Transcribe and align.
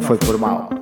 não 0.00 0.06
foi 0.06 0.16
por 0.16 0.38
mal. 0.38 0.79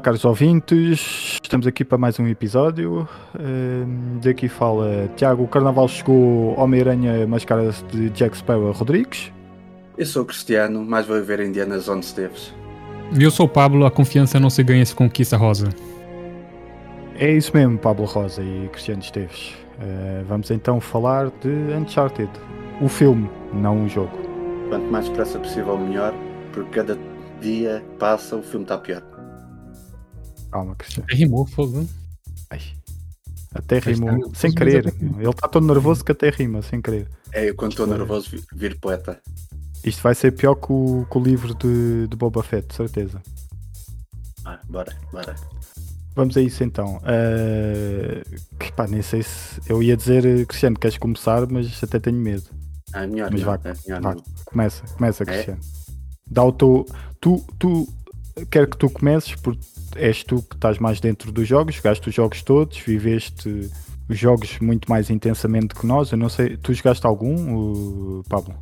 Olá 0.00 0.04
caros 0.04 0.24
ouvintes, 0.24 1.38
estamos 1.42 1.66
aqui 1.66 1.84
para 1.84 1.98
mais 1.98 2.18
um 2.18 2.26
episódio. 2.26 3.06
Ehm, 3.38 4.18
daqui 4.24 4.48
fala 4.48 5.10
Tiago, 5.14 5.44
o 5.44 5.46
Carnaval 5.46 5.86
chegou 5.88 6.58
Homem-Aranha 6.58 7.26
mascara-se 7.26 7.84
de 7.84 8.08
Jack 8.08 8.38
Sparrow 8.38 8.72
Rodrigues. 8.72 9.30
Eu 9.98 10.06
sou 10.06 10.24
Cristiano, 10.24 10.82
mas 10.82 11.06
vou 11.06 11.16
viver 11.16 11.40
em 11.40 11.52
Diana 11.52 11.78
onde 11.90 12.06
esteves. 12.06 12.54
E 13.12 13.22
eu 13.22 13.30
sou 13.30 13.44
o 13.44 13.48
Pablo, 13.48 13.84
a 13.84 13.90
confiança 13.90 14.40
não 14.40 14.48
se 14.48 14.62
ganha 14.62 14.86
se 14.86 14.94
conquista 14.94 15.36
rosa. 15.36 15.68
É 17.16 17.30
isso 17.30 17.54
mesmo, 17.54 17.76
Pablo 17.76 18.06
Rosa 18.06 18.42
e 18.42 18.70
Cristiano 18.72 19.02
Esteves. 19.02 19.54
Eh, 19.78 20.24
vamos 20.26 20.50
então 20.50 20.80
falar 20.80 21.30
de 21.42 21.74
Uncharted, 21.78 22.30
o 22.80 22.88
filme, 22.88 23.28
não 23.52 23.84
o 23.84 23.88
jogo. 23.88 24.16
Quanto 24.70 24.90
mais 24.90 25.06
depressa 25.10 25.38
possível, 25.38 25.76
melhor, 25.76 26.14
porque 26.54 26.70
cada 26.70 26.96
dia 27.42 27.84
passa 27.98 28.36
o 28.36 28.42
filme 28.42 28.64
está 28.64 28.78
pior. 28.78 29.02
Calma, 30.50 30.74
Cristiano. 30.76 31.06
Rimou 31.10 31.46
fogo. 31.46 31.86
Ai. 32.50 32.60
Até 33.54 33.78
rimou, 33.78 34.32
sem 34.34 34.52
querer. 34.52 34.86
até. 34.88 35.04
Ele 35.04 35.28
está 35.28 35.48
todo 35.48 35.66
nervoso 35.66 36.04
que 36.04 36.12
até 36.12 36.30
rima, 36.30 36.62
sem 36.62 36.80
querer. 36.80 37.08
É, 37.32 37.48
eu 37.48 37.54
quando 37.54 37.72
estou 37.72 37.86
nervoso 37.86 38.30
vi- 38.30 38.44
viro 38.54 38.78
poeta. 38.78 39.20
Isto 39.84 40.02
vai 40.02 40.14
ser 40.14 40.32
pior 40.32 40.54
que 40.56 40.72
o, 40.72 41.06
que 41.10 41.18
o 41.18 41.22
livro 41.22 41.54
de, 41.54 42.06
de 42.06 42.16
Boba 42.16 42.42
Fett, 42.42 42.68
de 42.68 42.74
certeza. 42.74 43.20
Ah, 44.44 44.60
bora, 44.68 44.94
bora. 45.12 45.34
Vamos 46.14 46.36
a 46.36 46.40
isso 46.42 46.62
então. 46.64 47.00
Eh, 47.04 48.22
que, 48.58 48.72
pá, 48.72 48.86
nem 48.86 49.02
sei 49.02 49.22
se. 49.22 49.60
Eu 49.66 49.82
ia 49.82 49.96
dizer, 49.96 50.46
Cristiano, 50.46 50.78
queres 50.78 50.98
começar, 50.98 51.46
mas 51.48 51.82
até 51.82 51.98
tenho 51.98 52.18
medo. 52.18 52.44
Ah, 52.92 53.06
melhor 53.06 53.30
Mas 53.30 53.40
não, 53.40 53.46
vá, 53.46 53.60
é 53.64 53.74
melhor 53.86 54.02
vá. 54.02 54.14
não. 54.14 54.22
Começa, 54.44 54.82
começa, 54.96 55.22
É? 55.22 55.26
Cristiano. 55.26 55.60
Dá 56.30 56.44
o 56.44 56.52
teu. 56.52 56.86
Tu, 57.20 57.44
tu. 57.58 57.88
Quero 58.50 58.68
que 58.68 58.76
tu 58.76 58.88
comeces, 58.90 59.34
porque 59.36 59.60
és 59.96 60.22
tu 60.24 60.42
que 60.42 60.54
estás 60.54 60.78
mais 60.78 61.00
dentro 61.00 61.30
dos 61.32 61.46
jogos, 61.46 61.74
jogaste 61.76 62.08
os 62.08 62.14
jogos 62.14 62.42
todos, 62.42 62.78
viveste 62.78 63.70
os 64.08 64.18
jogos 64.18 64.58
muito 64.60 64.88
mais 64.90 65.10
intensamente 65.10 65.74
que 65.74 65.86
nós. 65.86 66.10
Eu 66.12 66.18
não 66.18 66.28
sei. 66.28 66.56
Tu 66.56 66.72
jogaste 66.74 67.06
algum, 67.06 68.22
Pablo? 68.28 68.54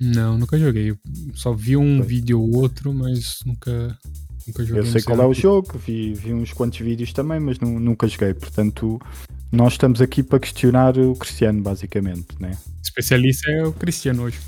Não, 0.00 0.38
nunca 0.38 0.58
joguei. 0.58 0.90
Eu 0.90 0.98
só 1.34 1.52
vi 1.52 1.76
um 1.76 1.98
Pois. 1.98 2.08
vídeo 2.08 2.40
ou 2.40 2.56
outro, 2.56 2.92
mas 2.94 3.40
nunca, 3.44 3.98
nunca 4.46 4.64
joguei. 4.64 4.82
Eu 4.82 4.86
sei 4.86 5.02
qual 5.02 5.20
é 5.20 5.26
o 5.26 5.34
jogo, 5.34 5.76
vi, 5.78 6.14
vi 6.14 6.32
uns 6.32 6.52
quantos 6.52 6.78
vídeos 6.78 7.12
também, 7.12 7.40
mas 7.40 7.58
nu- 7.58 7.80
nunca 7.80 8.06
joguei. 8.06 8.32
Portanto, 8.32 9.00
nós 9.50 9.72
estamos 9.72 10.00
aqui 10.00 10.22
para 10.22 10.38
questionar 10.38 10.96
o 10.96 11.14
Cristiano, 11.16 11.60
basicamente, 11.62 12.28
né? 12.38 12.56
Especialista 12.82 13.50
é 13.50 13.64
o 13.66 13.72
Cristiano 13.72 14.22
hoje. 14.22 14.38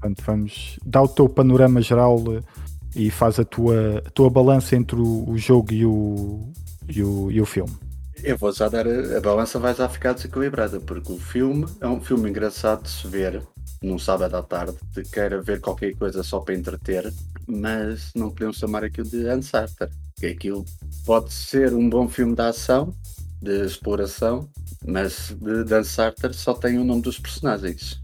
Portanto, 0.00 0.22
vamos 0.26 0.78
dar 0.84 1.02
o 1.02 1.08
teu 1.08 1.28
panorama 1.28 1.80
geral 1.80 2.18
eh, 2.34 2.42
e 2.94 3.10
faz 3.10 3.38
a 3.38 3.44
tua, 3.44 4.02
a 4.06 4.10
tua 4.10 4.30
balança 4.30 4.76
entre 4.76 4.96
o, 4.96 5.28
o 5.28 5.38
jogo 5.38 5.72
e 5.72 5.84
o, 5.84 6.52
e, 6.88 7.02
o, 7.02 7.30
e 7.30 7.40
o 7.40 7.46
filme. 7.46 7.72
Eu 8.22 8.36
vou 8.36 8.52
já 8.52 8.68
dar. 8.68 8.86
A, 8.86 9.20
balança 9.20 9.58
vai 9.58 9.74
já 9.74 9.88
ficar 9.88 10.12
desequilibrada, 10.12 10.78
porque 10.80 11.12
o 11.12 11.18
filme 11.18 11.66
é 11.80 11.86
um 11.86 12.00
filme 12.00 12.28
engraçado 12.28 12.82
de 12.82 12.90
se 12.90 13.06
ver 13.06 13.42
num 13.82 13.98
sábado 13.98 14.36
à 14.36 14.42
tarde, 14.42 14.76
de 14.92 15.02
queira 15.04 15.40
ver 15.40 15.60
qualquer 15.60 15.94
coisa 15.96 16.22
só 16.22 16.40
para 16.40 16.54
entreter, 16.54 17.10
mas 17.46 18.10
não 18.14 18.30
podemos 18.30 18.58
chamar 18.58 18.84
aquilo 18.84 19.08
de 19.08 19.26
Uncharted. 19.26 19.90
Que 20.16 20.26
Aquilo 20.26 20.66
pode 21.06 21.32
ser 21.32 21.72
um 21.72 21.88
bom 21.88 22.06
filme 22.06 22.34
de 22.34 22.42
ação, 22.42 22.94
de 23.40 23.64
exploração, 23.64 24.50
mas 24.84 25.34
de, 25.40 25.64
de 25.64 25.74
Uncharted 25.74 26.36
só 26.36 26.52
tem 26.52 26.78
o 26.78 26.84
nome 26.84 27.00
dos 27.00 27.18
personagens. 27.18 27.98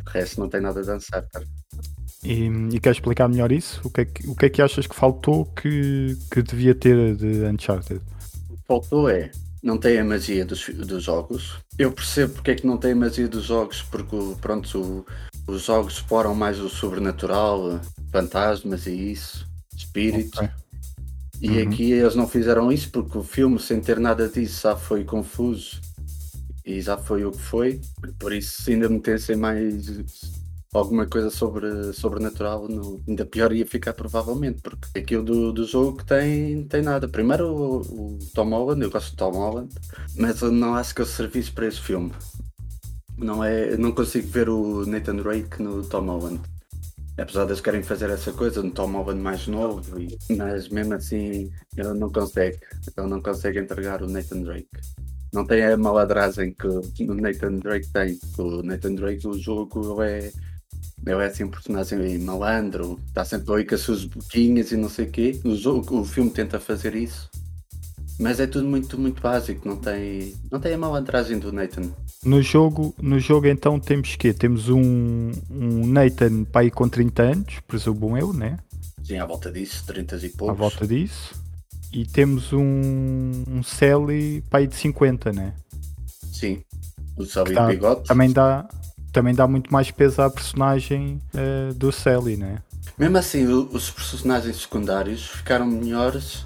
O 0.00 0.08
resto 0.08 0.40
não 0.40 0.48
tem 0.48 0.62
nada 0.62 0.82
de 0.82 0.90
Uncharted. 0.90 1.46
E, 2.24 2.46
e 2.74 2.80
queres 2.80 2.96
explicar 2.98 3.28
melhor 3.28 3.52
isso? 3.52 3.80
O 3.84 3.90
que 3.90 4.00
é 4.00 4.04
que, 4.04 4.26
o 4.28 4.34
que, 4.34 4.46
é 4.46 4.50
que 4.50 4.62
achas 4.62 4.86
que 4.86 4.94
faltou 4.96 5.44
que, 5.46 6.16
que 6.30 6.42
devia 6.42 6.74
ter 6.74 7.14
de 7.16 7.44
Uncharted? 7.44 8.00
O 8.50 8.56
que 8.56 8.62
faltou 8.66 9.08
é, 9.08 9.30
não 9.62 9.78
tem 9.78 9.98
a 9.98 10.04
magia 10.04 10.44
dos, 10.44 10.68
dos 10.68 11.04
jogos. 11.04 11.58
Eu 11.78 11.92
percebo 11.92 12.34
porque 12.34 12.50
é 12.52 12.54
que 12.56 12.66
não 12.66 12.78
tem 12.78 12.92
a 12.92 12.96
magia 12.96 13.28
dos 13.28 13.44
jogos, 13.44 13.82
porque 13.82 14.16
pronto, 14.40 15.04
o- 15.48 15.52
os 15.52 15.62
jogos 15.64 15.94
exploram 15.94 16.34
mais 16.34 16.58
o 16.58 16.68
sobrenatural, 16.68 17.80
fantasmas 18.10 18.86
e 18.86 19.12
isso, 19.12 19.46
espíritos. 19.76 20.38
Ok. 20.40 20.48
E 21.40 21.48
Uhum. 21.50 21.62
aqui 21.68 21.92
eles 21.92 22.14
não 22.16 22.26
fizeram 22.26 22.72
isso 22.72 22.90
porque 22.90 23.18
o 23.18 23.22
filme, 23.22 23.58
sem 23.60 23.78
ter 23.80 24.00
nada 24.00 24.26
disso, 24.26 24.62
já 24.62 24.74
foi 24.74 25.04
confuso 25.04 25.80
e 26.64 26.80
já 26.80 26.96
foi 26.96 27.24
o 27.24 27.30
que 27.30 27.42
foi. 27.42 27.80
Por 28.18 28.32
isso, 28.32 28.68
ainda 28.70 28.88
metessem 28.88 29.36
mais 29.36 29.86
alguma 30.76 31.06
coisa 31.06 31.30
sobre 31.30 31.92
sobrenatural, 31.92 32.68
não, 32.68 33.00
ainda 33.08 33.24
pior 33.26 33.52
ia 33.52 33.66
ficar 33.66 33.92
provavelmente, 33.94 34.60
porque 34.62 34.98
aquilo 34.98 35.24
do, 35.24 35.52
do 35.52 35.64
jogo 35.66 35.98
que 35.98 36.06
tem, 36.06 36.66
tem 36.68 36.82
nada. 36.82 37.08
Primeiro 37.08 37.48
o, 37.54 38.14
o 38.16 38.18
Tom 38.34 38.50
Holland, 38.50 38.82
eu 38.82 38.90
gosto 38.90 39.10
de 39.10 39.16
Tom 39.16 39.32
Holland, 39.32 39.74
mas 40.16 40.40
eu 40.42 40.52
não 40.52 40.74
acho 40.74 40.94
que 40.94 41.02
eu 41.02 41.06
serviço 41.06 41.52
para 41.54 41.66
esse 41.66 41.80
filme. 41.80 42.12
Não, 43.18 43.42
é, 43.42 43.76
não 43.76 43.92
consigo 43.92 44.28
ver 44.28 44.48
o 44.48 44.84
Nathan 44.86 45.16
Drake 45.16 45.62
no 45.62 45.82
Tom 45.86 46.06
Holland. 46.06 46.40
Apesar 47.18 47.44
de 47.44 47.50
eles 47.52 47.62
querem 47.62 47.82
fazer 47.82 48.10
essa 48.10 48.32
coisa 48.32 48.62
no 48.62 48.70
Tom 48.72 48.92
Holland 48.92 49.20
mais 49.22 49.46
novo, 49.48 50.00
e- 50.00 50.18
mas 50.36 50.68
mesmo 50.68 50.94
assim 50.94 51.50
ele 51.76 51.94
não 51.94 52.10
consegue. 52.12 52.58
Ele 52.96 53.08
não 53.08 53.22
consegue 53.22 53.60
entregar 53.60 54.02
o 54.02 54.08
Nathan 54.08 54.42
Drake. 54.42 54.68
Não 55.32 55.46
tem 55.46 55.64
a 55.64 55.76
maladragem 55.76 56.54
que 56.54 56.66
o 56.68 57.14
Nathan 57.14 57.58
Drake 57.58 57.88
tem. 57.92 58.18
O 58.38 58.62
Nathan 58.62 58.94
Drake, 58.94 59.26
o 59.28 59.34
jogo, 59.38 60.02
é, 60.02 60.32
ele 61.04 61.22
é 61.22 61.26
assim 61.26 61.44
um 61.44 61.50
personagem 61.50 62.18
malandro, 62.18 63.00
está 63.08 63.24
sempre 63.24 63.52
ali 63.52 63.64
com 63.64 63.74
as 63.74 63.80
suas 63.80 64.04
boquinhas 64.04 64.72
e 64.72 64.76
não 64.76 64.88
sei 64.88 65.06
o 65.06 65.10
quê. 65.10 65.40
O, 65.44 66.04
filme 66.04 66.30
tenta 66.30 66.58
fazer 66.58 66.94
isso, 66.94 67.28
mas 68.18 68.40
é 68.40 68.46
tudo 68.46 68.66
muito, 68.66 68.98
muito 68.98 69.20
básico. 69.20 69.68
Não 69.68 69.76
tem, 69.76 70.34
não 70.50 70.58
tem 70.58 70.74
a 70.74 70.78
malandragem 70.78 71.38
do 71.38 71.52
Nathan. 71.52 71.90
No 72.24 72.42
jogo, 72.42 72.94
no 73.00 73.20
jogo 73.20 73.46
então 73.46 73.78
temos 73.78 74.16
que 74.16 74.32
Temos 74.32 74.68
um, 74.68 75.30
um 75.50 75.86
Nathan 75.86 76.46
aí 76.54 76.70
com 76.70 76.88
30 76.88 77.22
anos, 77.22 77.60
presumo 77.68 78.16
eu, 78.16 78.32
né? 78.32 78.58
Sim, 79.04 79.18
à 79.18 79.26
volta 79.26 79.52
disso, 79.52 79.84
30 79.86 80.16
e 80.16 80.26
À 80.26 80.30
poucos. 80.36 80.58
volta 80.58 80.86
disso. 80.86 81.34
E 81.92 82.04
temos 82.04 82.52
um, 82.52 83.44
um 83.48 83.62
Sally 83.62 84.42
aí 84.50 84.66
de 84.66 84.74
50, 84.74 85.32
né? 85.32 85.54
Sim. 86.32 86.62
O 87.16 87.24
Sally 87.24 87.54
Tá, 87.54 87.66
de 87.68 87.74
bigode. 87.74 88.02
Também 88.04 88.32
dá, 88.32 88.68
também 89.16 89.34
dá 89.34 89.46
muito 89.46 89.72
mais 89.72 89.90
peso 89.90 90.20
à 90.20 90.28
personagem 90.28 91.22
eh, 91.34 91.72
do 91.74 91.90
Sally, 91.90 92.36
né? 92.36 92.58
Mesmo 92.98 93.16
assim, 93.16 93.46
os 93.46 93.90
personagens 93.90 94.60
secundários 94.60 95.26
ficaram 95.26 95.64
melhores 95.64 96.44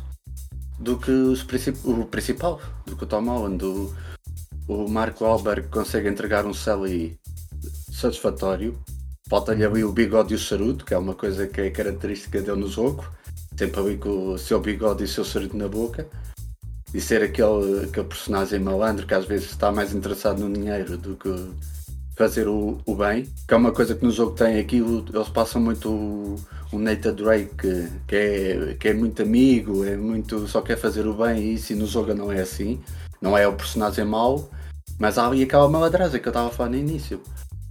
do 0.78 0.96
que 0.96 1.10
os 1.10 1.42
princip- 1.42 1.84
o 1.84 2.04
principal, 2.04 2.60
do 2.86 2.94
que 2.94 3.02
o 3.02 3.06
Tom 3.08 3.24
Holland. 3.24 3.64
O, 3.64 3.92
o 4.68 4.88
Marco 4.88 5.24
Wahlberg 5.24 5.66
consegue 5.66 6.08
entregar 6.08 6.46
um 6.46 6.54
Sally 6.54 7.18
satisfatório. 7.92 8.78
Falta-lhe 9.28 9.64
ali 9.64 9.82
o 9.82 9.90
bigode 9.90 10.32
e 10.32 10.36
o 10.36 10.38
charuto, 10.38 10.84
que 10.84 10.94
é 10.94 10.98
uma 10.98 11.14
coisa 11.14 11.48
que 11.48 11.60
é 11.60 11.70
característica 11.70 12.40
dele 12.40 12.60
no 12.60 12.68
jogo. 12.68 13.04
Sempre 13.58 13.80
ali 13.80 13.96
com 13.96 14.34
o 14.34 14.38
seu 14.38 14.60
bigode 14.60 15.02
e 15.02 15.06
o 15.06 15.08
seu 15.08 15.24
charuto 15.24 15.56
na 15.56 15.66
boca. 15.66 16.06
E 16.94 17.00
ser 17.00 17.20
aquele, 17.20 17.86
aquele 17.86 18.06
personagem 18.06 18.60
malandro 18.60 19.08
que 19.08 19.14
às 19.14 19.24
vezes 19.24 19.50
está 19.50 19.72
mais 19.72 19.92
interessado 19.92 20.38
no 20.38 20.52
dinheiro 20.52 20.96
do 20.96 21.16
que 21.16 21.50
fazer 22.20 22.46
o, 22.48 22.76
o 22.84 22.94
bem, 22.94 23.26
que 23.48 23.54
é 23.54 23.56
uma 23.56 23.72
coisa 23.72 23.94
que 23.94 24.04
no 24.04 24.10
jogo 24.10 24.32
tem 24.32 24.58
aqui, 24.58 24.82
o- 24.82 25.02
eles 25.10 25.28
passam 25.30 25.58
muito 25.58 25.88
o, 25.88 26.36
o 26.70 26.78
Nathan 26.78 27.14
Drake, 27.14 27.88
que, 28.06 28.14
é, 28.14 28.76
que 28.78 28.88
é 28.88 28.92
muito 28.92 29.22
amigo, 29.22 29.86
é 29.86 29.96
muito, 29.96 30.46
só 30.46 30.60
quer 30.60 30.76
fazer 30.76 31.06
o 31.06 31.14
bem 31.14 31.40
e 31.40 31.54
isso, 31.54 31.72
e 31.72 31.76
no 31.76 31.86
jogo 31.86 32.12
não 32.12 32.30
é 32.30 32.42
assim, 32.42 32.78
não 33.22 33.38
é 33.38 33.48
o 33.48 33.54
personagem 33.54 34.04
mau, 34.04 34.50
mas 34.98 35.16
há 35.16 35.26
ali 35.26 35.42
aquela 35.44 35.66
maladragem 35.66 36.20
que 36.20 36.28
eu 36.28 36.30
estava 36.30 36.48
a 36.48 36.52
falar 36.52 36.68
no 36.68 36.76
início. 36.76 37.22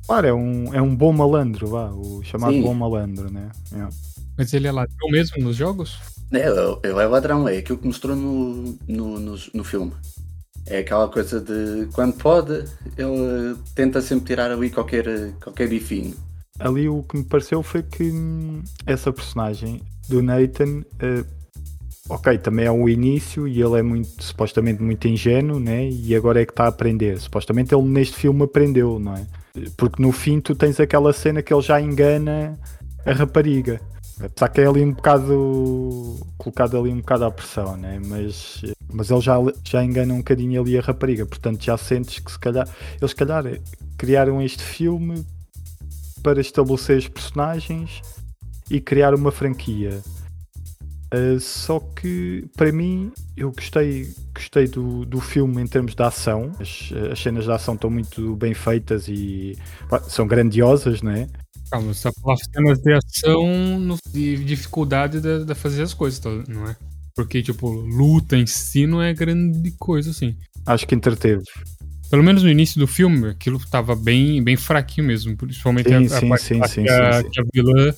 Claro, 0.07 0.25
é 0.25 0.33
um, 0.33 0.73
é 0.73 0.81
um 0.81 0.95
bom 0.95 1.13
malandro, 1.13 1.67
vá, 1.67 1.91
o 1.91 2.23
chamado 2.23 2.53
Sim. 2.53 2.63
bom 2.63 2.73
malandro, 2.73 3.31
né? 3.31 3.51
É. 3.71 3.87
Mas 4.35 4.51
ele 4.51 4.67
é 4.67 4.71
ladrão 4.71 5.11
mesmo 5.11 5.43
nos 5.43 5.55
jogos? 5.55 5.99
É, 6.31 6.39
ele 6.47 6.79
ele 6.83 6.99
é 6.99 7.05
ladrão, 7.05 7.47
é 7.47 7.57
aquilo 7.57 7.77
que 7.77 7.85
mostrou 7.85 8.15
no, 8.15 8.75
no, 8.87 9.19
no, 9.19 9.35
no 9.53 9.63
filme. 9.63 9.91
É 10.69 10.79
aquela 10.79 11.07
coisa 11.07 11.41
de 11.41 11.87
quando 11.93 12.13
pode, 12.13 12.63
ele 12.95 13.55
tenta 13.73 14.01
sempre 14.01 14.27
tirar 14.27 14.51
ali 14.51 14.69
qualquer, 14.69 15.33
qualquer 15.43 15.67
bifinho. 15.67 16.13
ali 16.59 16.87
o 16.87 17.01
que 17.03 17.17
me 17.17 17.23
pareceu 17.23 17.63
foi 17.63 17.81
que 17.81 18.03
hum, 18.03 18.61
essa 18.85 19.11
personagem 19.11 19.81
do 20.07 20.21
Nathan, 20.21 20.81
uh, 20.81 21.25
ok, 22.09 22.37
também 22.37 22.65
é 22.65 22.71
um 22.71 22.87
início 22.87 23.47
e 23.47 23.61
ele 23.61 23.79
é 23.79 23.81
muito, 23.81 24.23
supostamente 24.23 24.81
muito 24.81 25.07
ingênuo, 25.07 25.59
né? 25.59 25.89
E 25.89 26.15
agora 26.15 26.41
é 26.41 26.45
que 26.45 26.51
está 26.51 26.65
a 26.65 26.69
aprender. 26.69 27.19
Supostamente 27.19 27.73
ele 27.73 27.87
neste 27.87 28.15
filme 28.15 28.43
aprendeu, 28.43 28.99
não 28.99 29.15
é? 29.15 29.25
Porque 29.75 30.01
no 30.01 30.11
fim 30.11 30.39
tu 30.39 30.55
tens 30.55 30.79
aquela 30.79 31.13
cena 31.13 31.41
que 31.41 31.53
ele 31.53 31.61
já 31.61 31.81
engana 31.81 32.57
a 33.05 33.13
rapariga. 33.13 33.81
Apesar 34.21 34.49
que 34.49 34.61
é 34.61 34.67
ali 34.67 34.83
um 34.83 34.93
bocado 34.93 36.19
colocado 36.37 36.77
ali 36.77 36.91
um 36.91 36.97
bocado 36.97 37.25
à 37.25 37.31
pressão, 37.31 37.77
né? 37.77 37.99
mas, 38.05 38.61
mas 38.91 39.09
ele 39.09 39.21
já, 39.21 39.35
já 39.63 39.83
engana 39.83 40.13
um 40.13 40.17
bocadinho 40.17 40.61
ali 40.61 40.77
a 40.77 40.81
rapariga, 40.81 41.25
portanto 41.25 41.63
já 41.63 41.77
sentes 41.77 42.19
que 42.19 42.31
se 42.31 42.39
calhar 42.39 42.67
eles 42.99 43.11
se 43.11 43.15
calhar 43.15 43.43
criaram 43.97 44.41
este 44.41 44.61
filme 44.61 45.25
para 46.21 46.41
estabelecer 46.41 46.97
os 46.97 47.07
personagens 47.07 48.01
e 48.69 48.79
criar 48.79 49.13
uma 49.15 49.31
franquia. 49.31 50.01
Uh, 51.11 51.39
só 51.39 51.79
que 51.79 52.45
para 52.55 52.71
mim 52.71 53.11
eu 53.35 53.51
gostei, 53.51 54.13
gostei 54.31 54.67
do, 54.67 55.05
do 55.05 55.19
filme 55.19 55.61
em 55.61 55.65
termos 55.65 55.95
de 55.95 56.03
ação. 56.03 56.51
As, 56.59 56.91
as 57.11 57.19
cenas 57.19 57.45
de 57.45 57.51
ação 57.51 57.73
estão 57.73 57.89
muito 57.89 58.35
bem 58.35 58.53
feitas 58.53 59.07
e 59.07 59.57
pá, 59.89 59.99
são 60.01 60.27
grandiosas, 60.27 61.01
não 61.01 61.11
é? 61.11 61.27
Calma, 61.71 61.93
você 61.93 62.03
tá 62.03 62.11
falando 62.21 62.39
cenas 62.51 62.79
de 62.79 62.93
ação 62.93 63.79
no, 63.79 63.97
de 64.11 64.43
dificuldade 64.43 65.21
de, 65.21 65.45
de, 65.45 65.55
fazer 65.55 65.83
as 65.83 65.93
coisas, 65.93 66.19
não 66.47 66.67
é? 66.67 66.75
Porque, 67.15 67.43
tipo, 67.43 67.69
luta 67.69 68.35
em 68.37 68.47
si 68.47 68.87
não 68.87 69.01
é 69.01 69.13
grande 69.13 69.71
coisa, 69.77 70.09
assim. 70.09 70.35
Acho 70.65 70.87
que 70.87 70.95
entreteve. 70.95 71.43
Pelo 72.09 72.23
menos 72.23 72.41
no 72.41 72.49
início 72.49 72.79
do 72.79 72.87
filme, 72.87 73.29
aquilo 73.29 73.59
tava 73.69 73.95
bem, 73.95 74.41
bem 74.41 74.55
fraquinho 74.55 75.05
mesmo. 75.05 75.37
Principalmente 75.37 75.89
sim, 75.89 75.95
a, 75.95 76.09
sim, 76.09 76.33
a, 76.33 76.37
sim, 76.37 76.61
a, 76.61 76.67
sim, 76.67 76.83
que, 76.83 76.89
a, 76.89 77.21
sim, 77.21 77.29
que 77.29 77.41
a 77.41 77.43
vilã 77.53 77.93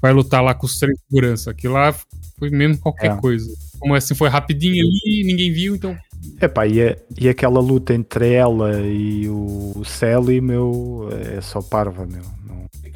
vai 0.00 0.12
lutar 0.12 0.42
lá 0.42 0.54
com 0.54 0.66
os 0.66 0.78
três 0.78 0.96
segurança. 1.08 1.50
Aquilo 1.50 1.74
lá 1.74 1.92
foi 2.38 2.50
mesmo 2.50 2.78
qualquer 2.78 3.12
É. 3.12 3.16
coisa. 3.16 3.50
Como 3.78 3.94
assim, 3.94 4.14
foi 4.14 4.28
rapidinho 4.28 4.74
ali, 4.74 5.24
ninguém 5.24 5.52
viu, 5.52 5.74
então. 5.74 5.96
Epá, 6.40 6.66
e, 6.66 6.80
a- 6.80 6.96
e 7.18 7.28
aquela 7.28 7.60
luta 7.60 7.92
entre 7.92 8.32
ela 8.32 8.80
e 8.82 9.28
o 9.28 9.82
Sally, 9.84 10.40
meu, 10.40 11.08
é 11.36 11.40
só 11.40 11.60
parva, 11.60 12.06
meu. 12.06 12.22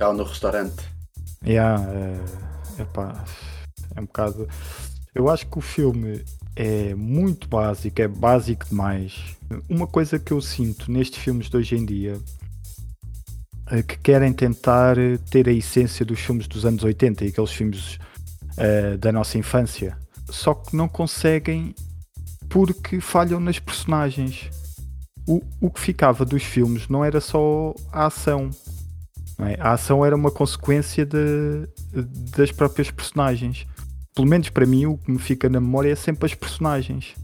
No 0.00 0.24
restaurante. 0.24 0.82
yeah, 1.44 1.78
é, 1.92 2.18
é 2.78 4.00
um 4.00 4.06
bocado. 4.06 4.48
Eu 5.14 5.28
acho 5.28 5.46
que 5.46 5.58
o 5.58 5.60
filme 5.60 6.24
é 6.56 6.94
muito 6.94 7.46
básico, 7.46 8.00
é 8.00 8.08
básico 8.08 8.66
demais. 8.66 9.36
Uma 9.68 9.86
coisa 9.86 10.18
que 10.18 10.32
eu 10.32 10.40
sinto 10.40 10.90
nestes 10.90 11.18
filmes 11.18 11.50
de 11.50 11.56
hoje 11.56 11.76
em 11.76 11.84
dia 11.84 12.18
é 13.70 13.82
que 13.82 13.98
querem 13.98 14.32
tentar 14.32 14.96
ter 15.30 15.48
a 15.48 15.52
essência 15.52 16.04
dos 16.04 16.18
filmes 16.18 16.48
dos 16.48 16.64
anos 16.64 16.82
80 16.82 17.24
e 17.24 17.28
aqueles 17.28 17.52
filmes 17.52 17.98
eh, 18.56 18.96
da 18.96 19.12
nossa 19.12 19.36
infância, 19.36 19.96
só 20.30 20.54
que 20.54 20.74
não 20.74 20.88
conseguem 20.88 21.74
porque 22.48 23.00
falham 23.00 23.38
nas 23.38 23.58
personagens. 23.58 24.50
O, 25.26 25.42
o 25.60 25.70
que 25.70 25.80
ficava 25.80 26.24
dos 26.24 26.42
filmes 26.42 26.88
não 26.88 27.04
era 27.04 27.20
só 27.20 27.74
a 27.92 28.06
ação. 28.06 28.50
É? 29.46 29.56
A 29.60 29.72
ação 29.72 30.04
era 30.04 30.14
uma 30.14 30.30
consequência 30.30 31.04
de- 31.06 31.68
das 32.36 32.50
próprias 32.52 32.90
personagens. 32.90 33.66
Pelo 34.14 34.26
menos 34.28 34.48
para 34.50 34.66
mim, 34.66 34.86
o 34.86 34.98
que 34.98 35.10
me 35.10 35.18
fica 35.18 35.48
na 35.48 35.60
memória 35.60 35.90
é 35.90 35.94
sempre 35.94 36.26
as 36.26 36.34
personagens. 36.34 37.14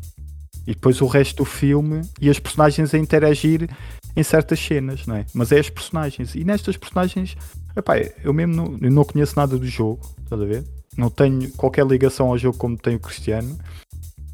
E 0.67 0.75
depois 0.75 1.01
o 1.01 1.07
resto 1.07 1.37
do 1.37 1.45
filme 1.45 2.03
e 2.21 2.29
as 2.29 2.39
personagens 2.39 2.93
a 2.93 2.99
interagir 2.99 3.69
em 4.17 4.23
certas 4.23 4.59
cenas, 4.59 5.07
não 5.07 5.17
é? 5.17 5.27
Mas 5.35 5.53
é 5.53 5.61
as 5.61 5.71
personagens. 5.71 6.35
E 6.35 6.43
nestas 6.43 6.77
personagens, 6.77 7.37
epá, 7.77 7.99
eu 8.25 8.33
mesmo 8.33 8.55
não, 8.55 8.79
eu 8.81 8.91
não 8.91 9.05
conheço 9.05 9.37
nada 9.37 9.57
do 9.59 9.67
jogo, 9.67 10.01
estás 10.23 10.41
a 10.41 10.45
ver? 10.45 10.65
Não 10.97 11.11
tenho 11.11 11.51
qualquer 11.53 11.87
ligação 11.87 12.29
ao 12.29 12.39
jogo 12.39 12.57
como 12.57 12.77
tem 12.77 12.97
o 12.97 13.01
Cristiano. 13.01 13.57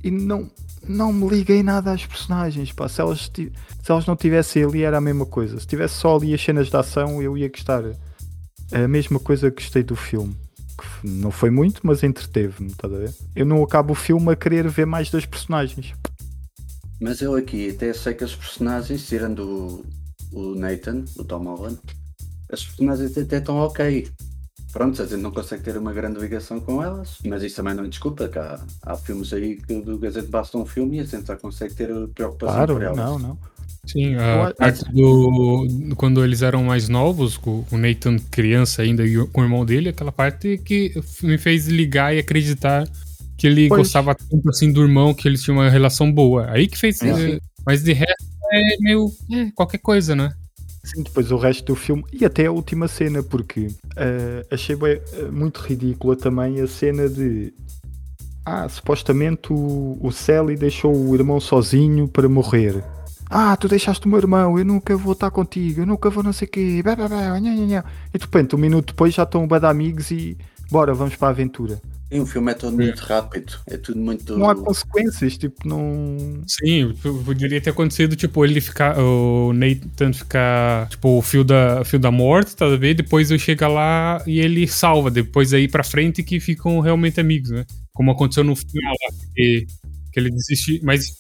E 0.03 0.11
não, 0.11 0.49
não 0.87 1.13
me 1.13 1.29
liguei 1.29 1.63
nada 1.63 1.93
às 1.93 2.05
personagens. 2.05 2.73
Pá. 2.73 2.89
Se, 2.89 3.01
elas, 3.01 3.31
se 3.35 3.53
elas 3.89 4.07
não 4.07 4.17
tivessem 4.17 4.65
ali, 4.65 4.83
era 4.83 4.99
a 4.99 5.01
mesma 5.01 5.27
coisa. 5.27 5.59
Se 5.59 5.67
tivesse 5.67 5.95
só 5.95 6.17
ali 6.17 6.35
as 6.35 6.43
cenas 6.43 6.69
de 6.69 6.77
ação, 6.77 7.23
eu 7.23 7.37
ia 7.37 7.49
gostar. 7.49 7.85
A 8.73 8.89
mesma 8.89 9.21
coisa 9.21 9.51
que 9.51 9.63
gostei 9.63 9.83
do 9.83 9.97
filme. 9.97 10.35
Que 10.77 11.09
não 11.09 11.31
foi 11.31 11.51
muito, 11.51 11.81
mas 11.85 12.03
entreteve-me, 12.03 12.73
ver? 12.83 13.15
Eu 13.37 13.47
não 13.47 13.63
acabo 13.63 13.93
o 13.93 13.97
filme 13.97 14.33
a 14.33 14.37
querer 14.37 14.69
ver 14.69 14.87
mais 14.87 15.11
das 15.11 15.27
personagens. 15.27 15.95
Mas 17.01 17.21
eu 17.21 17.35
aqui 17.35 17.71
até 17.71 17.93
sei 17.93 18.15
que 18.15 18.25
as 18.25 18.35
personagens, 18.35 19.07
tirando 19.07 19.85
o, 20.33 20.41
o 20.53 20.55
Nathan, 20.55 21.05
o 21.19 21.25
Tom 21.25 21.45
Holland, 21.45 21.79
as 22.51 22.65
personagens 22.65 23.17
até 23.17 23.39
estão 23.39 23.57
ok. 23.57 24.09
Pronto, 24.73 25.03
a 25.03 25.07
gente 25.07 25.21
não 25.21 25.31
consegue 25.31 25.63
ter 25.63 25.77
uma 25.77 25.93
grande 25.93 26.19
ligação 26.19 26.59
com 26.59 26.83
elas, 26.83 27.19
mas 27.27 27.43
isso 27.43 27.57
também 27.57 27.75
não 27.75 27.85
é 27.85 27.89
desculpa, 27.89 28.27
que 28.29 28.39
há, 28.39 28.59
há 28.83 28.97
filmes 28.97 29.33
aí 29.33 29.57
que 29.57 29.81
do 29.83 29.99
que 29.99 30.07
a 30.07 30.11
gente 30.11 30.29
basta 30.29 30.57
um 30.57 30.65
filme 30.65 30.97
e 30.97 31.01
a 31.01 31.05
gente 31.05 31.27
já 31.27 31.37
consegue 31.37 31.75
ter 31.75 31.89
preocupação 32.15 32.55
Claro, 32.57 32.75
por 32.75 32.83
elas. 32.83 32.97
não, 32.97 33.19
não. 33.19 33.39
Sim, 33.85 34.15
a 34.15 34.45
acho- 34.47 34.55
parte 34.57 34.85
do. 34.93 35.95
Quando 35.97 36.25
eles 36.25 36.41
eram 36.41 36.63
mais 36.65 36.89
novos, 36.89 37.37
com 37.37 37.65
o 37.71 37.77
Nathan 37.77 38.17
criança 38.31 38.81
ainda 38.83 39.05
e 39.05 39.27
com 39.27 39.41
o 39.41 39.45
irmão 39.45 39.65
dele, 39.67 39.89
aquela 39.91 40.13
parte 40.13 40.57
que 40.59 40.95
me 41.23 41.37
fez 41.37 41.67
ligar 41.69 42.15
e 42.15 42.19
acreditar 42.21 42.89
que 43.37 43.47
ele 43.49 43.69
Pois. 43.69 43.81
gostava 43.81 44.15
tanto 44.15 44.49
assim 44.49 44.73
do 44.73 44.81
irmão, 44.83 45.13
que 45.13 45.27
eles 45.29 45.43
tinham 45.43 45.59
uma 45.59 45.69
relação 45.69 46.11
boa. 46.13 46.49
Aí 46.51 46.67
que 46.69 46.79
fez. 46.79 46.99
Sim, 46.99 47.11
eh. 47.11 47.41
Mas 47.67 47.83
de 47.83 47.93
resto 47.93 48.25
é 48.53 48.77
meio. 48.81 49.11
é, 49.33 49.51
qualquer 49.55 49.79
coisa, 49.79 50.15
né? 50.17 50.33
Sim, 50.85 51.03
depois 51.03 51.31
o 51.31 51.37
resto 51.37 51.65
do 51.65 51.77
filme 51.77 52.05
e 52.13 52.25
até 52.25 52.47
a 52.47 52.53
última 52.53 52.89
cena, 52.89 53.23
porque 53.23 53.69
eh, 53.97 54.45
achei 54.51 54.75
bué, 54.75 55.01
eh, 55.13 55.31
muito 55.31 55.59
ridícula 55.59 56.17
também 56.17 56.61
a 56.61 56.67
cena 56.67 57.09
de 57.09 57.55
ah, 58.45 58.69
supostamente 58.69 59.53
o, 59.53 59.97
o 60.01 60.11
Sally 60.11 60.57
deixou 60.57 60.93
o 60.95 61.15
irmão 61.15 61.39
sozinho 61.39 62.09
para 62.09 62.29
morrer. 62.29 62.83
Ah, 63.31 63.57
tu 63.57 63.69
deixaste 63.69 64.05
o 64.07 64.09
meu 64.09 64.19
irmão, 64.19 64.59
eu 64.59 64.65
nunca 64.65 64.97
vou 64.97 65.13
estar 65.13 65.31
contigo, 65.31 65.83
eu 65.83 65.87
nunca 65.87 66.11
vou 66.11 66.23
não 66.23 66.33
sei 66.33 66.49
o 66.49 66.51
quê. 66.51 66.83
Nha, 66.85 67.41
nha, 67.41 67.55
nha. 67.55 67.85
E 68.13 68.19
de 68.19 68.25
repente, 68.25 68.57
um 68.57 68.59
minuto 68.59 68.89
depois 68.89 69.15
já 69.15 69.23
estão 69.23 69.47
bem 69.47 69.61
de 69.61 69.67
amigos 69.67 70.11
e 70.11 70.37
bora, 70.71 70.93
vamos 70.93 71.15
para 71.15 71.29
a 71.29 71.31
aventura. 71.31 71.81
E 72.13 72.21
o 72.21 72.27
filme 72.27 72.53
é 72.53 72.55
todo 72.55 72.77
muito 72.77 73.01
rápido, 73.01 73.55
é 73.67 73.79
tudo 73.79 73.99
muito. 73.99 74.37
Não 74.37 74.51
há 74.51 74.55
consequências, 74.55 75.39
tipo, 75.39 75.67
não. 75.67 76.45
Sim, 76.47 76.93
poderia 77.25 77.59
ter 77.59 77.71
acontecido, 77.71 78.15
tipo, 78.15 78.45
ele 78.45 78.61
ficar. 78.61 78.99
O 78.99 79.55
Nathan 79.55 80.13
ficar, 80.13 80.91
tipo, 80.91 81.17
o 81.17 81.23
fio 81.23 81.43
da, 81.43 81.83
fio 81.87 81.99
da 81.99 82.11
morte, 82.11 82.55
tá 82.55 82.69
vendo? 82.69 82.99
Depois 82.99 83.31
eu 83.31 83.39
chega 83.39 83.67
lá 83.67 84.23
e 84.27 84.41
ele 84.41 84.69
salva. 84.69 85.11
Depois 85.11 85.55
aí 85.55 85.67
pra 85.67 85.83
frente 85.83 86.23
que 86.23 86.39
ficam 86.39 86.81
realmente 86.81 87.19
amigos, 87.19 87.49
né? 87.49 87.65
Como 87.95 88.11
aconteceu 88.11 88.45
no 88.45 88.55
final 88.55 88.93
lá, 88.93 89.19
que, 89.35 89.67
que 90.13 90.21
ele 90.21 90.31
desistiu. 90.31 90.81
Mas 90.83 91.17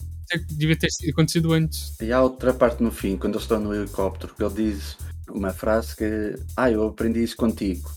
devia 0.50 0.76
ter 0.76 0.88
acontecido 1.10 1.54
antes. 1.54 1.96
E 2.02 2.12
há 2.12 2.20
outra 2.20 2.52
parte 2.52 2.82
no 2.82 2.90
fim, 2.90 3.16
quando 3.16 3.36
eles 3.36 3.44
estão 3.44 3.58
no 3.58 3.74
helicóptero, 3.74 4.34
que 4.34 4.44
ele 4.44 4.54
diz 4.54 4.96
uma 5.30 5.54
frase 5.54 5.96
que 5.96 6.34
Ah, 6.54 6.70
eu 6.70 6.86
aprendi 6.86 7.22
isso 7.22 7.36
contigo. 7.36 7.90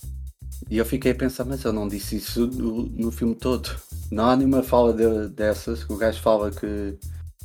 E 0.69 0.77
eu 0.77 0.85
fiquei 0.85 1.11
a 1.11 1.15
pensar, 1.15 1.45
mas 1.45 1.63
eu 1.63 1.71
não 1.71 1.87
disse 1.87 2.15
isso 2.17 2.47
no, 2.47 2.83
no 2.87 3.11
filme 3.11 3.35
todo. 3.35 3.69
Não 4.11 4.25
há 4.29 4.35
nenhuma 4.35 4.63
fala 4.63 4.93
de- 4.93 5.29
dessas 5.29 5.83
que 5.83 5.93
o 5.93 5.97
gajo 5.97 6.19
fala 6.21 6.49
que 6.51 6.95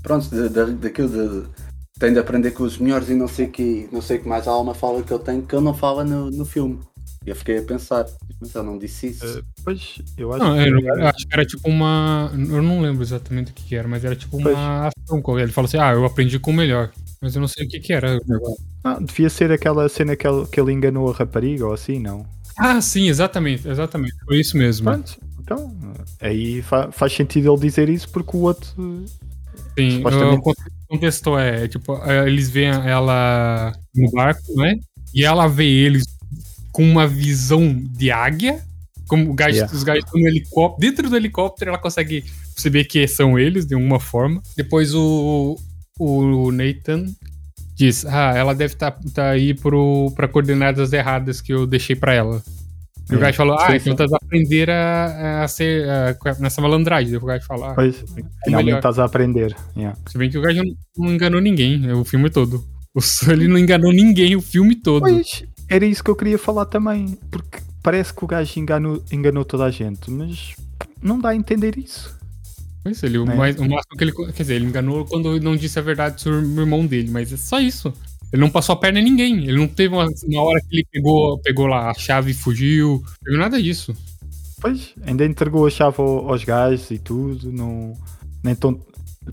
pronto, 0.02 0.28
de, 0.30 0.48
de, 0.48 0.72
daquilo 0.72 1.08
de 1.42 1.48
tem 1.98 2.12
de 2.14 2.18
aprender 2.18 2.52
com 2.52 2.62
os 2.62 2.78
melhores 2.78 3.10
e 3.10 3.14
não 3.14 3.28
sei 3.28 3.46
que 3.48 3.86
não 3.92 4.00
sei 4.00 4.16
o 4.16 4.22
que 4.22 4.28
mais 4.28 4.48
há 4.48 4.56
uma 4.58 4.74
fala 4.74 5.02
que 5.02 5.12
ele 5.12 5.22
tem 5.22 5.42
que 5.42 5.54
ele 5.54 5.64
não 5.64 5.74
fala 5.74 6.02
no, 6.02 6.30
no 6.30 6.44
filme. 6.46 6.78
E 7.26 7.28
eu 7.28 7.36
fiquei 7.36 7.58
a 7.58 7.62
pensar, 7.62 8.06
mas 8.40 8.54
eu 8.54 8.62
não 8.62 8.78
disse 8.78 9.08
isso. 9.08 9.38
Eh, 9.38 9.42
pois, 9.62 10.00
eu 10.16 10.32
acho 10.32 10.42
Não, 10.42 10.54
que. 10.54 10.60
eu, 10.70 10.78
eu 10.80 11.06
acho 11.06 11.26
que 11.28 11.34
era 11.34 11.44
tipo 11.44 11.68
uma. 11.68 12.32
Eu 12.34 12.62
não 12.62 12.80
lembro 12.80 13.02
exatamente 13.02 13.50
o 13.50 13.54
que, 13.54 13.62
que 13.64 13.74
era, 13.76 13.86
mas 13.86 14.02
era 14.02 14.16
tipo 14.16 14.38
uma 14.38 14.44
Pois. 14.44 14.56
ação. 15.06 15.20
com- 15.20 15.38
Ele 15.38 15.52
falou 15.52 15.66
assim: 15.68 15.76
ah, 15.76 15.92
eu 15.92 16.06
aprendi 16.06 16.38
com 16.38 16.50
o 16.50 16.54
melhor. 16.54 16.90
Mas 17.20 17.34
eu 17.34 17.40
não 17.42 17.48
sei 17.48 17.66
o 17.66 17.68
que, 17.68 17.78
que 17.80 17.92
era. 17.92 18.18
Ah, 18.82 18.98
devia 18.98 19.28
ser 19.28 19.52
aquela 19.52 19.86
cena 19.90 20.16
que 20.16 20.26
ele, 20.26 20.46
que 20.46 20.58
ele 20.58 20.72
enganou 20.72 21.10
a 21.10 21.14
rapariga 21.14 21.66
ou 21.66 21.74
assim, 21.74 21.98
não? 22.00 22.24
Ah, 22.56 22.80
sim, 22.80 23.08
exatamente, 23.08 23.66
exatamente. 23.68 24.14
Foi 24.24 24.38
isso 24.40 24.56
mesmo. 24.56 24.84
Pronto, 24.90 25.16
então 25.40 25.76
aí 26.20 26.62
fa- 26.62 26.90
faz 26.92 27.12
sentido 27.12 27.48
ele 27.48 27.58
dizer 27.58 27.88
isso 27.88 28.08
porque 28.10 28.36
o 28.36 28.40
outro. 28.40 28.70
Sim, 29.78 29.96
Supostamente- 29.98 30.36
o 30.38 30.42
conte- 30.42 30.62
contexto 30.88 31.38
é, 31.38 31.68
tipo, 31.68 31.96
é, 32.04 32.26
eles 32.26 32.50
veem 32.50 32.70
ela 32.70 33.72
no 33.94 34.10
barco, 34.10 34.42
né? 34.56 34.74
E 35.14 35.24
ela 35.24 35.46
vê 35.46 35.64
eles 35.66 36.04
com 36.72 36.82
uma 36.84 37.06
visão 37.06 37.72
de 37.92 38.10
águia. 38.10 38.62
Como 39.08 39.34
gajo, 39.34 39.56
Yeah. 39.56 39.74
os 39.74 39.82
gajos 39.82 40.04
estão 40.04 40.20
no 40.20 40.28
helicóptero. 40.28 40.80
Dentro 40.88 41.10
do 41.10 41.16
helicóptero, 41.16 41.70
ela 41.70 41.78
consegue 41.78 42.24
perceber 42.54 42.84
que 42.84 43.08
são 43.08 43.36
eles, 43.36 43.66
de 43.66 43.74
alguma 43.74 43.98
forma. 43.98 44.40
Depois 44.56 44.94
o, 44.94 45.58
o 45.98 46.52
Nathan 46.52 47.06
diz: 47.86 48.04
Ah, 48.06 48.32
ela 48.36 48.54
deve 48.54 48.74
estar 48.74 48.90
tá, 49.14 49.30
aí 49.30 49.54
pro, 49.54 50.12
pra 50.14 50.28
coordenadas 50.28 50.92
erradas 50.92 51.40
que 51.40 51.52
eu 51.52 51.66
deixei 51.66 51.96
pra 51.96 52.12
ela. 52.14 52.42
E 53.10 53.14
o 53.14 53.18
É, 53.18 53.20
gajo 53.20 53.36
falou: 53.38 53.58
Ah, 53.58 53.74
então 53.74 53.94
tá 53.96 54.04
a 54.04 54.16
aprender 54.24 54.70
a, 54.70 55.42
a 55.44 55.48
ser 55.48 55.88
a- 55.88 56.16
nessa 56.38 56.60
malandragem. 56.60 57.16
O 57.16 57.24
gajo 57.24 57.44
fala: 57.46 57.72
Ah, 57.72 57.74
Pois, 57.74 57.96
finalmente 58.44 58.66
melhor. 58.66 58.78
estás 58.78 58.98
a 58.98 59.04
aprender. 59.04 59.54
Yeah. 59.76 59.98
se 60.06 60.16
bem 60.18 60.30
que 60.30 60.38
o 60.38 60.42
gajo 60.42 60.62
não 60.96 61.12
enganou 61.12 61.40
ninguém, 61.40 61.88
é 61.88 61.94
o 61.94 62.04
filme 62.04 62.30
todo. 62.30 62.64
O 62.94 63.00
Sully 63.02 63.48
não 63.48 63.58
enganou 63.58 63.92
ninguém 63.92 64.36
o 64.36 64.40
filme 64.42 64.74
todo. 64.76 65.02
Pois, 65.02 65.44
era 65.68 65.84
isso 65.86 66.04
que 66.04 66.10
eu 66.10 66.16
queria 66.16 66.38
falar 66.38 66.66
também, 66.66 67.18
porque 67.30 67.58
parece 67.82 68.12
que 68.12 68.24
o 68.24 68.26
gajo 68.28 68.58
enganou, 68.60 69.02
enganou 69.10 69.44
toda 69.44 69.64
a 69.64 69.70
gente, 69.70 70.10
mas 70.10 70.54
não 71.02 71.18
dá 71.18 71.30
a 71.30 71.36
entender 71.36 71.78
isso. 71.78 72.16
Pois 72.82 73.02
ele, 73.02 73.18
o, 73.18 73.30
É. 73.30 73.34
mais, 73.34 73.56
o 73.56 73.68
máximo 73.68 73.96
que 73.96 74.04
ele. 74.04 74.12
Quer 74.12 74.42
dizer, 74.42 74.54
ele 74.54 74.64
enganou 74.66 75.04
quando 75.04 75.38
não 75.40 75.54
disse 75.56 75.78
a 75.78 75.82
verdade 75.82 76.20
sobre 76.22 76.38
o 76.46 76.60
irmão 76.60 76.86
dele, 76.86 77.10
mas 77.10 77.32
é 77.32 77.36
só 77.36 77.60
isso. 77.60 77.92
Ele 78.32 78.40
não 78.40 78.48
passou 78.50 78.74
a 78.74 78.76
perna 78.76 79.00
em 79.00 79.04
ninguém. 79.04 79.44
Ele 79.44 79.58
não 79.58 79.66
teve 79.68 79.94
uma, 79.94 80.06
uma 80.24 80.42
hora 80.42 80.60
que 80.60 80.68
ele 80.76 80.86
pegou, 80.90 81.38
pegou 81.40 81.66
lá 81.66 81.90
a 81.90 81.94
chave 81.94 82.30
e 82.30 82.34
fugiu. 82.34 83.02
Não 83.04 83.24
teve 83.24 83.36
nada 83.38 83.62
disso. 83.62 83.94
Pois, 84.60 84.94
ainda 85.02 85.24
entregou 85.24 85.66
a 85.66 85.70
chave 85.70 85.96
ao- 85.98 86.30
aos 86.30 86.44
gajos 86.44 86.90
e 86.90 86.98
tudo. 86.98 87.50
Não, 87.50 87.96
nem 88.42 88.54
tão, 88.54 88.80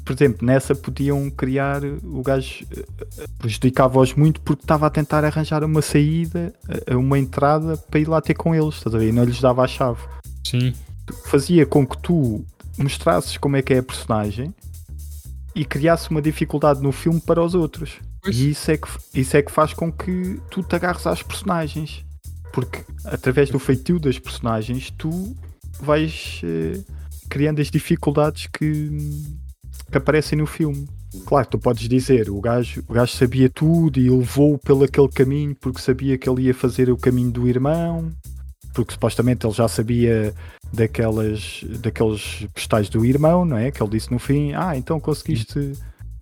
por 0.04 0.14
exemplo, 0.16 0.46
nessa 0.46 0.74
podiam 0.74 1.30
criar. 1.30 1.84
O 1.86 2.22
gajo 2.24 2.66
eh, 2.76 3.26
prejudicava-os 3.38 4.14
muito 4.16 4.42
porque 4.42 4.64
estava 4.64 4.88
a 4.88 4.90
tentar 4.90 5.24
arranjar 5.24 5.64
uma 5.64 5.82
saída, 5.82 6.54
eh, 6.88 6.96
uma 6.96 7.20
entrada 7.20 7.78
para 7.78 8.00
ir 8.00 8.08
lá 8.10 8.20
ter 8.20 8.34
com 8.34 8.54
eles, 8.56 8.76
estás 8.76 8.96
a 8.96 8.98
ver? 8.98 9.10
E 9.10 9.12
não 9.12 9.24
lhes 9.24 9.40
dava 9.40 9.64
a 9.64 9.68
chave. 9.68 10.00
Sim. 10.46 10.74
Fazia 11.26 11.66
com 11.66 11.86
que 11.86 11.98
tu 12.02 12.44
mostrasses 12.78 13.38
como 13.38 13.56
é 13.56 13.62
que 13.62 13.74
é 13.74 13.80
a 13.80 13.84
personagem 13.84 14.54
e 15.56 15.66
criasse 15.66 16.10
uma 16.12 16.22
dificuldade 16.22 16.82
no 16.82 16.92
filme 16.92 17.20
para 17.20 17.44
os 17.44 17.56
outros. 17.56 18.00
Pois. 18.22 18.38
E 18.38 18.52
isso 18.52 18.70
é, 18.70 18.78
que, 18.78 18.88
isso 19.14 19.38
é 19.38 19.42
que 19.42 19.52
faz 19.52 19.74
com 19.74 19.92
que 19.92 20.40
tu 20.52 20.62
te 20.62 20.76
agarres 20.76 21.08
às 21.08 21.24
personagens. 21.24 22.06
Porque 22.54 22.84
através 23.06 23.50
do 23.50 23.60
feitio 23.60 24.00
das 24.00 24.20
personagens 24.20 24.92
tu 24.92 25.36
vais 25.80 26.42
eh, 26.44 26.80
criando 27.30 27.62
as 27.62 27.70
dificuldades 27.70 28.48
que, 28.48 28.90
que 29.92 29.98
aparecem 29.98 30.38
no 30.38 30.46
filme. 30.46 30.88
Claro, 31.26 31.48
tu 31.48 31.60
podes 31.60 31.88
dizer, 31.88 32.30
o 32.30 32.40
gajo, 32.40 32.84
o 32.88 32.94
gajo 32.94 33.14
sabia 33.14 33.50
tudo 33.50 34.00
e 34.00 34.10
levou 34.10 34.58
pelo 34.58 34.84
aquele 34.84 35.10
caminho 35.10 35.56
porque 35.56 35.82
sabia 35.82 36.18
que 36.18 36.30
ele 36.30 36.44
ia 36.44 36.54
fazer 36.54 36.90
o 36.90 36.98
caminho 36.98 37.32
do 37.32 37.48
irmão, 37.48 38.12
porque 38.74 38.94
supostamente 38.94 39.46
ele 39.46 39.54
já 39.54 39.68
sabia 39.68 40.34
daquelas, 40.74 41.62
daqueles 41.82 42.46
postais 42.54 42.90
do 42.90 43.06
irmão, 43.06 43.46
não 43.46 43.58
é? 43.58 43.72
Que 43.72 43.82
ele 43.82 43.92
disse 43.92 44.12
no 44.12 44.20
fim, 44.20 44.54
ah, 44.54 44.76
então 44.76 45.00
conseguiste 45.00 45.74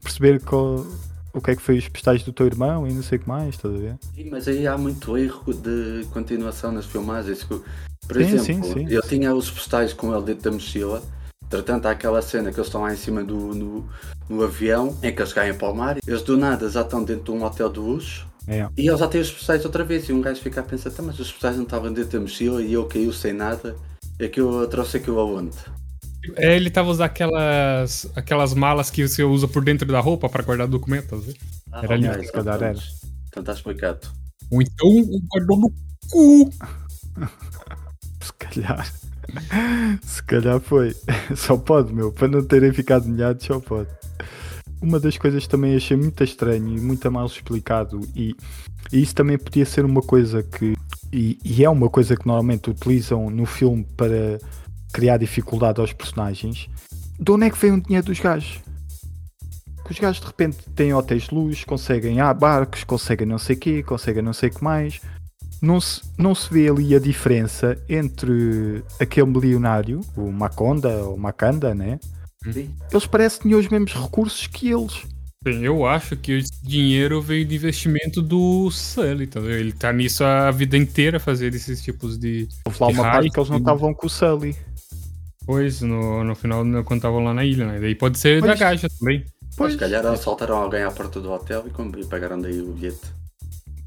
perceber 0.01 0.41
qual- 0.41 0.85
o 1.33 1.41
que 1.41 1.51
é 1.51 1.55
que 1.55 1.61
foi 1.61 1.77
os 1.77 1.87
postais 1.89 2.23
do 2.23 2.31
teu 2.31 2.45
irmão 2.45 2.87
e 2.87 2.93
não 2.93 3.03
sei 3.03 3.17
o 3.17 3.21
que 3.21 3.27
mais, 3.27 3.55
estás 3.55 3.73
a 3.75 3.77
ver? 3.77 3.95
Sim, 4.15 4.29
mas 4.31 4.47
aí 4.47 4.65
há 4.65 4.77
muito 4.77 5.17
erro 5.17 5.53
de 5.53 6.05
continuação 6.13 6.71
nas 6.71 6.85
filmagens. 6.85 7.43
Por 7.43 8.15
Sim, 8.17 8.21
exemplo, 8.21 8.43
sim, 8.67 8.73
sim. 8.73 8.85
eu 8.89 9.01
tinha 9.01 9.33
os 9.35 9.49
postais 9.49 9.91
com 9.91 10.13
ele 10.15 10.23
dentro 10.25 10.43
da 10.43 10.51
mochila. 10.51 11.01
Entretanto, 11.43 11.87
há 11.87 11.91
aquela 11.91 12.21
cena 12.21 12.51
que 12.51 12.57
eles 12.57 12.67
estão 12.67 12.81
lá 12.81 12.93
em 12.93 12.97
cima 12.97 13.23
do 13.23 13.35
no, 13.53 13.85
no 14.29 14.43
avião, 14.43 14.95
em 15.03 15.13
que 15.13 15.21
eles 15.21 15.33
caem 15.33 15.53
para 15.55 15.69
o 15.69 15.75
mar. 15.75 15.97
Eles 16.05 16.21
do 16.21 16.37
nada 16.37 16.69
já 16.69 16.81
estão 16.81 17.03
dentro 17.03 17.23
de 17.25 17.31
um 17.31 17.43
hotel 17.43 17.69
de 17.69 17.79
luxo. 17.79 18.27
É. 18.47 18.67
E 18.77 18.87
eles 18.87 18.99
já 18.99 19.07
têm 19.07 19.21
os 19.21 19.31
postais 19.31 19.65
outra 19.65 19.83
vez. 19.83 20.07
E 20.07 20.13
um 20.13 20.21
gajo 20.21 20.39
fica 20.41 20.61
a 20.61 20.63
pensar: 20.63 20.91
"Tá, 20.91 21.01
mas 21.03 21.19
os 21.19 21.31
postais 21.31 21.55
não 21.57 21.63
estavam 21.63 21.91
dentro 21.91 22.11
da 22.11 22.19
mochila 22.19 22.61
e 22.61 22.73
eu 22.73 22.85
caiu 22.85 23.11
sem 23.11 23.33
nada. 23.33 23.75
É 24.19 24.27
que 24.27 24.39
eu 24.39 24.67
trouxe 24.67 24.97
aquilo 24.97 25.19
aonde? 25.19 25.57
É, 26.37 26.55
ele 26.55 26.69
tava 26.69 26.89
usando 26.89 27.05
aquelas, 27.05 28.09
aquelas 28.15 28.53
malas 28.53 28.89
que 28.89 29.07
você 29.07 29.23
usa 29.23 29.47
por 29.47 29.63
dentro 29.63 29.87
da 29.87 29.99
roupa 29.99 30.27
pra 30.27 30.43
guardar 30.43 30.67
documentos. 30.67 31.27
Né? 31.27 31.33
Ah, 31.71 31.81
Era 31.83 31.93
ali, 31.93 32.25
se 32.25 32.31
calhar 32.31 32.55
era. 32.61 32.79
Então 33.27 33.41
está 33.41 33.53
explicado. 33.53 34.07
Ou 34.51 34.61
então 34.61 34.89
guardou 35.29 35.57
no 35.59 35.73
cu. 36.09 36.49
Se 38.21 38.33
calhar. 38.39 38.91
Se 40.01 40.23
calhar 40.23 40.59
foi. 40.59 40.95
Só 41.35 41.57
pode, 41.57 41.93
meu. 41.93 42.11
Para 42.11 42.27
não 42.27 42.43
terem 42.43 42.73
ficado 42.73 43.07
molhados, 43.07 43.45
só 43.45 43.59
pode. 43.59 43.89
Uma 44.85 44.99
das 44.99 45.17
coisas 45.17 45.43
que 45.43 45.49
também 45.49 45.75
achei 45.75 45.97
muito 45.97 46.23
estranho 46.23 46.77
e 46.77 46.79
muito 46.79 47.11
mal 47.11 47.25
explicado, 47.25 47.99
e, 48.15 48.35
e 48.93 49.01
isso 49.01 49.15
também 49.15 49.35
podia 49.35 49.65
ser 49.65 49.83
uma 49.83 50.01
coisa 50.01 50.43
que. 50.43 50.75
E, 51.11 51.39
e 51.43 51.63
é 51.63 51.69
uma 51.69 51.89
coisa 51.89 52.15
que 52.15 52.27
normalmente 52.27 52.69
utilizam 52.69 53.31
no 53.31 53.47
filme 53.47 53.83
para 53.97 54.37
criar 54.93 55.17
dificuldade 55.17 55.81
aos 55.81 55.91
personagens. 55.91 56.69
De 57.19 57.31
onde 57.31 57.47
é 57.47 57.49
que 57.49 57.57
vem 57.57 57.71
o 57.71 57.81
dinheiro 57.81 58.05
dos 58.05 58.19
gajos? 58.19 58.59
Que 59.83 59.91
os 59.91 59.99
gajos 59.99 60.21
de 60.21 60.27
repente 60.27 60.57
têm 60.75 60.93
hotéis 60.93 61.23
de 61.23 61.33
luz, 61.33 61.63
conseguem 61.63 62.19
ah, 62.19 62.33
barcos, 62.33 62.83
conseguem 62.83 63.25
não 63.25 63.39
sei 63.39 63.55
o 63.55 63.59
quê, 63.59 63.81
conseguem 63.81 64.21
não 64.21 64.33
sei 64.33 64.49
o 64.49 64.53
que 64.53 64.63
mais 64.63 65.01
não 65.61 65.81
se, 65.81 66.01
não 66.17 66.35
se 66.35 66.51
vê 66.53 66.69
ali 66.69 66.95
a 66.95 66.99
diferença 66.99 67.77
entre 67.89 68.83
aquele 68.99 69.27
milionário, 69.27 70.01
o 70.15 70.31
Maconda 70.31 70.89
ou 71.03 71.17
Macanda, 71.17 71.73
né? 71.73 71.99
Sim. 72.51 72.69
Eles 72.91 73.05
parecem 73.05 73.41
que 73.41 73.47
tinham 73.47 73.59
os 73.59 73.67
mesmos 73.67 73.93
recursos 73.93 74.47
que 74.47 74.69
eles. 74.71 75.03
Sim, 75.47 75.63
eu 75.63 75.85
acho 75.85 76.15
que 76.17 76.31
esse 76.31 76.51
dinheiro 76.63 77.21
veio 77.21 77.45
de 77.45 77.55
investimento 77.55 78.21
do 78.21 78.69
Sully, 78.71 79.27
tá 79.27 79.39
vendo? 79.39 79.51
Ele 79.51 79.71
tá 79.71 79.93
nisso 79.93 80.23
a 80.23 80.49
vida 80.49 80.75
inteira 80.75 81.19
fazer 81.19 81.53
esses 81.53 81.83
tipos 81.83 82.17
de. 82.17 82.47
Houve 82.65 82.77
lá 82.81 82.87
uma 82.87 83.03
parte 83.03 83.29
que 83.29 83.39
eles 83.39 83.49
não 83.49 83.57
estavam 83.57 83.93
com 83.93 84.07
o 84.07 84.09
Sully. 84.09 84.55
coisas 85.45 85.81
no, 85.81 86.23
no 86.23 86.35
final, 86.35 86.63
quando 86.83 86.97
estavam 86.97 87.23
lá 87.23 87.33
na 87.33 87.45
ilha, 87.45 87.67
né? 87.67 87.79
Daí 87.79 87.93
pode 87.93 88.17
ser 88.17 88.41
da 88.41 88.47
Pois. 88.47 88.59
gaja 88.59 88.87
também. 88.99 89.23
Pois, 89.55 89.73
se 89.73 89.79
calhar 89.79 90.05
assaltaram 90.07 90.57
alguém 90.57 90.83
à 90.83 90.91
porta 90.91 91.21
do 91.21 91.31
hotel 91.31 91.63
e, 91.67 91.99
e 92.01 92.05
pagaram 92.05 92.41
daí 92.41 92.59
o 92.59 92.73
bilhete. 92.73 93.13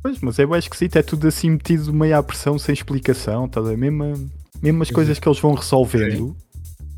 Pois, 0.00 0.20
mas 0.20 0.38
é 0.38 0.46
bem 0.46 0.58
esquisito, 0.58 0.96
é 0.96 1.02
tudo 1.02 1.26
assim 1.26 1.50
metido 1.50 1.92
meio 1.92 2.16
à 2.16 2.22
pressão, 2.22 2.56
sem 2.56 2.72
explicação, 2.72 3.48
tá? 3.48 3.60
Mesmo, 3.60 4.30
mesmo 4.62 4.82
as 4.82 4.90
coisas 4.90 5.18
que 5.18 5.28
eles 5.28 5.40
vão 5.40 5.54
resolvendo 5.54 6.36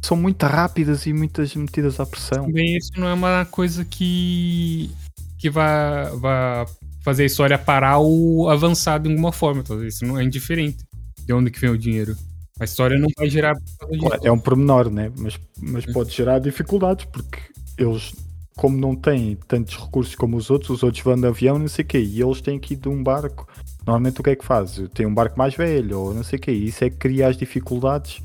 são 0.03 0.17
muito 0.17 0.45
rápidas 0.47 1.07
e 1.07 1.13
muitas 1.13 1.55
metidas 1.55 2.01
à 2.01 2.07
pressão. 2.07 2.47
Também 2.47 2.77
isso 2.77 2.93
não 2.97 3.09
é 3.09 3.15
uma 3.15 3.45
coisa 3.45 3.85
que. 3.85 4.91
que 5.39 5.51
vai, 5.51 6.11
vai 6.17 6.67
fazer 7.03 7.25
a 7.25 7.27
história 7.27 7.59
parar 7.59 7.99
ou 7.99 8.49
avançar 8.49 8.99
de 8.99 9.09
alguma 9.09 9.33
forma, 9.33 9.63
tá 9.63 9.75
vendo? 9.75 9.87
Isso 9.87 10.05
não 10.05 10.19
é 10.19 10.25
indiferente 10.25 10.85
de 11.25 11.33
onde 11.33 11.51
que 11.51 11.61
vem 11.61 11.71
o 11.71 11.79
dinheiro. 11.79 12.17
A 12.59 12.65
história 12.65 12.99
não 12.99 13.09
vai 13.17 13.29
gerar. 13.29 13.55
Claro, 13.99 14.21
É 14.23 14.31
um 14.31 14.39
pormenor, 14.39 14.91
né? 14.91 15.11
Mas, 15.17 15.39
mas 15.59 15.87
pode 15.87 16.11
gerar 16.11 16.39
dificuldades, 16.39 17.07
porque 17.07 17.39
eles, 17.79 18.13
como 18.57 18.77
não 18.77 18.95
têm 18.95 19.39
tantos 19.49 19.77
recursos 19.77 20.15
como 20.15 20.37
os 20.37 20.51
outros, 20.51 20.71
os 20.71 20.83
outros 20.83 21.03
vão 21.03 21.19
de 21.19 21.27
avião, 21.27 21.59
não 21.59 21.69
sei 21.69 21.85
o 21.85 21.89
quê, 21.89 22.01
e 22.01 22.21
eles 22.21 22.43
têm 22.43 22.59
que 22.59 22.75
ir 22.75 22.77
de 22.77 22.89
um 22.89 23.03
barco. 23.03 23.49
Normalmente 23.87 24.21
o 24.21 24.23
que 24.23 24.31
é 24.31 24.37
que 24.37 24.45
faz? 24.45 24.79
Tem 24.93 25.07
um 25.07 25.15
barco 25.15 25.39
mais 25.39 25.55
velho, 25.55 25.99
ou 25.99 26.15
não 26.15 26.23
sei 26.23 26.39
o 26.39 26.43
quê, 26.43 26.53
isso 26.53 26.85
é 26.85 26.91
que 26.91 26.97
cria 26.97 27.29
as 27.29 27.37
dificuldades 27.37 28.21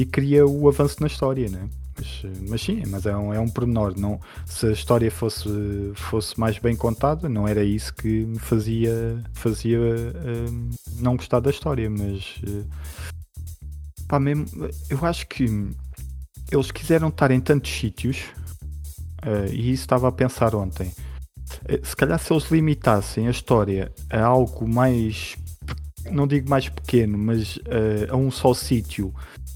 e 0.00 0.06
cria 0.06 0.46
o 0.46 0.66
avanço 0.66 0.96
na 1.00 1.06
história, 1.06 1.48
né? 1.50 1.68
Mas, 1.94 2.22
mas 2.48 2.62
sim, 2.62 2.82
mas 2.86 3.04
é 3.04 3.14
um, 3.14 3.34
é 3.34 3.38
um 3.38 3.48
pormenor. 3.48 3.92
Não, 3.98 4.18
se 4.46 4.66
a 4.66 4.72
história 4.72 5.10
fosse, 5.10 5.46
fosse 5.94 6.40
mais 6.40 6.58
bem 6.58 6.74
contada, 6.74 7.28
não 7.28 7.46
era 7.46 7.62
isso 7.62 7.92
que 7.92 8.24
me 8.24 8.38
fazia, 8.38 9.22
fazia 9.34 9.78
eh, 9.78 10.46
não 10.98 11.16
gostar 11.16 11.40
da 11.40 11.50
história, 11.50 11.90
mas 11.90 12.40
eh, 12.46 12.64
pá, 14.08 14.18
mesmo, 14.18 14.46
eu 14.88 15.04
acho 15.04 15.26
que 15.26 15.44
eles 16.50 16.70
quiseram 16.70 17.08
estar 17.08 17.30
em 17.30 17.40
tantos 17.40 17.70
sítios 17.70 18.22
eh, 19.22 19.50
e 19.52 19.70
isso 19.70 19.82
estava 19.82 20.08
a 20.08 20.12
pensar 20.12 20.54
ontem. 20.54 20.90
Eh, 21.68 21.80
se 21.82 21.94
calhar 21.94 22.18
se 22.18 22.32
eles 22.32 22.50
limitassem 22.50 23.28
a 23.28 23.30
história 23.30 23.92
a 24.08 24.24
algo 24.24 24.66
mais 24.66 25.36
não 26.10 26.26
digo 26.26 26.48
mais 26.48 26.68
pequeno, 26.68 27.18
mas 27.18 27.58
eh, 27.66 28.06
a 28.10 28.16
um 28.16 28.30
só 28.30 28.54
sítio, 28.54 29.14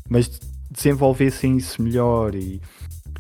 mas 0.09 0.41
desenvolvessem 0.71 1.57
isso 1.57 1.81
melhor 1.81 2.35
e, 2.35 2.61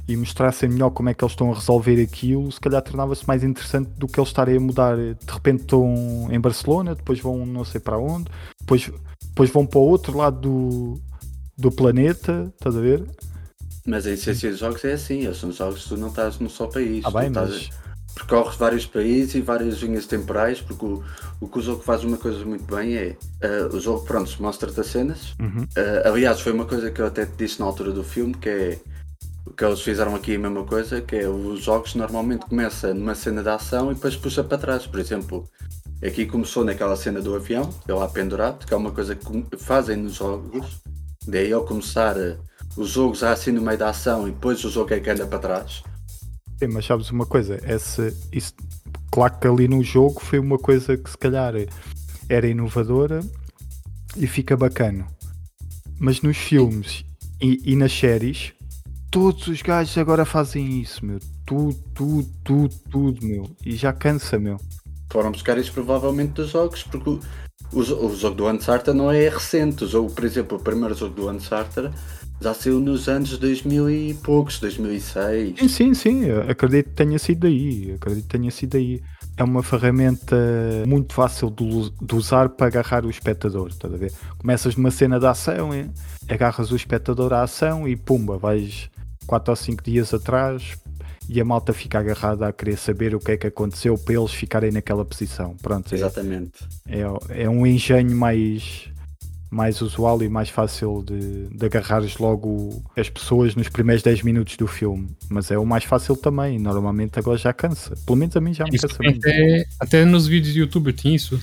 e 0.09 0.17
mostrassem 0.17 0.69
melhor 0.69 0.91
como 0.91 1.09
é 1.09 1.15
que 1.15 1.25
eles 1.25 1.33
estão 1.33 1.51
a 1.53 1.55
resolver 1.55 2.03
aquilo, 2.03 2.51
se 2.51 2.61
calhar 2.61 2.83
tornava-se 2.83 3.27
mais 3.27 3.43
interessante 3.45 3.89
do 3.97 4.07
que 4.07 4.19
eles 4.19 4.29
estarem 4.29 4.57
a 4.57 4.61
mudar. 4.61 4.97
De 4.97 5.33
repente 5.33 5.61
estão 5.61 6.29
em 6.31 6.41
Barcelona, 6.41 6.95
depois 6.95 7.21
vão 7.21 7.47
não 7.47 7.65
sei 7.65 7.81
para 7.81 7.99
onde, 7.99 8.31
depois, 8.61 8.91
depois 9.29 9.51
vão 9.51 9.65
para 9.67 9.79
o 9.79 9.83
outro 9.83 10.17
lado 10.19 10.41
do, 10.41 11.01
do 11.57 11.71
planeta, 11.71 12.53
estás 12.55 12.77
a 12.77 12.81
ver? 12.81 13.05
Mas 13.87 14.07
a 14.07 14.13
essência 14.13 14.51
dos 14.51 14.59
jogos 14.61 14.83
é 14.85 14.95
assim, 14.95 15.25
eles 15.25 15.37
são 15.37 15.53
jogos 15.53 15.83
que 15.83 15.89
tu 15.91 15.97
não 15.97 16.09
estás 16.09 16.39
num 16.39 16.49
só 16.49 16.67
país. 16.67 17.05
Ah, 17.05 17.11
bem, 17.11 17.29
estás- 17.29 17.69
mas 18.15 18.25
percorres 18.27 18.57
vários 18.57 18.87
países 18.87 19.35
e 19.35 19.41
várias 19.41 19.77
linhas 19.79 20.07
temporais, 20.07 20.61
porque 20.61 20.85
o, 20.85 21.03
o 21.41 21.49
que 21.49 21.59
o 21.59 21.63
jogo 21.63 21.83
faz 21.83 22.05
uma 22.05 22.17
coisa 22.17 22.45
muito 22.45 22.65
bem 22.65 22.95
é 22.95 23.17
eh, 23.41 23.69
o 23.73 23.81
jogo, 23.81 24.05
pronto, 24.05 24.31
mostra-te 24.41 24.81
as 24.81 24.87
cenas. 24.87 25.35
Uhum. 25.41 25.67
Eh, 25.77 26.03
aliás, 26.07 26.41
foi 26.41 26.53
uma 26.53 26.65
coisa 26.65 26.91
que 26.91 27.01
eu 27.01 27.07
até 27.07 27.27
te 27.27 27.33
disse 27.37 27.61
na 27.61 27.67
altura 27.67 27.93
do 27.93 28.05
filme, 28.05 28.35
que 28.35 28.49
é 28.49 28.79
que 29.57 29.65
eles 29.65 29.81
fizeram 29.83 30.15
aqui 30.15 30.37
a 30.37 30.39
mesma 30.39 30.65
coisa, 30.65 31.01
que 31.01 31.17
é 31.17 31.29
os 31.29 31.63
jogos 31.63 31.95
normalmente 31.95 32.47
começa 32.47 32.95
numa 32.95 33.15
cena 33.15 33.43
de 33.43 33.49
ação 33.51 33.91
e 33.91 33.95
depois 33.95 34.17
puxa 34.17 34.43
para 34.43 34.59
trás. 34.59 34.87
Por 34.87 34.99
exemplo, 34.99 35.49
aqui 36.03 36.27
começou 36.27 36.65
naquela 36.65 36.97
cena 36.97 37.21
do 37.21 37.35
avião, 37.35 37.69
ele 37.87 37.99
lá 37.99 38.09
pendurado, 38.09 38.67
que 38.67 38.73
é 38.73 38.77
uma 38.77 38.91
coisa 38.91 39.15
que 39.15 39.57
fazem 39.59 39.97
nos 39.97 40.15
jogos. 40.15 40.83
Daí 41.27 41.53
ao 41.53 41.65
começar 41.65 42.17
eh, 42.17 42.37
os 42.77 42.91
jogos 42.91 43.23
assim 43.23 43.53
no 43.53 43.63
meio 43.63 43.79
da 43.79 43.91
ação 43.91 44.27
e 44.29 44.31
depois 44.31 44.65
o 44.65 44.71
jogo 44.71 44.93
é 44.93 45.01
que 45.01 45.11
anda 45.11 45.27
para 45.27 45.39
trás. 45.39 45.83
Sim, 46.59 46.69
mas 46.69 46.85
sabes 46.85 47.11
uma 47.11 47.27
coisa? 47.27 47.61
Essa, 47.63 48.15
isso, 48.33 48.55
claro 49.11 49.39
que 49.39 49.47
ali 49.47 49.69
no 49.69 49.83
jogo 49.83 50.21
foi 50.21 50.39
uma 50.39 50.59
coisa 50.59 50.97
que 50.97 51.11
se 51.11 51.19
calhar 51.19 51.55
era 52.29 52.47
inovadora 52.47 53.21
e 54.17 54.27
fica 54.27 54.57
bacana. 54.57 55.07
Mas 55.99 56.23
nos 56.23 56.37
filmes 56.37 57.05
e, 57.41 57.61
e 57.65 57.77
nas 57.77 57.93
séries, 57.93 58.53
todos 59.11 59.47
os 59.49 59.63
gajos 59.63 59.97
agora 59.99 60.25
fazem 60.25 60.81
isso, 60.81 61.05
meu. 61.05 61.19
Tudo, 61.45 61.75
tudo, 61.95 62.29
tudo, 62.43 62.75
tudo, 62.91 63.27
meu. 63.27 63.51
E 63.65 63.77
já 63.77 63.93
cansa, 63.93 64.39
meu. 64.39 64.59
Foram 65.15 65.31
buscar 65.31 65.57
isso 65.59 65.73
provavelmente 65.73 66.33
dos 66.33 66.51
jogos, 66.51 66.83
porque 66.83 67.09
o, 67.09 67.21
o, 67.73 68.17
jogo 68.17 68.35
do 68.35 68.49
Uncharted 68.49 68.99
não 68.99 69.13
é 69.13 69.29
recente. 69.29 69.85
O 69.85 69.87
jogo, 69.87 70.11
por 70.11 70.25
exemplo, 70.25 70.59
o 70.59 70.61
primeiro 70.61 70.93
jogo 70.93 71.15
do 71.15 71.31
Uncharted 71.31 71.95
já 72.41 72.53
saiu 72.53 72.81
nos 72.81 73.09
anos 73.09 73.39
2000 73.39 73.91
e 73.91 74.15
poucos, 74.15 74.59
2006. 74.59 75.61
Sim, 75.61 75.69
sim, 75.69 75.95
sim. 75.95 76.31
Acredito 76.51 76.89
que 76.89 76.97
tenha 76.97 77.17
sido 77.17 77.47
aí. 77.47 77.93
Acredito 77.95 78.25
que 78.25 78.39
tenha 78.39 78.51
sido 78.51 78.77
aí. 78.77 79.01
É 79.37 79.45
uma 79.45 79.63
ferramenta 79.63 80.37
muito 80.85 81.15
fácil 81.15 81.49
de, 81.49 81.93
de 82.03 82.15
usar 82.17 82.49
para 82.49 82.67
agarrar 82.67 83.07
o 83.07 83.11
espectador. 83.11 83.69
Estás 83.69 83.95
a 83.95 83.97
ver? 83.97 84.13
Começas 84.37 84.75
numa 84.75 84.91
cena 84.91 85.21
de 85.21 85.27
ação, 85.27 85.71
agarras 86.29 86.73
o 86.73 86.77
espectador 86.77 87.33
à 87.33 87.45
ação 87.45 87.87
e 87.87 87.95
pumba, 87.95 88.37
vais 88.37 88.91
4 89.29 89.53
ou 89.53 89.57
5 89.57 89.85
dias 89.85 90.13
atrás 90.13 90.77
e 91.29 91.41
a 91.41 91.45
malta 91.45 91.73
fica 91.73 91.99
agarrada 91.99 92.49
a 92.49 92.53
querer 92.53 92.77
saber 92.77 93.15
o 93.15 93.21
que 93.21 93.33
é 93.33 93.37
que 93.37 93.47
aconteceu 93.47 93.97
para 93.97 94.15
eles 94.15 94.33
ficarem 94.33 94.71
naquela 94.71 95.05
posição. 95.05 95.57
Pronto, 95.63 95.93
é, 95.93 95.97
Exatamente. 95.97 96.65
É, 96.89 97.43
é 97.45 97.49
um 97.49 97.67
engenho 97.67 98.15
mais 98.17 98.89
mais 99.51 99.81
usual 99.81 100.21
e 100.21 100.29
mais 100.29 100.49
fácil 100.49 101.01
de, 101.07 101.47
de 101.47 101.65
agarrares 101.67 102.19
logo 102.19 102.83
as 102.97 103.09
pessoas 103.09 103.55
nos 103.55 103.69
primeiros 103.69 104.03
10 104.03 104.23
minutos 104.23 104.57
do 104.57 104.67
filme. 104.67 105.09
Mas 105.29 105.49
é 105.53 105.57
o 105.57 105.65
mais 105.65 105.85
fácil 105.85 106.17
também. 106.17 106.59
Normalmente 106.59 107.21
agora 107.21 107.39
já 107.39 107.53
cansa. 107.53 107.95
Pelo 108.05 108.17
menos 108.17 108.37
a 108.37 108.41
mim 108.41 108.53
já 108.53 108.65
me 108.65 108.75
Isso 108.75 108.89
cansa 108.89 109.09
até, 109.09 109.65
até 109.79 110.05
nos 110.05 110.27
vídeos 110.27 110.53
de 110.55 110.61
YouTube 110.61 110.93
tem 110.93 111.15
isso. 111.15 111.41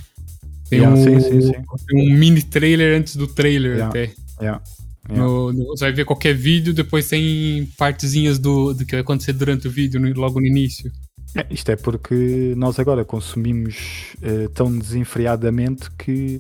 Tem, 0.70 0.80
Yeah, 0.80 0.98
um, 0.98 1.04
sim, 1.04 1.20
sim, 1.22 1.42
sim. 1.42 1.52
tem 1.88 2.14
um 2.14 2.18
mini 2.18 2.44
trailer 2.44 3.00
antes 3.00 3.16
do 3.16 3.28
trailer 3.28 3.78
Yeah. 3.78 3.90
até. 3.90 4.14
Yeah. 4.42 4.62
No- 5.16 5.52
no- 5.54 5.66
você 5.68 5.86
vai 5.86 5.94
ver 5.94 6.06
qualquer 6.06 6.34
vídeo, 6.34 6.74
depois 6.74 7.08
tem 7.08 7.66
partezinhas 7.78 8.40
do, 8.40 8.74
do 8.74 8.86
que 8.86 8.92
vai 8.94 9.02
acontecer 9.02 9.34
durante 9.34 9.68
o 9.68 9.72
vídeo, 9.72 10.00
no- 10.00 10.14
logo 10.20 10.40
no 10.40 10.46
início. 10.46 10.92
É, 11.36 11.46
isto 11.50 11.70
é 11.72 11.76
porque 11.76 12.54
nós 12.58 12.78
agora 12.80 13.06
consumimos 13.06 14.14
eh, 14.22 14.48
tão 14.54 14.78
desenfreadamente 14.78 15.90
que, 15.92 16.40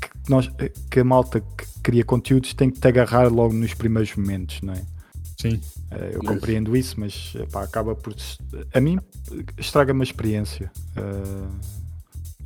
que 0.00 0.30
nós, 0.30 0.50
eh, 0.58 0.70
que 0.90 1.00
a 1.00 1.04
malta 1.04 1.40
que 1.40 1.66
cria 1.82 2.04
conteúdos 2.04 2.52
tem 2.52 2.68
que 2.70 2.78
te 2.78 2.86
agarrar 2.88 3.32
logo 3.32 3.54
nos 3.54 3.72
primeiros 3.72 4.14
momentos, 4.14 4.60
não 4.60 4.74
é? 4.74 4.82
Sim. 5.40 5.58
Eh, 5.92 6.10
eu 6.14 6.20
Mas- 6.22 6.34
compreendo 6.34 6.76
isso, 6.76 6.98
mas 7.00 7.32
epá, 7.36 7.62
acaba 7.62 7.94
por. 7.94 8.14
A 8.74 8.80
mim 8.80 8.98
estraga-me 9.56 10.00
a 10.00 10.04
experiência. 10.04 10.70
Eh, 10.96 11.48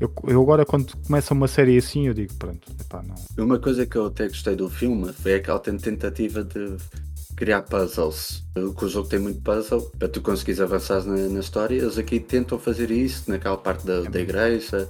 eu, 0.01 0.13
eu 0.27 0.43
agora, 0.43 0.65
quando 0.67 0.97
começa 1.07 1.35
uma 1.35 1.49
série 1.49 1.77
assim, 1.79 2.07
eu 2.09 2.15
digo: 2.15 2.35
pronto, 2.35 2.71
epá, 2.81 3.03
não. 3.03 3.15
Uma 3.45 3.59
coisa 3.59 3.87
que 3.87 3.97
eu 3.97 4.07
até 4.07 4.29
gostei 4.29 4.57
do 4.57 4.69
filme 4.69 5.13
foi 5.13 5.35
aquela 5.35 5.61
tentativa 5.61 6.43
de 6.45 6.77
criar 7.37 7.63
puzzles. 7.63 8.45
Que 8.55 8.85
o 8.85 8.89
jogo 8.89 9.09
tem 9.09 9.19
muito 9.19 9.41
puzzle 9.43 9.91
para 9.99 10.09
tu 10.09 10.21
conseguires 10.21 10.61
avançar 10.61 11.05
na, 11.05 11.29
na 11.29 11.41
história. 11.41 11.77
Eles 11.77 11.99
aqui 11.99 12.21
tentam 12.21 12.59
fazer 12.59 12.91
isso 12.91 13.31
naquela 13.31 13.57
parte 13.57 13.87
da, 13.87 14.03
da 14.03 14.21
igreja. 14.21 14.89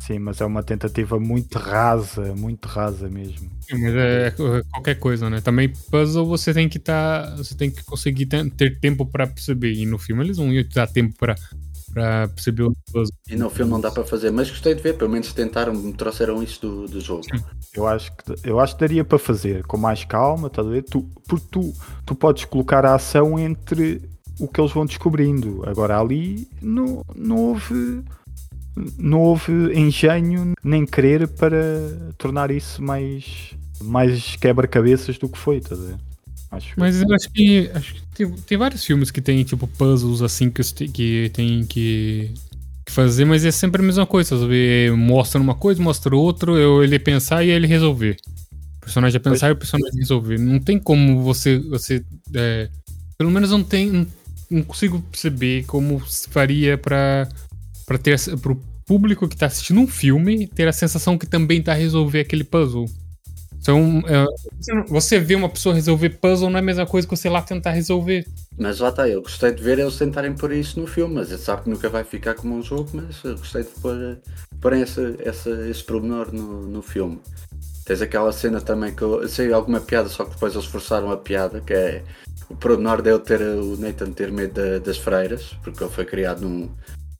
Sim, 0.00 0.18
mas 0.18 0.40
é 0.40 0.46
uma 0.46 0.62
tentativa 0.62 1.20
muito 1.20 1.58
rasa, 1.58 2.34
muito 2.34 2.66
rasa 2.66 3.08
mesmo. 3.08 3.50
Sim, 3.60 3.78
Mas 3.82 3.94
é, 3.94 4.28
é 4.28 4.62
qualquer 4.70 4.94
coisa, 4.98 5.28
né? 5.28 5.40
Também 5.40 5.72
puzzle 5.90 6.26
você 6.26 6.54
tem 6.54 6.68
que 6.68 6.78
estar. 6.78 7.36
você 7.36 7.54
tem 7.54 7.70
que 7.70 7.84
conseguir 7.84 8.26
ter, 8.26 8.80
tempo 8.80 9.06
pra 9.06 9.26
perceber. 9.26 9.72
E 9.74 9.84
no 9.86 9.98
filme 9.98 10.24
eles 10.24 10.38
não 10.38 10.52
iam 10.52 10.64
te 10.64 10.74
dar 10.74 10.86
tempo 10.86 11.14
pra, 11.18 11.36
pra 11.92 12.28
perceber 12.28 12.64
o. 12.64 12.74
E 13.28 13.36
no 13.36 13.50
filme 13.50 13.70
não 13.70 13.80
dá 13.80 13.90
para 13.90 14.04
fazer, 14.04 14.30
mas 14.30 14.50
gostei 14.50 14.74
de 14.74 14.82
ver, 14.82 14.96
pelo 14.96 15.10
menos 15.10 15.32
tentaram, 15.32 15.92
trouxeram 15.92 16.42
isso 16.42 16.60
do, 16.60 16.86
do 16.86 17.00
jogo. 17.00 17.22
Eu 17.74 17.86
acho 17.86 18.12
que 18.12 18.48
eu 18.48 18.60
acho 18.60 18.74
que 18.74 18.80
daria 18.80 19.04
para 19.04 19.18
fazer 19.18 19.64
com 19.66 19.76
mais 19.76 20.04
calma, 20.04 20.48
estás 20.48 20.66
a 20.66 20.70
ver? 20.70 20.82
Tu, 20.82 21.02
porque 21.26 21.46
tu, 21.50 21.72
tu 22.04 22.14
podes 22.14 22.44
colocar 22.44 22.84
a 22.84 22.94
ação 22.94 23.38
entre 23.38 24.02
o 24.38 24.48
que 24.48 24.60
eles 24.60 24.72
vão 24.72 24.86
descobrindo. 24.86 25.62
Agora 25.66 25.98
ali 25.98 26.48
não, 26.60 27.04
não 27.14 27.36
houve 27.36 28.02
não 28.96 29.20
houve 29.20 29.52
engenho 29.78 30.52
nem 30.62 30.86
querer 30.86 31.28
para 31.28 31.58
tornar 32.16 32.50
isso 32.50 32.82
mais 32.82 33.54
mais 33.82 34.36
quebra-cabeças 34.36 35.18
do 35.18 35.28
que 35.28 35.38
foi, 35.38 35.56
estás 35.56 35.80
a 35.80 35.84
ver? 35.84 36.09
Acho 36.50 36.74
Mas 36.76 37.00
eu 37.00 37.14
acho 37.14 37.30
que. 37.30 37.70
Acho 37.72 37.94
que 37.94 38.02
tem, 38.14 38.30
tem 38.32 38.58
vários 38.58 38.84
filmes 38.84 39.10
que 39.10 39.20
tem, 39.20 39.42
tipo, 39.44 39.66
puzzles 39.66 40.20
assim 40.20 40.50
que, 40.50 40.62
que 40.88 41.30
tem 41.32 41.64
que, 41.64 42.32
que 42.84 42.92
fazer, 42.92 43.24
mas 43.24 43.44
é 43.44 43.50
sempre 43.50 43.80
a 43.80 43.84
mesma 43.84 44.04
coisa. 44.04 44.36
Sabe? 44.36 44.90
Mostra 44.96 45.40
uma 45.40 45.54
coisa, 45.54 45.80
mostra 45.80 46.14
outra, 46.14 46.50
eu, 46.52 46.82
ele 46.82 46.98
pensar 46.98 47.44
e 47.44 47.50
ele 47.50 47.66
resolver. 47.66 48.16
O 48.78 48.80
personagem 48.80 49.16
é 49.16 49.20
pensar 49.20 49.48
e 49.48 49.52
o 49.52 49.56
personagem 49.56 49.98
resolver. 49.98 50.38
Não 50.38 50.58
tem 50.58 50.78
como 50.78 51.22
você. 51.22 51.58
você 51.58 52.04
é, 52.34 52.68
pelo 53.16 53.30
menos 53.30 53.50
não 53.50 53.62
tem. 53.62 54.08
Não, 54.50 54.62
consigo 54.64 55.00
perceber 55.00 55.64
como 55.66 56.04
se 56.08 56.28
faria 56.28 56.76
pra, 56.76 57.28
pra 57.86 57.96
ter 57.96 58.18
pro 58.38 58.60
público 58.84 59.28
que 59.28 59.36
tá 59.36 59.46
assistindo 59.46 59.78
um 59.78 59.86
filme 59.86 60.48
ter 60.48 60.66
a 60.66 60.72
sensação 60.72 61.16
que 61.16 61.24
também 61.24 61.62
tá 61.62 61.72
resolver 61.74 62.18
aquele 62.18 62.42
puzzle. 62.42 62.90
Então, 63.60 64.02
é, 64.06 64.24
você 64.88 65.20
vê 65.20 65.34
uma 65.34 65.48
pessoa 65.48 65.74
resolver 65.74 66.10
puzzle 66.10 66.48
não 66.48 66.56
é 66.56 66.60
a 66.60 66.64
mesma 66.64 66.86
coisa 66.86 67.06
que 67.06 67.14
você 67.14 67.28
lá 67.28 67.42
tentar 67.42 67.72
resolver. 67.72 68.26
Mas 68.58 68.80
lá 68.80 68.88
está, 68.88 69.08
eu 69.08 69.22
gostei 69.22 69.52
de 69.52 69.62
ver 69.62 69.78
eles 69.78 69.96
tentarem 69.96 70.32
pôr 70.32 70.52
isso 70.52 70.80
no 70.80 70.86
filme, 70.86 71.14
mas 71.14 71.30
eu 71.30 71.38
sabe 71.38 71.62
que 71.62 71.70
nunca 71.70 71.88
vai 71.88 72.02
ficar 72.02 72.34
como 72.34 72.54
um 72.56 72.62
jogo, 72.62 72.88
mas 72.94 73.22
eu 73.22 73.36
gostei 73.36 73.62
de 73.62 73.68
pôr, 73.80 74.18
pôr 74.60 74.72
essa, 74.72 75.14
essa, 75.20 75.50
esse 75.68 75.84
pormenor 75.84 76.32
no, 76.32 76.62
no 76.62 76.82
filme. 76.82 77.20
Tens 77.84 78.00
aquela 78.00 78.32
cena 78.32 78.60
também 78.60 78.94
que 78.94 79.02
eu 79.02 79.28
sei 79.28 79.52
alguma 79.52 79.80
piada, 79.80 80.08
só 80.08 80.24
que 80.24 80.30
depois 80.30 80.54
eles 80.54 80.66
forçaram 80.66 81.10
a 81.10 81.16
piada, 81.16 81.60
que 81.60 81.72
é 81.74 82.02
o 82.48 82.56
pormenor 82.56 83.02
de 83.02 83.10
eu 83.10 83.18
ter 83.18 83.40
o 83.42 83.76
Nathan 83.76 84.12
ter 84.12 84.32
medo 84.32 84.54
da- 84.54 84.78
das 84.78 84.96
freiras, 84.96 85.54
porque 85.62 85.82
ele 85.84 85.90
foi 85.92 86.04
criado 86.04 86.40
num, 86.42 86.70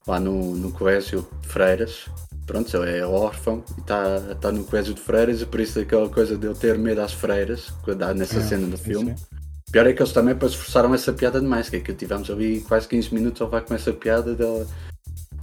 lá 0.06 0.18
no, 0.18 0.54
no 0.54 0.70
colégio 0.72 1.26
de 1.42 1.48
freiras. 1.48 2.06
Pronto, 2.50 2.76
ele 2.78 2.98
é 2.98 3.06
órfão 3.06 3.62
e 3.78 3.80
está 3.80 4.18
tá 4.40 4.50
no 4.50 4.64
colégio 4.64 4.92
de 4.92 5.00
freiras 5.00 5.40
e 5.40 5.46
por 5.46 5.60
isso 5.60 5.78
aquela 5.78 6.08
coisa 6.08 6.36
de 6.36 6.48
eu 6.48 6.52
ter 6.52 6.76
medo 6.76 7.00
às 7.00 7.12
freiras, 7.12 7.72
nessa 8.16 8.40
É, 8.40 8.42
cena 8.42 8.66
do 8.66 8.76
filme. 8.76 9.16
sim. 9.16 9.24
Pior 9.70 9.86
é 9.86 9.92
que 9.92 10.02
eles 10.02 10.12
também 10.12 10.34
depois 10.34 10.52
forçaram 10.54 10.92
essa 10.92 11.12
piada 11.12 11.40
demais, 11.40 11.68
que 11.68 11.76
é 11.76 11.80
que 11.80 11.94
tivemos 11.94 12.28
ali 12.28 12.60
quase 12.62 12.88
15 12.88 13.14
minutos 13.14 13.40
a 13.40 13.44
levar 13.44 13.60
com 13.60 13.72
essa 13.72 13.92
piada 13.92 14.34
dela. 14.34 14.66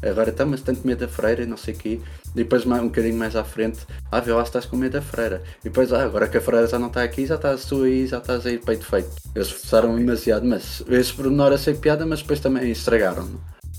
Agora 0.03 0.31
está, 0.31 0.45
mas 0.45 0.59
tanto 0.59 0.85
medo 0.85 0.99
da 0.99 1.07
freira 1.07 1.43
e 1.43 1.45
não 1.45 1.55
sei 1.55 1.73
o 1.73 1.77
quê. 1.77 2.01
E 2.33 2.35
depois 2.35 2.65
mais- 2.65 2.83
um 2.83 2.87
bocadinho 2.87 3.15
mais 3.17 3.37
à 3.37 3.43
frente, 3.45 3.79
ah, 4.11 4.19
vê 4.19 4.33
lá 4.33 4.43
se 4.43 4.49
estás 4.49 4.65
com 4.65 4.75
medo 4.75 4.91
da 4.91 5.01
freira. 5.01 5.41
E 5.61 5.69
depois, 5.69 5.93
ah, 5.93 6.03
agora 6.03 6.27
que 6.27 6.35
a 6.35 6.41
freira 6.41 6.67
já 6.67 6.77
não 6.77 6.87
está 6.89 7.03
aqui, 7.03 7.25
já 7.25 7.35
estás 7.35 7.63
tu 7.63 7.83
aí, 7.83 8.05
já 8.05 8.17
estás 8.17 8.45
aí 8.45 8.57
peito 8.57 8.85
feito. 8.85 9.09
Eles 9.33 9.49
forçaram 9.49 9.95
demasiado, 9.95 10.45
mas 10.45 10.83
esse 10.89 11.13
pormenor 11.13 11.53
a 11.53 11.57
ser 11.57 11.77
piada, 11.77 12.05
mas 12.05 12.21
depois 12.21 12.41
também 12.41 12.69
estragaram. 12.69 13.29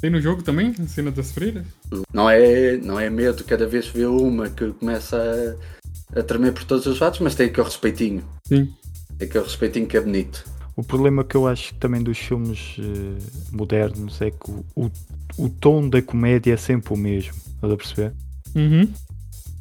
Tem 0.01 0.11
no 0.11 0.21
jogo 0.21 0.43
também, 0.43 0.75
a 0.79 0.87
cena 0.87 1.11
das 1.11 1.33
freiras? 1.33 1.67
Não 2.13 2.31
é, 2.31 2.77
não 2.77 3.01
é 3.01 3.11
medo 3.11 3.43
cada 3.45 3.67
vez 3.67 3.91
que 3.91 3.99
vê 3.99 4.07
uma 4.07 4.49
que 4.49 4.71
começa 4.73 5.59
a, 6.15 6.21
a 6.21 6.23
tremer 6.23 6.53
por 6.53 6.65
todos 6.65 6.87
os 6.87 7.01
lados, 7.01 7.19
mas 7.21 7.35
tem 7.35 7.47
aquele 7.47 7.67
respeitinho. 7.67 8.25
Sim. 8.47 8.73
Tem 9.19 9.29
aquele 9.29 9.45
respeitinho 9.45 9.87
que 9.87 9.97
é 9.97 10.01
bonito. 10.01 10.45
O 10.77 10.85
problema 10.85 11.25
que 11.25 11.35
eu 11.35 11.49
acho 11.49 11.75
também 11.75 12.01
dos 12.01 12.17
filmes 12.19 12.77
eh, 12.79 13.21
modernos 13.51 14.21
é 14.21 14.31
que 14.31 14.49
o, 14.49 14.65
o, 14.77 14.91
o 15.37 15.49
tom 15.49 15.89
da 15.89 16.01
comédia 16.01 16.55
é 16.55 16.57
sempre 16.57 16.95
o 16.95 16.97
mesmo. 16.97 17.35
Estás 17.35 17.73
a 17.73 17.77
perceber? 17.77 18.13
Uhum. 18.55 18.93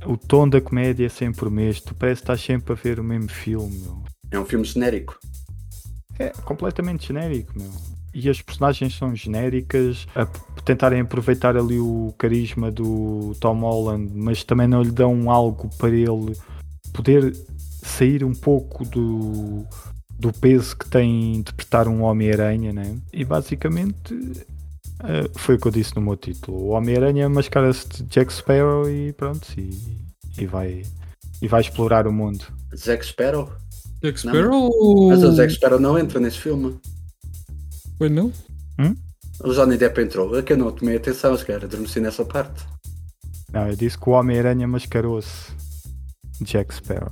O 0.06 0.16
tom 0.16 0.48
da 0.48 0.62
comédia 0.62 1.08
é 1.08 1.10
sempre 1.10 1.48
o 1.48 1.52
mesmo. 1.52 1.88
Tu 1.88 1.96
parece 1.96 2.22
que 2.22 2.26
estás 2.26 2.42
sempre 2.42 2.74
a 2.74 2.76
ver 2.76 3.00
o 3.00 3.04
mesmo 3.04 3.30
filme. 3.30 3.76
meu. 3.80 4.04
É 4.30 4.40
um 4.40 4.46
filme 4.46 4.64
genérico. 4.64 5.18
É 6.20 6.30
completamente 6.30 7.08
genérico, 7.08 7.52
meu. 7.58 7.72
E 8.20 8.28
as 8.32 8.42
personagens 8.42 8.98
são 8.98 9.16
genéricas, 9.16 10.08
a 10.16 10.26
tentarem 10.66 11.02
aproveitar 11.02 11.56
ali 11.56 11.78
o 11.78 12.12
carisma 12.18 12.72
do 12.72 13.36
Tom 13.40 13.60
Holland, 13.60 14.12
mas 14.12 14.44
também 14.44 14.68
não 14.68 14.82
lhe 14.82 14.90
dão 14.90 15.30
algo 15.30 15.70
para 15.78 15.90
ele 15.90 16.36
poder 16.92 17.32
sair 17.84 18.24
um 18.24 18.34
pouco 18.34 18.84
do, 18.86 19.64
do 20.10 20.34
peso 20.34 20.76
que 20.76 20.90
tem 20.90 21.36
interpretar 21.36 21.88
um 21.88 22.02
Homem-Aranha, 22.02 22.74
né? 22.74 22.98
E 23.14 23.24
basicamente 23.24 24.16
eh, 25.04 25.30
foi 25.36 25.54
o 25.54 25.60
que 25.60 25.68
eu 25.68 25.72
disse 25.72 25.96
no 25.96 26.02
meu 26.02 26.18
título. 26.18 26.58
O 26.58 26.68
Homem-Aranha 26.70 27.30
mascara-se 27.30 27.88
de 27.88 28.04
Jack 28.06 28.34
Sparrow 28.34 28.90
e 28.90 29.14
pronto, 29.14 29.48
e, 29.56 29.70
e 30.40 30.48
vai, 30.48 30.82
e 31.40 31.48
vai 31.48 31.62
explorar 31.62 32.08
o 32.08 32.12
mundo. 32.12 32.46
Zack 32.76 33.06
Sparrow? 33.06 33.52
Jack 34.02 34.26
Não, 34.26 34.34
Sparrow? 34.34 35.08
Mas 35.10 35.24
o 35.24 35.32
Zack 35.34 35.54
Sparrow 35.54 35.80
não 35.80 36.00
entra 36.00 36.20
nesse 36.20 36.40
filme. 36.40 36.80
Foi 37.98 38.10
não? 38.10 38.32
O 39.44 39.54
Johnny 39.54 39.78
Depp 39.78 40.02
entrou. 40.02 40.38
É 40.38 40.42
que 40.42 40.54
eu 40.54 40.58
não 40.58 40.72
tomei 40.72 40.98
atenção, 40.98 41.38
se 41.38 41.46
calhar 41.46 41.64
adormeci 41.64 42.00
nessa 42.00 42.26
parte. 42.26 42.66
Não, 43.52 43.68
eu 43.68 43.76
disse 43.76 43.98
que 43.98 44.10
o 44.10 44.14
Homem-Aranha 44.14 44.68
mascarou-se 44.68 45.52
Jack 46.42 46.74
Sparrow. 46.74 47.12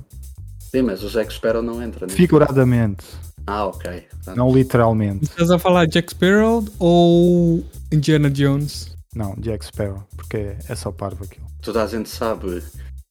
Sim, 0.58 0.82
mas 0.82 1.02
o 1.02 1.08
Zack 1.08 1.32
Sparrow 1.32 1.62
não 1.62 1.82
entra. 1.82 2.06
nesse 2.06 2.16
Figuradamente. 2.16 3.04
Ah, 3.46 3.66
ok. 3.66 4.06
Portanto, 4.10 4.36
não 4.36 4.52
literalmente. 4.52 5.24
Estás 5.24 5.50
a 5.50 5.58
falar 5.58 5.86
Jack 5.86 6.10
Sparrow 6.10 6.64
ou 6.78 7.64
Indiana 7.92 8.28
Jones? 8.28 8.94
Não, 9.14 9.34
Jack 9.38 9.64
Sparrow, 9.64 10.04
porque 10.16 10.36
é, 10.36 10.58
é 10.68 10.74
só 10.74 10.90
parvo 10.90 11.24
aquilo. 11.24 11.46
Toda 11.62 11.82
a 11.82 11.86
gente 11.86 12.08
sabe 12.08 12.62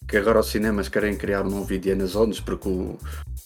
que 0.07 0.17
agora 0.17 0.39
os 0.39 0.47
cinemas 0.47 0.89
querem 0.89 1.15
criar 1.17 1.43
um 1.43 1.49
novo 1.49 1.73
Indiana 1.73 2.05
Jones 2.05 2.39
porque 2.39 2.67
o, 2.67 2.99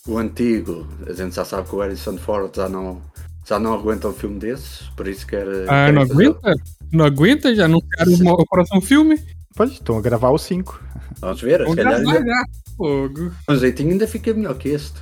o 0.07 0.17
antigo, 0.17 0.87
a 1.07 1.13
gente 1.13 1.35
já 1.35 1.45
sabe 1.45 1.69
que 1.69 1.75
o 1.75 1.79
Harrison 1.79 2.17
Ford 2.17 2.53
já 2.53 2.67
não, 2.67 3.01
já 3.49 3.59
não 3.59 3.73
aguenta 3.73 4.07
um 4.07 4.13
filme 4.13 4.39
desses, 4.39 4.81
por 4.95 5.07
isso 5.07 5.25
quer. 5.25 5.47
Ah, 5.67 5.87
quer 5.87 5.93
não 5.93 6.07
fazer- 6.07 6.27
aguenta? 6.27 6.53
Não 6.91 7.05
aguenta? 7.05 7.55
Já 7.55 7.67
não 7.67 7.79
quero 7.81 8.11
o 8.11 8.41
o 8.41 8.45
próximo 8.47 8.81
filme? 8.81 9.19
Pois, 9.55 9.71
estão 9.71 9.97
a 9.97 10.01
gravar 10.01 10.29
o 10.29 10.37
5. 10.37 10.79
Vamos 11.19 11.41
ver, 11.41 11.57
se 11.59 11.63
Vamos 11.63 11.75
calhar 11.75 11.99
gravar 12.01 12.17
ainda, 12.17 12.29
já. 12.29 12.43
Fogo. 12.77 13.31
um 13.49 13.55
jeitinho 13.55 13.91
ainda 13.91 14.07
fica 14.07 14.33
melhor 14.33 14.55
que 14.55 14.69
este. 14.69 15.01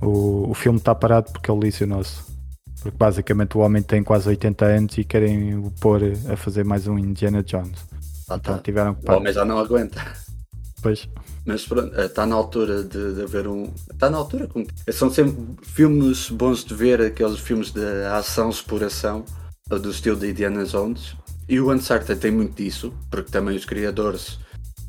O, 0.00 0.50
o 0.50 0.54
filme 0.54 0.78
está 0.78 0.94
parado 0.94 1.30
porque 1.32 1.50
ele 1.50 1.60
lesionou-se. 1.60 2.22
Porque 2.82 2.96
basicamente 2.96 3.58
o 3.58 3.60
homem 3.60 3.82
tem 3.82 4.02
quase 4.02 4.26
80 4.26 4.64
anos 4.64 4.96
e 4.98 5.04
querem 5.04 5.54
o 5.58 5.70
pôr 5.80 6.00
a 6.32 6.36
fazer 6.36 6.64
mais 6.64 6.86
um 6.86 6.98
Indiana 6.98 7.42
Jones. 7.42 7.78
Então 8.24 8.38
tá. 8.38 8.58
tiveram 8.58 8.94
que 8.94 9.08
O 9.10 9.14
homem 9.14 9.32
já 9.34 9.44
não 9.44 9.58
aguenta. 9.58 10.02
Depois, 10.76 11.06
Mas 11.46 11.64
pronto, 11.66 11.98
está 11.98 12.26
na 12.26 12.34
altura 12.34 12.82
de, 12.84 13.14
de 13.14 13.22
haver 13.22 13.46
um. 13.48 13.72
Está 13.90 14.10
na 14.10 14.18
altura. 14.18 14.46
como- 14.46 14.66
São 14.92 15.10
sempre 15.10 15.36
filmes 15.62 16.30
bons 16.30 16.64
de 16.64 16.74
ver, 16.74 17.00
aqueles 17.00 17.38
filmes 17.40 17.70
de 17.70 17.80
ação, 18.12 18.50
exploração, 18.50 19.24
do 19.68 19.90
estilo 19.90 20.16
de 20.16 20.30
Indiana 20.30 20.64
Jones. 20.64 21.14
E 21.48 21.58
o 21.58 21.72
Uncharted 21.72 22.20
tem 22.20 22.30
muito 22.30 22.54
disso, 22.62 22.92
porque 23.10 23.30
também 23.30 23.56
os 23.56 23.64
criadores. 23.64 24.38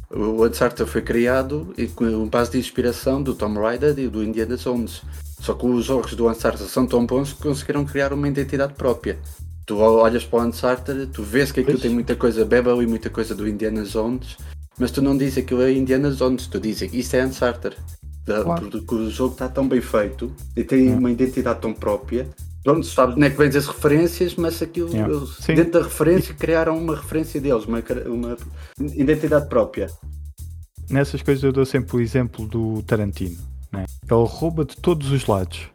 O 0.10 0.46
Uncharted 0.46 0.90
foi 0.90 1.02
criado 1.02 1.74
e 1.78 1.88
com 1.88 2.28
base 2.28 2.52
de 2.52 2.58
inspiração 2.60 3.24
do 3.24 3.34
Tom 3.34 3.54
Raider 3.54 3.98
e 3.98 4.08
do 4.10 4.22
Indiana 4.24 4.58
Jones. 4.58 5.02
Só 5.40 5.54
que 5.54 5.66
os 5.66 5.86
jogos 5.86 6.14
do 6.14 6.30
Uncharted 6.30 6.70
são 6.70 6.86
tão 6.86 7.06
bons 7.06 7.32
que 7.34 7.42
conseguiram 7.42 7.86
criar 7.86 8.12
uma 8.14 8.28
identidade 8.28 8.74
própria. 8.74 9.18
Tu 9.66 9.78
olhas 9.78 10.26
para 10.26 10.40
o 10.40 10.48
Uncharted, 10.48 11.08
tu 11.14 11.24
vês 11.24 11.52
que 11.52 11.62
aquilo 11.62 11.78
Pois. 11.78 11.82
tem 11.84 11.92
muita 11.92 12.16
coisa, 12.16 12.44
bebe 12.44 12.70
ali 12.70 12.86
muita 12.86 13.10
coisa 13.10 13.34
do 13.34 13.48
Indiana 13.48 13.84
Jones, 13.84 14.36
mas 14.82 14.92
tu 14.92 15.02
não 15.02 15.16
dizes 15.18 15.38
aquilo 15.38 15.62
é 15.62 15.72
Indiana 15.72 16.12
Jones, 16.12 16.48
tu 16.48 16.60
dizes 16.60 16.92
isto 16.94 17.14
é 17.16 17.26
Uncharted. 17.26 17.78
Da- 18.26 18.44
Claro. 18.44 18.70
Porque 18.70 18.96
o 18.96 19.10
jogo 19.10 19.34
está 19.34 19.48
tão 19.48 19.68
bem 19.68 19.82
feito 19.82 20.32
e 20.56 20.64
tem 20.64 20.94
uma 20.94 21.10
identidade 21.12 21.60
tão 21.62 21.74
própria. 21.74 22.28
Pronto, 22.64 22.86
sabes 22.86 23.16
onde 23.16 23.26
é 23.26 23.30
que 23.32 23.38
vens 23.38 23.56
as 23.56 23.66
referências, 23.68 24.36
mas 24.36 24.62
aquilo, 24.62 24.90
Yeah. 24.90 25.12
eles, 25.14 25.38
dentro 25.48 25.72
da 25.80 25.82
referência, 25.84 26.34
criaram 26.36 26.78
uma 26.78 26.96
referência 26.96 27.42
deles, 27.42 27.66
uma, 27.66 27.82
uma 28.06 28.38
identidade 28.80 29.48
própria. 29.50 29.88
nessas 30.90 31.22
coisas 31.22 31.44
eu 31.44 31.52
dou 31.52 31.66
sempre 31.66 31.96
o 31.98 32.02
exemplo 32.02 32.46
do 32.48 32.84
Tarantino. 32.84 33.38
Né? 33.72 33.86
Ele 34.04 34.26
rouba 34.28 34.64
de 34.66 34.76
todos 34.78 35.12
os 35.12 35.26
lados. 35.26 35.70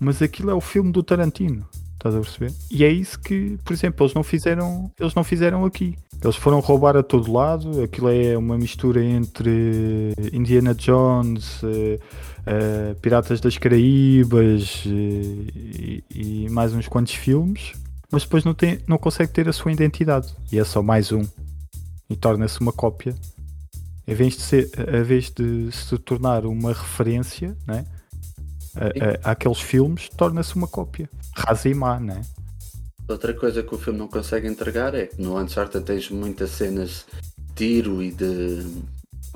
Mas 0.00 0.20
aquilo 0.20 0.50
é 0.50 0.54
o 0.54 0.60
filme 0.60 0.92
do 0.92 1.02
Tarantino. 1.02 1.66
Estás 1.96 2.14
a 2.14 2.20
perceber? 2.20 2.52
E 2.70 2.84
é 2.84 2.90
isso 2.90 3.18
que, 3.18 3.58
por 3.64 3.72
exemplo, 3.72 4.04
eles 4.04 4.14
não 4.14 4.22
fizeram, 4.22 4.90
eles 5.00 5.14
não 5.14 5.24
fizeram 5.24 5.64
aqui. 5.64 5.96
Eles 6.22 6.36
foram 6.36 6.60
roubar 6.60 6.96
a 6.96 7.02
todo 7.02 7.32
lado. 7.32 7.82
Aquilo 7.82 8.08
é 8.10 8.36
uma 8.36 8.56
mistura 8.56 9.02
entre 9.02 10.12
Indiana 10.32 10.74
Jones, 10.74 11.60
eh, 11.64 11.98
eh, 12.46 12.94
Piratas 13.00 13.40
das 13.40 13.56
Caraíbas 13.58 14.84
eh, 14.86 14.90
e, 14.90 16.04
e 16.14 16.48
mais 16.50 16.72
uns 16.74 16.86
quantos 16.86 17.14
filmes. 17.14 17.72
Mas 18.12 18.22
depois 18.22 18.44
não, 18.44 18.54
tem, 18.54 18.78
não 18.86 18.98
consegue 18.98 19.32
ter 19.32 19.48
a 19.48 19.52
sua 19.52 19.72
identidade. 19.72 20.32
E 20.52 20.58
é 20.58 20.64
só 20.64 20.82
mais 20.82 21.10
um. 21.12 21.22
E 22.08 22.14
torna-se 22.14 22.60
uma 22.60 22.72
cópia 22.72 23.14
em 24.06 24.14
vez 24.14 24.36
de, 24.36 24.42
ser, 24.42 24.70
a 24.78 25.02
vez 25.02 25.30
de 25.30 25.72
se 25.72 25.98
tornar 25.98 26.46
uma 26.46 26.72
referência 26.72 27.56
né, 27.66 27.84
a, 28.76 29.28
a- 29.28 29.32
àqueles 29.32 29.60
filmes, 29.60 30.08
torna-se 30.10 30.54
uma 30.54 30.68
cópia. 30.68 31.10
Má, 31.74 32.00
né? 32.00 32.22
Outra 33.08 33.32
coisa 33.32 33.62
que 33.62 33.74
o 33.74 33.78
filme 33.78 33.98
não 33.98 34.08
consegue 34.08 34.48
entregar 34.48 34.94
é 34.94 35.06
que 35.06 35.20
no 35.20 35.38
Uncharted 35.38 35.84
tens 35.84 36.10
muitas 36.10 36.50
cenas 36.50 37.06
de 37.38 37.54
tiro 37.54 38.02
e 38.02 38.10
de. 38.10 38.66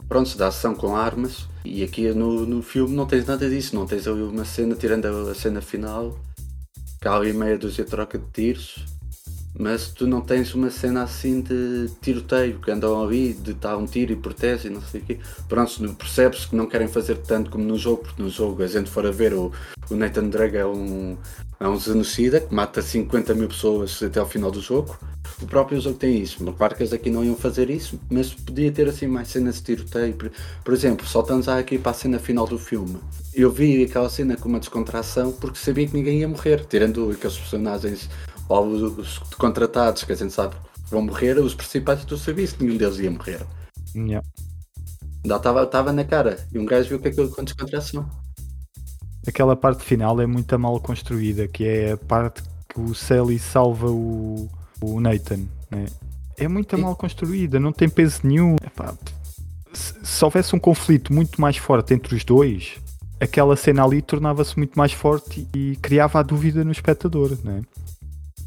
Pronto, 0.09 0.37
de 0.37 0.43
ação 0.43 0.75
com 0.75 0.97
armas. 0.97 1.49
E 1.65 1.85
aqui 1.85 2.11
no, 2.13 2.45
no 2.45 2.63
filme 2.63 2.97
não 2.97 3.07
tens 3.07 3.27
nada 3.27 3.49
disso. 3.49 3.77
Não 3.77 3.87
tens 3.87 4.09
ali 4.09 4.23
uma 4.23 4.45
cena, 4.45 4.75
tirando 4.75 5.07
a, 5.07 5.31
a 5.31 5.35
cena 5.35 5.61
final, 5.61 6.19
que 7.01 7.07
há 7.07 7.15
ali 7.15 7.33
meia 7.33 7.57
dúzia 7.57 7.85
troca 7.85 8.19
de 8.19 8.27
tiros. 8.33 8.85
Mas 9.59 9.89
tu 9.89 10.07
não 10.07 10.21
tens 10.21 10.55
uma 10.55 10.71
cena 10.71 11.03
assim 11.03 11.41
de 11.41 11.91
tiroteio, 12.01 12.61
que 12.61 12.71
andam 12.71 13.03
ali, 13.03 13.35
de 13.35 13.53
dar 13.55 13.77
um 13.77 13.85
tiro 13.85 14.13
e 14.13 14.17
protege 14.17 14.69
e 14.69 14.71
não 14.71 14.81
sei 14.81 15.01
o 15.01 15.05
quê. 15.05 15.19
Pronto, 15.49 15.95
percebes 15.95 16.47
que 16.47 16.57
não 16.57 16.67
querem 16.67 16.89
fazer 16.89 17.19
tanto 17.19 17.51
como 17.51 17.65
no 17.65 17.77
jogo, 17.77 18.05
porque 18.05 18.23
no 18.23 18.31
jogo 18.31 18.63
a 18.63 18.67
gente 18.67 18.89
for 18.89 19.05
a 19.07 19.11
ver 19.11 19.35
o, 19.35 19.53
o 19.91 19.95
Nathan 19.97 20.29
Drake 20.29 20.57
é 20.57 20.65
um, 20.65 21.17
é 21.59 21.69
um 21.69 21.79
genocida 21.79 22.41
que 22.41 22.55
mata 22.55 22.81
50 22.81 23.35
mil 23.35 23.49
pessoas 23.49 24.03
até 24.03 24.19
ao 24.19 24.27
final 24.27 24.51
do 24.51 24.61
jogo. 24.61 24.99
O 25.43 25.47
próprio 25.47 25.81
jogo 25.81 25.99
tem 25.99 26.19
isso. 26.19 26.39
Eles 26.79 26.93
aqui 26.93 27.11
não 27.11 27.25
iam 27.25 27.37
fazer 27.37 27.69
isso, 27.71 28.01
mas 28.11 28.33
podia 28.33 28.71
ter 28.73 28.89
assim 28.89 29.07
mais 29.07 29.29
cenas 29.29 29.57
de 29.57 29.63
tiroteio. 29.63 30.15
Por, 30.65 30.73
exemplo, 30.73 31.07
soltando 31.07 31.43
já 31.43 31.59
aqui 31.59 31.79
para 31.79 31.91
a 31.91 31.95
cena 31.95 32.19
final 32.19 32.47
do 32.47 32.59
filme. 32.59 32.99
Eu 33.35 33.51
vi 33.51 33.85
aquela 33.85 34.09
cena 34.09 34.37
com 34.37 34.49
uma 34.49 34.59
descontração 34.59 35.33
porque 35.33 35.59
sabia 35.59 35.87
que 35.87 35.95
ninguém 35.95 36.21
ia 36.21 36.29
morrer, 36.29 36.65
tirando 36.67 37.11
aqueles 37.11 37.37
personagens 37.37 38.09
ou 38.51 38.67
os 38.67 39.19
contratados 39.39 40.03
que 40.03 40.13
a 40.13 40.17
gente 40.17 40.33
sabe 40.33 40.57
que 40.57 40.91
vão 40.91 41.03
morrer, 41.03 41.39
os 41.39 41.55
principais 41.55 42.05
sabias 42.19 42.53
que 42.53 42.65
nenhum 42.65 42.77
deles 42.77 42.99
ia 42.99 43.11
morrer. 43.11 43.47
Yeah. 43.95 44.27
Estava 45.25 45.93
na 45.93 46.05
cara. 46.05 46.45
E 46.53 46.59
um 46.59 46.67
gajo 46.67 46.89
viu 46.89 46.99
que 46.99 47.09
aquilo 47.09 47.31
com 47.31 47.45
descontração. 47.45 48.09
Aquela 49.27 49.55
parte 49.55 49.85
final 49.85 50.21
é 50.21 50.27
muito 50.27 50.59
mal 50.59 50.81
construída, 50.81 51.47
que 51.47 51.65
é 51.65 51.93
a 51.93 51.97
parte 51.97 52.43
que 52.69 52.81
o 52.81 52.95
Sally 52.95 53.39
salva 53.39 53.89
o, 53.89 54.49
o 54.81 55.01
Nathan. 55.01 55.47
Né? 55.71 55.87
É 56.37 56.49
muito 56.49 56.77
mal 56.77 56.97
construída, 56.97 57.61
não 57.61 57.73
tem 57.73 57.89
peso 57.89 58.21
nenhum. 58.25 58.57
Epá, 58.65 58.95
se, 59.73 59.95
se 60.03 60.25
houvesse 60.25 60.57
um 60.57 60.59
conflito 60.59 61.13
muito 61.13 61.41
mais 61.41 61.57
forte 61.57 61.95
entre 61.95 62.17
os 62.17 62.25
dois, 62.25 62.79
aquela 63.21 63.55
cena 63.55 63.85
ali 63.85 64.03
tornava-se 64.03 64.57
muito 64.57 64.77
mais 64.77 64.93
forte 64.93 65.47
e 65.55 65.77
criava 65.77 66.19
a 66.19 66.23
dúvida 66.23 66.65
no 66.65 66.73
espectador. 66.73 67.37
Né? 67.45 67.63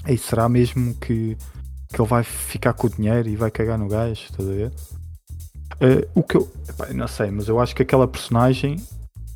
Ei, 0.05 0.17
será 0.17 0.49
mesmo 0.49 0.93
que, 0.95 1.37
que 1.89 2.01
ele 2.01 2.07
vai 2.07 2.23
ficar 2.23 2.73
com 2.73 2.87
o 2.87 2.89
dinheiro 2.89 3.29
e 3.29 3.35
vai 3.35 3.49
cagar 3.49 3.77
no 3.77 3.87
gajo? 3.87 4.21
Estás 4.29 4.47
a 4.49 4.51
ver? 4.51 4.71
Eh, 5.79 6.07
o 6.13 6.21
que 6.21 6.35
eu, 6.37 6.51
epá, 6.67 6.87
não 6.93 7.07
sei, 7.07 7.31
mas 7.31 7.47
eu 7.47 7.59
acho 7.59 7.75
que 7.75 7.81
aquela 7.81 8.07
personagem 8.07 8.75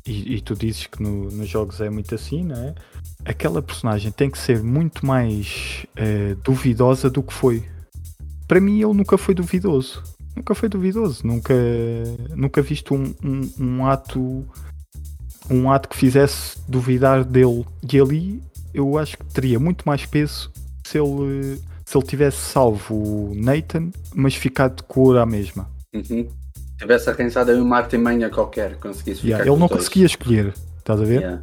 e, 0.06 0.36
e 0.36 0.40
tu 0.40 0.54
dizes 0.54 0.86
que 0.86 1.02
no- 1.02 1.30
nos 1.30 1.48
jogos 1.48 1.80
é 1.80 1.90
muito 1.90 2.14
assim, 2.14 2.44
não 2.44 2.56
é? 2.56 2.74
Aquela 3.24 3.60
personagem 3.60 4.10
tem 4.12 4.30
que 4.30 4.38
ser 4.38 4.62
muito 4.62 5.04
mais 5.04 5.84
eh, 5.96 6.34
duvidosa 6.44 7.10
do 7.10 7.22
que 7.22 7.32
foi. 7.32 7.64
Para 8.46 8.60
mim, 8.60 8.80
ele 8.80 8.94
nunca 8.94 9.18
foi 9.18 9.34
duvidoso. 9.34 10.02
Nunca 10.36 10.54
foi 10.54 10.68
duvidoso. 10.68 11.26
Nunca, 11.26 11.54
nunca 12.34 12.62
visto 12.62 12.94
um, 12.94 13.14
um- 13.22 13.50
um 13.58 13.86
ato 13.86 14.46
um 15.50 15.70
ato 15.72 15.88
que 15.88 15.96
fizesse 15.96 16.58
duvidar 16.68 17.24
dele. 17.24 17.64
E 17.90 17.98
ali 17.98 18.42
eu 18.72 18.98
acho 18.98 19.16
que 19.18 19.24
teria 19.26 19.58
muito 19.58 19.82
mais 19.86 20.04
peso 20.06 20.50
se 20.88 20.98
ele, 20.98 21.60
se 21.84 21.96
ele 21.96 22.06
tivesse 22.06 22.38
salvo 22.38 22.94
o 22.94 23.32
Nathan, 23.34 23.90
mas 24.14 24.34
ficado 24.34 24.76
de 24.76 24.82
cor 24.84 25.18
à 25.18 25.26
mesma. 25.26 25.68
Uhum. 25.94 26.26
Tivesse 26.78 27.10
arranjado 27.10 27.50
aí 27.50 27.60
uma 27.60 27.76
artimanha 27.76 28.30
qualquer, 28.30 28.76
conseguisse 28.76 29.26
Yeah, 29.26 29.44
ele 29.44 29.58
não 29.58 29.66
dois. 29.66 29.82
conseguia 29.82 30.06
escolher. 30.06 30.54
Estás 30.78 31.00
a 31.00 31.04
ver? 31.04 31.20
Yeah. 31.20 31.40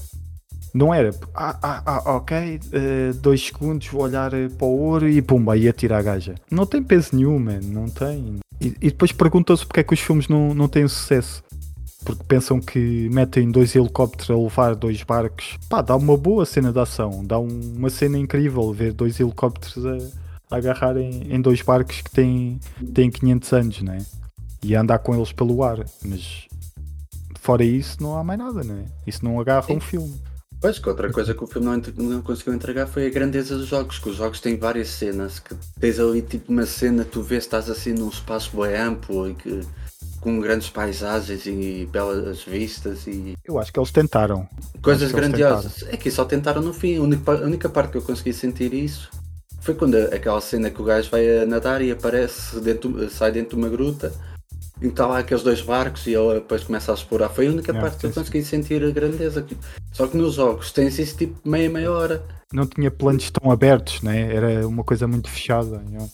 Não 0.74 0.94
era, 0.94 1.12
ah, 1.34 1.58
ah, 1.62 1.84
ah, 1.86 2.16
ok, 2.18 2.60
eh, 2.74 3.14
dois 3.22 3.46
segundos, 3.46 3.88
vou 3.88 4.02
olhar 4.02 4.34
eh, 4.34 4.50
para 4.50 4.68
o 4.68 4.78
ouro 4.78 5.08
e 5.08 5.22
pumba, 5.22 5.56
ia 5.56 5.72
tirar 5.72 6.00
a 6.00 6.02
gaja. 6.02 6.36
Não 6.52 6.66
tem 6.66 6.84
peso 6.84 7.16
nenhum, 7.16 7.40
man, 7.40 7.60
não 7.64 7.86
tem. 7.86 8.40
E, 8.60 8.68
e 8.82 8.90
depois 8.90 9.14
perguntam-se 9.14 9.66
porque 9.66 9.80
é 9.80 9.84
que 9.84 9.94
os 9.94 10.00
filmes 10.02 10.28
não, 10.28 10.54
não 10.54 10.68
têm 10.68 10.86
sucesso. 10.88 11.42
Porque 12.06 12.24
pensam 12.24 12.60
que 12.62 13.10
metem 13.12 13.50
dois 13.52 13.76
helicópteros 13.76 14.30
a 14.30 14.36
levar 14.38 14.76
dois 14.76 15.02
barcos. 15.02 15.58
Pá, 15.68 15.82
dá 15.82 15.96
uma 15.96 16.16
boa 16.16 16.46
cena 16.46 16.72
de 16.72 16.80
ação, 16.80 17.26
dá 17.26 17.40
um- 17.40 17.74
uma 17.76 17.90
cena 17.90 18.18
incrível 18.18 18.72
ver 18.72 18.94
dois 18.94 19.20
helicópteros 19.20 19.84
a, 19.86 19.98
a 20.56 20.58
agarrar 20.58 20.96
em, 20.98 21.42
dois 21.42 21.62
barcos 21.64 22.02
que 22.02 22.12
têm, 22.12 22.60
têm 22.94 23.10
500 23.10 23.54
anos, 23.54 23.82
né? 23.82 24.06
E 24.64 24.76
andar 24.76 25.00
com 25.00 25.16
eles 25.16 25.32
pelo 25.32 25.64
ar. 25.64 25.84
Mas 26.06 26.46
fora 27.40 27.64
isso, 27.64 27.98
não 28.02 28.16
há 28.18 28.24
mais 28.24 28.40
nada, 28.40 28.64
né? 28.64 28.86
Isso 29.06 29.26
não 29.26 29.40
agarra 29.40 29.64
Sim. 29.68 29.78
um 29.78 29.82
filme. 29.82 30.14
Pois, 30.62 30.80
que 30.80 30.88
outra 30.90 31.12
coisa 31.12 31.34
que 31.34 31.44
o 31.44 31.48
filme 31.48 31.68
não, 31.68 31.82
não 32.10 32.22
conseguiu 32.22 32.54
entregar 32.54 32.88
foi 32.88 33.06
a 33.06 33.10
grandeza 33.10 33.58
dos 33.58 33.68
jogos, 33.68 34.00
que 34.00 34.10
os 34.10 34.16
jogos 34.16 34.40
têm 34.40 34.58
várias 34.58 34.90
cenas, 34.90 35.38
que 35.40 35.54
tens 35.80 36.00
ali 36.00 36.22
tipo 36.22 36.52
uma 36.52 36.66
cena, 36.66 37.04
tu 37.06 37.22
vês, 37.22 37.44
estás 37.44 37.70
assim 37.70 37.94
num 37.94 38.10
espaço 38.10 38.56
bem 38.60 38.76
amplo 38.76 39.30
e 39.30 39.36
que, 39.36 39.62
com 40.26 40.40
grandes 40.40 40.72
paisagens 40.72 41.46
e 41.46 41.88
belas 41.92 42.42
vistas 42.42 43.06
e 43.06 43.36
Eu 43.46 43.60
acho 43.60 43.72
que 43.72 43.80
eles 43.80 43.92
tentaram. 43.92 44.50
coisas 44.82 45.12
eles 45.12 45.14
grandiosas. 45.14 45.84
É 45.88 45.96
que 45.96 46.10
só 46.10 46.26
tentaram 46.26 46.64
no 46.64 46.74
fim, 46.74 46.98
a 46.98 47.02
única, 47.44 47.70
parte 47.70 47.92
que 47.92 47.98
eu 48.00 48.02
consegui 48.02 48.34
sentir 48.34 48.74
isso 48.74 49.12
foi 49.62 49.76
quando 49.76 49.94
aquela 49.96 50.42
cena 50.42 50.72
que 50.72 50.82
o 50.82 50.84
gajo 50.84 51.12
vai 51.12 51.44
a 51.44 51.46
nadar 51.46 51.80
e 51.84 51.92
aparece, 51.92 52.60
dentro, 52.60 53.08
sai 53.12 53.32
dentro 53.32 53.56
de 53.56 53.64
uma 53.64 53.70
gruta 53.70 54.12
e 54.82 54.88
está 54.88 55.06
lá 55.06 55.20
aqueles 55.20 55.44
dois 55.44 55.62
barcos 55.62 56.08
e 56.08 56.16
ele 56.16 56.36
depois 56.36 56.64
começa 56.64 56.92
a 56.92 56.96
explorar. 56.96 57.30
Foi 57.30 57.46
a 57.46 57.52
única 57.52 57.72
parte 57.72 57.98
que 57.98 58.08
eu 58.08 58.12
consegui 58.12 58.44
sentir 58.44 58.84
a 58.84 58.90
grandeza. 58.90 59.46
Só 59.92 60.08
que 60.08 60.18
nos 60.18 60.34
jogos 60.34 60.72
tens 60.72 60.98
isso 60.98 61.18
tipo 61.18 61.48
meia, 61.48 61.70
meia 61.70 61.92
hora. 61.92 62.26
Não 62.52 62.66
tinha 62.66 62.90
planos 62.90 63.30
tão 63.30 63.52
abertos, 63.52 64.02
né? 64.02 64.36
Era 64.36 64.68
uma 64.68 64.84
coisa 64.84 65.08
muito 65.08 65.30
fechada. 65.30 65.84
yeah. 65.92 66.10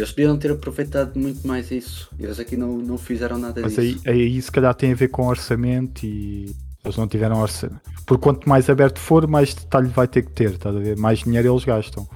Eles 0.00 0.12
podiam 0.12 0.38
ter 0.38 0.50
aproveitado 0.52 1.18
muito 1.18 1.46
mais 1.46 1.70
isso. 1.70 2.08
Eles 2.18 2.40
aqui 2.40 2.56
não, 2.56 2.78
não 2.78 2.96
fizeram 2.96 3.38
nada 3.38 3.60
Mas 3.60 3.74
disso. 3.74 4.00
aí, 4.06 4.12
aí 4.12 4.42
se 4.42 4.50
calhar 4.50 4.74
tem 4.74 4.92
a 4.92 4.94
ver 4.94 5.08
com 5.08 5.26
orçamento 5.26 6.04
e, 6.04 6.54
Eles 6.82 6.96
não 6.96 7.06
tiveram 7.06 7.40
orçamento. 7.40 7.82
Por 8.06 8.18
quanto 8.18 8.48
mais 8.48 8.70
aberto 8.70 8.98
for, 8.98 9.26
mais 9.26 9.54
detalhe 9.54 9.88
vai 9.88 10.08
ter 10.08 10.22
que 10.22 10.32
ter, 10.32 10.52
estás 10.52 10.74
a 10.74 10.78
ver? 10.78 10.96
Mais 10.96 11.18
dinheiro 11.18 11.52
eles 11.52 11.64
gastam. 11.64 12.08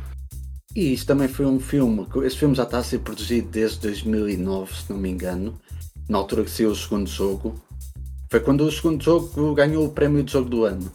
E 0.74 0.94
isto 0.94 1.06
também 1.06 1.28
foi 1.28 1.44
um 1.46 1.60
filme. 1.60 2.06
Esse 2.24 2.38
filme 2.38 2.54
já 2.54 2.62
está 2.62 2.78
a 2.78 2.82
ser 2.82 3.00
produzido 3.00 3.48
desde 3.50 3.80
2009, 3.80 4.74
se 4.74 4.90
não 4.90 4.98
me 4.98 5.10
engano. 5.10 5.54
Na 6.08 6.18
altura 6.18 6.42
que 6.42 6.50
saiu 6.50 6.70
o 6.70 6.74
segundo 6.74 7.08
jogo. 7.08 7.54
Foi 8.30 8.40
quando 8.40 8.62
o 8.62 8.72
segundo 8.72 9.02
jogo 9.02 9.54
ganhou 9.54 9.84
o 9.86 9.90
prémio 9.90 10.24
de 10.24 10.32
jogo 10.32 10.48
do 10.48 10.64
ano. 10.64 10.90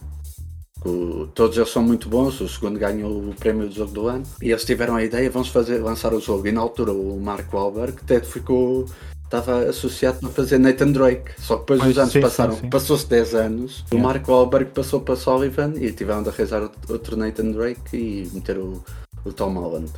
O, 0.84 1.26
todos 1.34 1.56
eles 1.56 1.70
são 1.70 1.82
muito 1.82 2.08
bons, 2.08 2.40
o 2.40 2.48
segundo 2.48 2.78
ganhou 2.78 3.10
o 3.28 3.34
prémio 3.34 3.68
de 3.68 3.76
jogo 3.76 3.92
do 3.92 4.08
ano. 4.08 4.24
E 4.42 4.50
eles 4.50 4.64
tiveram 4.64 4.96
a 4.96 5.04
ideia, 5.04 5.30
vamos 5.30 5.48
fazer, 5.48 5.78
lançar 5.78 6.14
o 6.14 6.20
jogo. 6.20 6.46
E 6.46 6.52
na 6.52 6.60
altura 6.60 6.92
o 6.92 7.20
Mark 7.20 7.52
Wahlberg 7.52 7.98
até 8.02 8.20
ficou 8.20 8.86
estava 9.24 9.60
associado 9.68 10.18
para 10.18 10.30
fazer 10.30 10.58
Nathan 10.58 10.90
Drake. 10.90 11.30
Só 11.38 11.54
que 11.56 11.60
depois 11.72 11.90
os 11.90 11.98
anos 11.98 12.12
sim, 12.12 12.20
passaram, 12.20 12.56
passou-se 12.68 13.06
10 13.08 13.34
anos, 13.34 13.84
o 13.90 13.94
Yeah. 13.94 14.08
Mark 14.14 14.28
Wahlberg 14.28 14.70
passou 14.72 15.00
para 15.00 15.14
Sullivan 15.14 15.74
e 15.76 15.92
tiveram 15.92 16.22
de 16.24 16.30
arranjar 16.30 16.68
outro- 16.88 17.16
Nathan 17.16 17.52
Drake 17.52 17.96
e 17.96 18.28
meter 18.34 18.58
o, 18.58 18.82
o 19.24 19.32
Tom 19.32 19.54
Holland. 19.54 19.90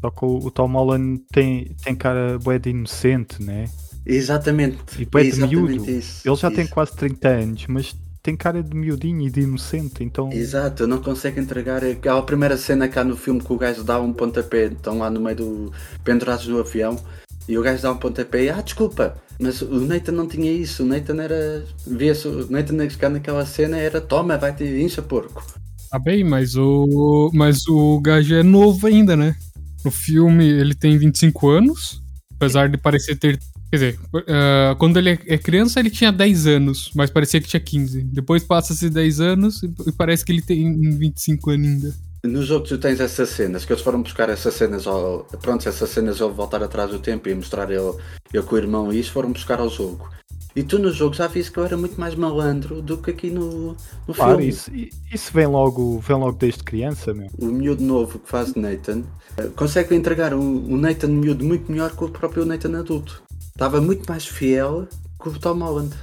Só 0.00 0.10
que 0.10 0.24
o, 0.24 0.36
o 0.36 0.50
Tom 0.50 0.68
Holland 0.72 1.22
tem, 1.32 1.74
tem 1.82 1.94
cara 1.96 2.38
bué 2.38 2.58
de 2.58 2.70
inocente, 2.70 3.42
né? 3.42 3.64
Exatamente. 4.04 5.00
E 5.00 5.06
bué 5.06 5.22
de 5.22 5.28
exatamente 5.28 5.56
miúdo. 5.56 5.90
isso. 5.90 6.28
Ele 6.28 6.36
já 6.36 6.50
tem 6.50 6.64
isso. 6.64 6.74
quase 6.74 6.92
30 6.94 7.28
anos, 7.28 7.66
mas 7.68 7.96
tem 8.24 8.34
cara 8.34 8.62
de 8.62 8.74
miudinho 8.74 9.20
e 9.20 9.30
de 9.30 9.42
inocente, 9.42 10.02
então. 10.02 10.32
Exato, 10.32 10.86
não 10.86 10.98
consegue 10.98 11.38
entregar. 11.38 11.84
Aquela 11.84 12.22
primeira 12.22 12.56
cena 12.56 12.88
cá 12.88 13.04
no 13.04 13.18
filme 13.18 13.38
que 13.38 13.52
o 13.52 13.58
gajo 13.58 13.84
dá 13.84 14.00
um 14.00 14.14
pontapé, 14.14 14.64
estão 14.64 14.98
lá 14.98 15.10
no 15.10 15.20
meio 15.20 15.36
do. 15.36 15.72
pendurados 16.02 16.48
no 16.48 16.58
avião, 16.58 16.98
e 17.46 17.58
o 17.58 17.62
gajo 17.62 17.82
dá 17.82 17.92
um 17.92 17.98
pontapé 17.98 18.44
e, 18.44 18.48
ah, 18.48 18.62
desculpa, 18.62 19.14
mas 19.38 19.60
o 19.60 19.78
Nathan 19.78 20.12
não 20.12 20.26
tinha 20.26 20.50
isso, 20.50 20.84
o 20.84 20.86
Nathan 20.86 21.22
era. 21.22 21.66
via-se, 21.86 22.26
o 22.26 22.50
Nathan 22.50 22.76
a 22.82 23.08
naquela 23.10 23.44
cena 23.44 23.76
era 23.76 24.00
toma, 24.00 24.38
vai-te, 24.38 24.64
incha 24.64 25.02
porco. 25.02 25.44
Tá 25.90 25.98
bem, 25.98 26.24
mas 26.24 26.56
o. 26.56 27.30
Mas 27.34 27.68
o 27.68 28.00
gajo 28.00 28.34
é 28.34 28.42
novo 28.42 28.86
ainda, 28.86 29.14
né? 29.14 29.36
No 29.84 29.90
filme 29.90 30.48
ele 30.48 30.74
tem 30.74 30.96
25 30.96 31.50
anos, 31.50 32.02
apesar 32.36 32.70
de 32.70 32.78
parecer 32.78 33.16
ter. 33.16 33.38
Quer 33.74 33.92
dizer, 33.92 33.98
ah, 34.28 34.76
quando 34.78 34.98
ele 34.98 35.10
é 35.26 35.36
criança 35.36 35.80
ele 35.80 35.90
tinha 35.90 36.12
10 36.12 36.46
anos, 36.46 36.92
mas 36.94 37.10
parecia 37.10 37.40
que 37.40 37.48
tinha 37.48 37.58
15. 37.58 38.02
Depois 38.04 38.44
passa-se 38.44 38.88
10 38.88 39.20
anos 39.20 39.62
e 39.64 39.90
parece 39.90 40.24
que 40.24 40.30
ele 40.30 40.42
tem 40.42 40.72
25 40.96 41.50
anos 41.50 41.66
ainda. 41.66 41.94
No 42.24 42.40
jogo 42.42 42.66
tu 42.66 42.78
tens 42.78 43.00
essas 43.00 43.30
cenas, 43.30 43.64
que 43.64 43.72
eles 43.72 43.82
foram 43.82 44.00
buscar 44.00 44.28
essas 44.30 44.54
cenas 44.54 44.86
ao. 44.86 45.24
Pronto, 45.42 45.68
essas 45.68 45.90
cenas 45.90 46.20
ao 46.22 46.32
voltar 46.32 46.62
atrás 46.62 46.90
do 46.90 47.00
tempo 47.00 47.28
e 47.28 47.34
mostrar 47.34 47.68
ele, 47.70 47.94
ele 48.32 48.42
com 48.44 48.54
o 48.54 48.58
irmão 48.58 48.92
e 48.92 49.00
isso 49.00 49.10
foram 49.10 49.32
buscar 49.32 49.58
ao 49.58 49.68
jogo. 49.68 50.08
E 50.56 50.62
tu 50.62 50.78
no 50.78 50.92
jogo 50.92 51.14
já 51.16 51.26
viste 51.26 51.50
que 51.50 51.58
eu 51.58 51.64
era 51.64 51.76
muito 51.76 51.98
mais 52.00 52.14
malandro 52.14 52.80
do 52.80 52.96
que 52.96 53.10
aqui 53.10 53.28
no, 53.28 53.76
no 54.06 54.14
Claro, 54.14 54.38
filme. 54.38 54.48
isso, 54.48 54.70
isso 55.12 55.32
vem, 55.34 55.46
logo, 55.48 55.98
vem 55.98 56.16
logo 56.16 56.38
desde 56.38 56.62
criança, 56.62 57.12
meu. 57.12 57.28
o 57.38 57.46
miúdo 57.46 57.82
novo 57.82 58.20
que 58.20 58.28
faz 58.30 58.52
de 58.54 58.60
Nathan 58.60 59.02
eh, 59.36 59.48
consegue 59.56 59.96
entregar 59.96 60.32
um, 60.32 60.72
um 60.72 60.76
Nathan 60.76 61.08
miúdo 61.08 61.44
muito 61.44 61.70
melhor 61.72 61.90
que 61.96 62.04
o 62.04 62.08
próprio 62.08 62.44
Nathan 62.46 62.78
adulto. 62.78 63.20
Estava 63.54 63.80
muito 63.80 64.04
mais 64.08 64.26
fiel 64.26 64.88
que 65.22 65.28
o 65.28 65.38
Tom 65.38 65.60
Holland 65.60 65.94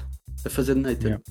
a 0.45 0.49
fazer 0.49 0.73
de 0.73 0.79
Nathan. 0.79 1.07
Yeah. 1.07 1.23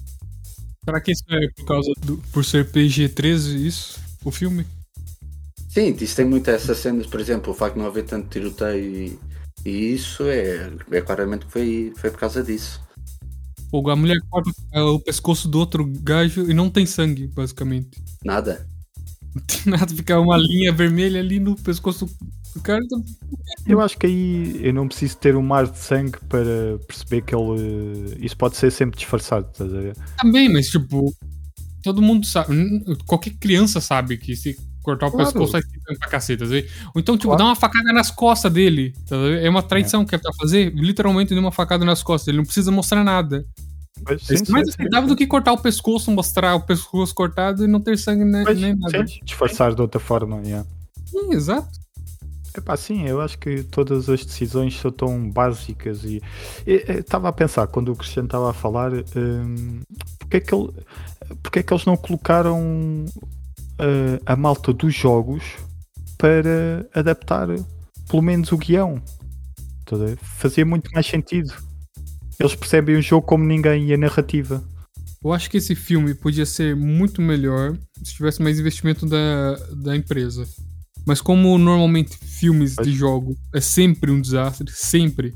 Será 0.85 1.01
que 1.01 1.13
isso 1.13 1.25
é 1.31 1.49
por 1.57 1.65
causa 1.65 1.93
do. 2.05 2.19
por 2.31 2.45
ser 2.45 2.71
PG-13 2.71 3.57
isso? 3.57 4.01
O 4.23 4.31
filme? 4.31 4.67
Sim, 5.71 5.97
isso 5.99 6.17
tem 6.17 6.27
muito 6.27 6.51
essas 6.51 6.77
cenas, 6.79 7.07
por 7.07 7.21
exemplo, 7.21 7.53
o 7.53 7.57
facto 7.57 7.75
de 7.75 7.81
não 7.81 7.87
haver 7.87 8.05
tanto 8.05 8.29
tiroteio 8.29 8.85
e, 8.85 9.19
e 9.65 9.95
isso 9.95 10.25
é, 10.25 10.71
é 10.91 11.01
claramente 11.01 11.47
que 11.47 11.53
foi, 11.53 11.93
foi 11.97 12.11
por 12.11 12.19
causa 12.19 12.43
disso. 12.43 12.83
Ou 13.73 13.89
a 13.89 13.97
mulher 13.97 14.19
corta 14.29 14.51
ah, 14.75 14.85
o 14.91 15.01
pescoço 15.01 15.49
do 15.49 15.59
outro 15.59 15.87
gajo 16.03 16.51
e 16.51 16.53
não 16.53 16.69
tem 16.69 16.85
sangue, 16.85 17.29
basicamente. 17.29 17.99
Nada. 18.23 18.67
Não 19.35 19.43
tem 19.47 19.73
nada, 19.73 19.95
fica 19.95 20.19
uma 20.21 20.37
linha 20.37 20.73
vermelha 20.73 21.21
ali 21.21 21.41
no 21.41 21.57
pescoço 21.57 22.07
cara. 22.63 22.81
Eu 23.67 23.81
acho 23.81 23.97
que 23.97 24.07
aí 24.07 24.61
eu 24.67 24.73
não 24.75 24.89
preciso 24.89 25.17
ter 25.19 25.37
um 25.37 25.43
mar 25.43 25.67
de 25.67 25.79
sangue 25.79 26.19
para 26.29 26.79
perceber 26.87 27.23
que 27.23 27.35
ele. 27.35 28.17
Isso 28.21 28.37
pode 28.37 28.57
ser 28.57 28.71
sempre 28.73 28.99
disfarçado, 28.99 29.49
estás 29.53 29.73
a 29.73 29.81
ver? 29.81 29.97
Também, 30.21 30.49
mas 30.53 30.67
tipo, 30.69 31.15
todo 31.83 32.03
mundo 32.03 32.27
sabe. 32.27 32.83
Qualquer 33.07 33.31
criança 33.35 33.81
sabe 33.81 34.17
que 34.17 34.35
se 34.35 34.57
cortar 34.83 35.07
o 35.09 35.11
Claro. 35.11 35.27
pescoço 35.27 35.53
ter 35.53 35.63
sangue 35.63 35.99
pra 35.99 36.09
caceta, 36.09 36.45
tá? 36.49 36.55
Ou 36.95 37.01
então, 37.01 37.17
tipo, 37.17 37.29
Claro. 37.29 37.39
dá 37.39 37.45
uma 37.45 37.57
facada 37.57 37.93
nas 37.93 38.11
costas 38.11 38.53
dele. 38.53 38.95
tá? 39.09 39.17
É 39.17 39.49
uma 39.49 39.63
traição 39.63 40.05
que 40.05 40.15
é 40.15 40.19
pra 40.19 40.33
fazer, 40.41 40.73
literalmente 40.75 41.35
dá 41.35 41.41
uma 41.41 41.53
facada 41.53 41.85
nas 41.85 42.03
costas. 42.03 42.29
Ele 42.29 42.39
não 42.39 42.45
precisa 42.45 42.71
mostrar 42.73 43.05
nada. 43.05 43.45
Mas, 44.09 44.23
É 44.31 44.37
sim, 44.39 44.45
sim, 44.47 44.53
mais 44.53 44.67
aceitável 44.69 45.07
do 45.09 45.15
que 45.15 45.27
cortar 45.27 45.53
o 45.53 45.59
pescoço, 45.59 46.11
mostrar 46.11 46.55
o 46.55 46.61
pescoço 46.63 47.15
cortado 47.15 47.65
e 47.65 47.69
não 47.69 47.81
ter 47.81 47.99
sangue 47.99 48.25
nem, 48.25 48.43
Mas, 48.45 48.59
nem 48.59 48.75
nada. 48.75 49.07
sim, 49.07 49.21
disfarçar 49.23 49.75
de 49.75 49.83
outra 49.83 50.01
forma, 50.01 50.41
yeah. 50.43 50.67
Sim, 51.05 51.35
exato. 51.35 51.69
Epá, 52.57 52.77
sim, 52.77 53.07
eu 53.07 53.21
acho 53.21 53.39
que 53.39 53.63
todas 53.63 54.09
as 54.09 54.25
decisões 54.25 54.79
são 54.79 54.91
tão 54.91 55.31
básicas 55.31 56.03
e 56.05 56.21
estava 56.67 57.29
a 57.29 57.33
pensar 57.33 57.67
quando 57.69 57.93
o 57.93 57.97
Cristiano 57.97 58.27
estava 58.27 58.51
a 58.51 58.53
falar 58.55 58.93
hum, 58.93 59.83
porque, 60.19 60.39
é 60.39 60.41
que 60.41 60.55
ele, 60.55 60.69
porque 61.43 61.59
é 61.61 61.63
que 61.63 61.73
eles 61.73 61.85
não 61.85 61.97
colocaram 61.97 63.05
uh, 63.05 64.23
a 64.27 64.35
malta 64.35 64.73
dos 64.73 64.93
jogos 64.95 65.45
para 66.19 66.89
adaptar 66.93 67.49
pelo 68.09 68.23
menos 68.23 68.51
o 68.51 68.59
guião? 68.59 69.01
Fazia 70.21 70.65
muito 70.65 70.91
mais 70.93 71.07
sentido. 71.07 71.53
Eles 72.39 72.55
percebem 72.55 72.97
o 72.97 73.03
jogo 73.03 73.27
como 73.27 73.45
ninguém 73.45 73.87
e 73.87 73.95
a 73.95 73.99
narrativa. 73.99 74.63
Eu 75.23 75.33
acho 75.33 75.51
que 75.51 75.59
esse 75.59 75.75
filme 75.75 76.15
podia 76.15 76.47
ser 76.47 76.75
muito 76.75 77.21
melhor 77.21 77.77
se 78.03 78.15
tivesse 78.15 78.41
mais 78.41 78.59
investimento 78.59 79.05
da, 79.05 79.57
da 79.75 79.97
empresa. 79.97 80.47
Mas 81.11 81.21
como 81.21 81.59
normalmente 81.59 82.17
filmes 82.17 82.77
de 82.77 82.93
jogo 82.93 83.37
é 83.53 83.61
sempre 83.61 84.13
um 84.13 84.21
desastre, 84.21 84.71
sempre. 84.73 85.35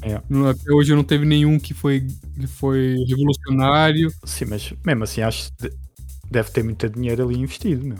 É. 0.00 0.14
Até 0.14 0.72
hoje 0.72 0.94
não 0.94 1.04
teve 1.04 1.26
nenhum 1.26 1.58
que 1.58 1.74
foi, 1.74 2.06
que 2.40 2.46
foi 2.46 2.96
revolucionário. 3.06 4.10
sim, 4.24 4.46
mas 4.46 4.72
mesmo 4.82 5.04
assim 5.04 5.20
acho 5.20 5.50
que 5.58 5.68
de- 5.68 5.76
deve 6.30 6.50
ter 6.50 6.64
muito 6.64 6.88
dinheiro 6.88 7.28
ali 7.28 7.38
investido 7.38 7.84
meu. 7.84 7.98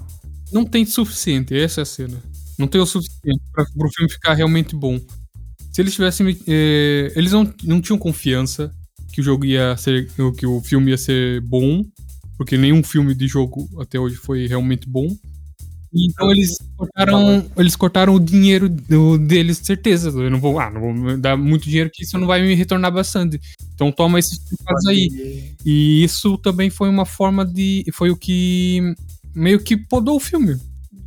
Não 0.50 0.64
tem 0.64 0.86
suficiente, 0.86 1.54
essa 1.54 1.80
é 1.80 1.82
a 1.82 1.84
cena. 1.84 2.16
Não 2.58 2.66
tem 2.66 2.80
o 2.80 2.86
suficiente 2.86 3.42
para 3.52 3.64
o 3.86 3.92
filme 3.92 4.10
ficar 4.10 4.32
realmente 4.32 4.74
bom. 4.74 4.98
Se 5.70 5.82
eles 5.82 5.92
tivessem. 5.92 6.34
eh, 6.48 7.12
eles 7.14 7.32
não, 7.32 7.52
não 7.64 7.78
tinham 7.82 7.98
confiança 7.98 8.72
que 9.12 9.20
o 9.20 9.24
jogo 9.24 9.44
ia 9.44 9.76
ser. 9.76 10.08
que 10.38 10.46
o 10.46 10.62
filme 10.62 10.92
ia 10.92 10.96
ser 10.98 11.42
bom. 11.42 11.84
Porque 12.38 12.56
nenhum 12.56 12.82
filme 12.82 13.14
de 13.14 13.28
jogo 13.28 13.68
até 13.78 14.00
hoje 14.00 14.16
foi 14.16 14.46
realmente 14.46 14.88
bom. 14.88 15.06
Então 15.94 16.30
eles 16.30 16.56
cortaram, 16.76 17.44
eles 17.56 17.76
cortaram 17.76 18.14
o 18.14 18.20
dinheiro 18.20 18.68
do- 18.68 19.18
deles, 19.18 19.58
certeza. 19.58 20.08
Eu 20.10 20.30
não 20.30 20.40
vou, 20.40 20.58
ah, 20.58 20.70
não 20.70 20.80
vou 20.80 21.18
dar 21.18 21.36
muito 21.36 21.64
dinheiro 21.68 21.90
que 21.92 22.02
isso 22.04 22.16
não 22.18 22.26
vai 22.26 22.40
me 22.42 22.54
retornar 22.54 22.90
bastante. 22.92 23.38
Então 23.74 23.92
toma 23.92 24.18
esses 24.18 24.38
pecados 24.38 24.86
aí. 24.86 25.52
E 25.64 26.02
isso 26.02 26.38
também 26.38 26.70
foi 26.70 26.88
uma 26.88 27.04
forma 27.04 27.44
de. 27.44 27.84
Foi 27.92 28.10
o 28.10 28.16
que 28.16 28.80
meio 29.34 29.60
que 29.60 29.76
podou 29.76 30.16
o 30.16 30.20
filme. 30.20 30.56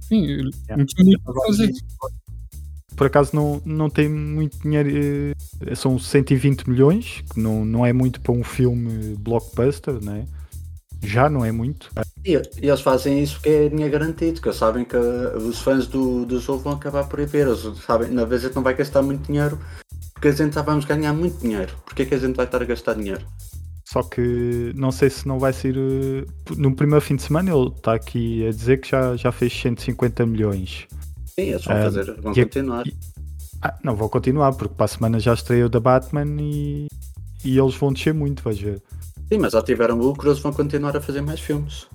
Enfim, 0.03 0.23
Yeah. 0.27 0.77
não 0.77 0.85
tinha 0.85 1.03
muito 1.03 1.21
o 1.25 1.33
que 1.33 1.47
fazer. 1.47 1.71
por 2.95 3.07
acaso 3.07 3.31
não, 3.35 3.61
não 3.65 3.89
tem 3.89 4.07
muito 4.07 4.57
dinheiro, 4.61 4.89
eh, 5.65 5.75
são 5.75 5.97
120 5.99 6.69
milhões, 6.69 7.23
que 7.33 7.39
não, 7.39 7.65
não 7.65 7.85
é 7.85 7.91
muito 7.91 8.21
para 8.21 8.31
um 8.31 8.43
filme 8.43 9.15
blockbuster, 9.19 10.01
né? 10.03 10.25
Já 11.05 11.29
não 11.29 11.45
é 11.45 11.51
muito. 11.51 11.89
E, 12.25 12.33
eles 12.61 12.81
fazem 12.81 13.21
isso 13.21 13.35
porque 13.35 13.49
é 13.49 13.69
dinheiro 13.69 13.91
garantido, 13.91 14.41
que 14.41 14.47
eles 14.47 14.57
sabem 14.57 14.83
que 14.83 14.97
os 14.97 15.59
fãs 15.61 15.87
do, 15.87 16.25
do 16.25 16.39
jogo 16.39 16.63
vão 16.63 16.73
acabar 16.73 17.03
por 17.07 17.19
ir 17.19 17.27
ver. 17.27 17.47
Eles 17.47 17.59
sabem, 17.85 18.09
na 18.09 18.25
vez 18.25 18.43
a 18.43 18.47
gente 18.47 18.55
não 18.55 18.63
vai 18.63 18.73
gastar 18.73 19.01
muito 19.01 19.27
dinheiro, 19.27 19.59
porque 20.13 20.29
a 20.29 20.31
gente 20.31 20.55
já 20.55 20.61
vamos 20.61 20.85
ganhar 20.85 21.13
muito 21.13 21.39
dinheiro. 21.39 21.73
Porquê 21.85 22.01
é 22.03 22.05
que 22.05 22.15
a 22.15 22.17
gente 22.19 22.35
vai 22.35 22.45
estar 22.45 22.61
a 22.61 22.65
gastar 22.65 22.93
dinheiro? 22.95 23.25
Só 23.87 24.01
que 24.01 24.71
não 24.75 24.91
sei 24.91 25.09
se 25.11 25.27
não 25.27 25.37
vai 25.37 25.53
ser. 25.53 25.75
eh, 25.77 26.25
No 26.57 26.75
primeiro 26.75 27.05
fim 27.05 27.15
de 27.15 27.21
semana 27.21 27.51
ele 27.51 27.67
está 27.69 27.93
aqui 27.93 28.45
a 28.47 28.49
dizer 28.49 28.81
que 28.81 28.89
já, 28.89 29.15
já 29.15 29.31
fez 29.31 29.53
150 29.53 30.25
milhões. 30.25 30.87
Sim, 31.27 31.41
eles 31.49 31.63
vão 31.63 31.75
Ah, 31.77 31.81
fazer, 31.83 32.05
vão 32.19 32.31
a- 32.31 32.35
continuar. 32.35 32.87
e- 32.87 32.93
Ah, 33.61 33.77
não 33.83 33.95
vou 33.95 34.09
continuar, 34.09 34.53
porque 34.53 34.73
para 34.73 34.85
a 34.85 34.87
semana 34.87 35.19
já 35.19 35.33
estreou 35.33 35.69
da 35.69 35.79
Batman 35.79 36.25
e, 36.41 36.87
e 37.43 37.57
eles 37.57 37.75
vão 37.75 37.93
descer 37.93 38.13
muito, 38.13 38.43
vais 38.43 38.59
ver. 38.59 38.81
Sim, 39.31 39.39
mas 39.39 39.53
já 39.53 39.61
tiveram 39.61 39.97
lucro, 39.97 40.29
eles 40.29 40.39
vão 40.39 40.53
continuar 40.53 40.95
a 40.95 41.01
fazer 41.01 41.21
mais 41.21 41.39
filmes. 41.39 41.87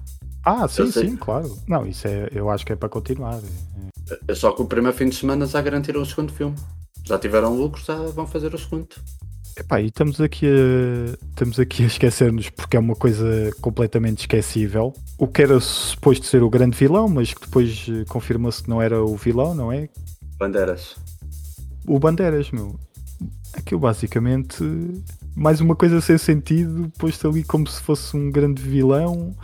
Ah, 0.45 0.66
sim, 0.66 0.83
Eu 0.83 0.93
sei. 0.93 1.09
sim, 1.11 1.16
claro. 1.16 1.57
Não, 1.69 1.87
isso 1.87 2.09
é, 2.09 2.29
eu 2.33 2.51
acho 2.51 2.64
que 2.66 2.73
é 2.73 2.77
para 2.77 2.88
continuar. 2.88 3.40
É 4.27 4.35
só 4.35 4.53
que 4.53 4.62
o 4.62 4.64
primeiro 4.64 4.97
fim 4.97 5.09
de 5.09 5.14
semana 5.14 5.47
já 5.47 5.61
garantiram 5.61 6.03
o 6.03 6.07
segundo 6.07 6.33
filme. 6.33 6.57
Já 7.05 7.19
tiveram 7.19 7.55
lucro, 7.57 7.83
já 7.85 7.97
vão 7.97 8.27
fazer 8.27 8.53
o 8.55 8.59
segundo. 8.59 8.88
Epá, 9.57 9.81
e 9.81 9.87
estamos 9.87 10.21
aqui 10.21 10.47
a, 10.47 11.16
estamos 11.29 11.59
aqui 11.61 11.83
a 11.83 11.87
esquecer-nos 11.87 12.49
porque 12.51 12.77
é 12.77 12.81
uma 12.81 12.95
coisa 12.97 13.51
completamente 13.61 14.21
esquecível. 14.21 14.93
O 15.19 15.27
que 15.29 15.43
era 15.43 15.61
suposto 15.61 16.27
ser 16.27 16.43
o 16.43 16.49
grande 16.49 16.77
vilão, 16.77 17.09
mas 17.09 17.35
que 17.35 17.43
depois 17.43 17.87
eh, 17.88 18.05
confirmou-se 18.09 18.62
que 18.62 18.71
não 18.71 18.81
era 18.81 19.03
o 19.05 19.16
vilão, 19.16 19.55
não 19.55 19.71
é? 19.73 19.88
Bandeiras. 20.38 20.97
O 21.87 21.99
Bandeiras, 21.99 22.51
meu. 22.51 22.79
Aquilo 23.53 23.81
basicamente 23.81 24.64
mais 25.35 25.61
uma 25.61 25.75
coisa 25.75 26.01
sem 26.01 26.19
sentido, 26.19 26.90
posto 26.99 27.29
ali 27.29 27.43
como 27.43 27.66
se 27.66 27.81
fosse 27.83 28.16
um 28.16 28.31
grande 28.31 28.62
vilão, 28.62 29.35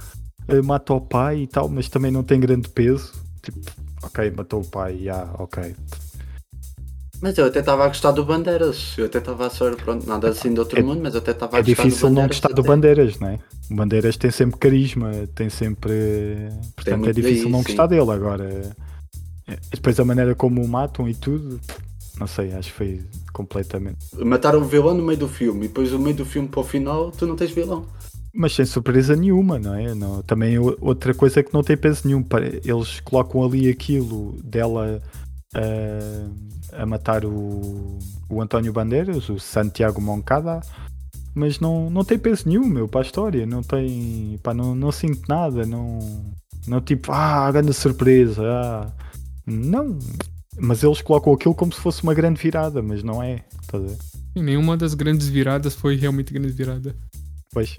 uh, 0.49 0.65
mata 0.65 0.95
o 0.95 1.01
pai 1.01 1.43
e 1.43 1.47
tal, 1.47 1.69
mas 1.69 1.89
também 1.89 2.11
não 2.11 2.23
tem 2.23 2.41
grande 2.41 2.69
peso. 2.69 3.13
Tipo, 3.43 3.61
ok, 4.03 4.31
matou 4.37 4.61
o 4.61 4.67
pai, 4.67 4.95
já, 4.95 4.99
yeah, 4.99 5.35
ok. 5.39 5.75
Mas 7.21 7.39
eu 7.39 7.47
até 7.47 7.61
estava 7.61 7.85
a 7.85 7.89
gostar 7.89 8.13
do 8.13 8.25
Bandeiras. 8.25 8.95
Eu 8.99 9.07
até 9.07 9.19
estava 9.19 9.47
a 9.47 9.51
ser, 9.51 9.75
pronto, 9.77 10.07
nada 10.07 10.29
assim 10.29 10.53
de 10.53 10.61
outro 10.61 10.79
é, 10.79 10.83
mundo, 10.83 11.01
mas 11.03 11.15
eu 11.15 11.21
até 11.21 11.31
estava 11.31 11.57
a 11.57 11.61
é 11.61 11.63
gostar 11.63 11.75
do 11.75 11.77
Bandeiras. 11.77 11.87
É 11.87 11.91
difícil 11.91 12.11
não 12.11 12.27
gostar 12.27 12.49
do 12.49 12.63
Bandeiras, 12.63 13.19
não 13.19 13.29
é? 13.29 13.39
O 13.71 13.75
Bandeiras 13.75 14.17
tem 14.17 14.31
sempre 14.31 14.59
carisma, 14.59 15.11
tem 15.35 15.49
sempre. 15.49 15.93
Portanto, 16.75 17.03
tem 17.03 17.11
é 17.11 17.13
difícil 17.13 17.45
daí, 17.45 17.53
não 17.53 17.61
sim. 17.61 17.65
gostar 17.65 17.87
dele. 17.87 18.11
Agora, 18.11 18.77
é, 19.49 19.57
depois 19.73 19.99
a 19.99 20.05
maneira 20.05 20.35
como 20.35 20.63
o 20.63 20.69
matam 20.69 21.09
e 21.09 21.15
tudo, 21.15 21.59
não 22.19 22.27
sei, 22.27 22.53
acho 22.53 22.71
que 22.71 22.77
foi 22.77 23.05
completamente. 23.33 23.99
Mataram 24.17 24.61
o 24.61 24.65
vilão 24.65 24.95
no 24.95 25.05
meio 25.05 25.19
do 25.19 25.29
filme 25.29 25.67
e 25.67 25.69
depois 25.69 25.93
no 25.93 25.99
meio 25.99 26.17
do 26.17 26.25
filme 26.25 26.49
para 26.49 26.61
o 26.61 26.65
final 26.65 27.11
tu 27.11 27.27
não 27.27 27.37
tens 27.37 27.51
vilão. 27.51 27.87
Mas 28.35 28.55
sem 28.55 28.67
surpresa 28.67 29.17
nenhuma, 29.17 29.59
não 29.59 29.75
é? 29.75 29.95
Não, 29.95 30.23
também 30.23 30.59
outra 30.59 31.15
coisa 31.15 31.43
que 31.43 31.55
não 31.55 31.63
tem 31.63 31.77
peso 31.77 32.07
nenhum. 32.07 32.25
Eles 32.65 33.01
colocam 33.01 33.43
ali 33.43 33.69
aquilo 33.69 34.37
dela 34.43 35.01
uh, 35.55 36.35
a 36.73 36.85
matar 36.85 37.25
o, 37.25 37.99
o 38.29 38.43
António 38.43 38.73
Bandeiras, 38.73 39.29
o 39.31 39.39
Santiago 39.39 40.03
Moncada, 40.03 40.61
mas 41.35 41.61
não, 41.61 41.91
não 41.91 42.03
tem 42.03 42.19
peso 42.19 42.49
nenhum, 42.49 42.67
meu, 42.67 42.89
para 42.89 43.01
a 43.01 43.05
história. 43.05 43.47
Não 43.47 43.63
tem. 43.63 44.39
Pá, 44.43 44.55
não, 44.55 44.75
não 44.75 44.91
sinto 44.91 45.23
nada. 45.29 45.67
Não, 45.67 45.99
não 46.67 46.81
tipo, 46.81 47.13
ah, 47.13 47.51
grande 47.53 47.75
surpresa. 47.75 48.43
Ah. 48.43 48.93
Não. 49.47 49.99
Mas 50.59 50.83
eles 50.83 51.03
colocam 51.03 51.33
aquilo 51.33 51.55
como 51.55 51.73
se 51.73 51.81
fosse 51.81 52.03
uma 52.03 52.15
grande 52.15 52.41
virada, 52.41 52.83
mas 52.83 53.03
não 53.03 53.23
é. 53.23 53.45
Tá 53.67 53.79
e 54.35 54.43
nenhuma 54.43 54.77
das 54.77 54.95
grandes 54.95 55.29
viradas 55.29 55.75
foi 55.75 55.97
realmente 55.97 56.33
grande 56.33 56.53
virada. 56.53 56.95
Pois. 57.53 57.79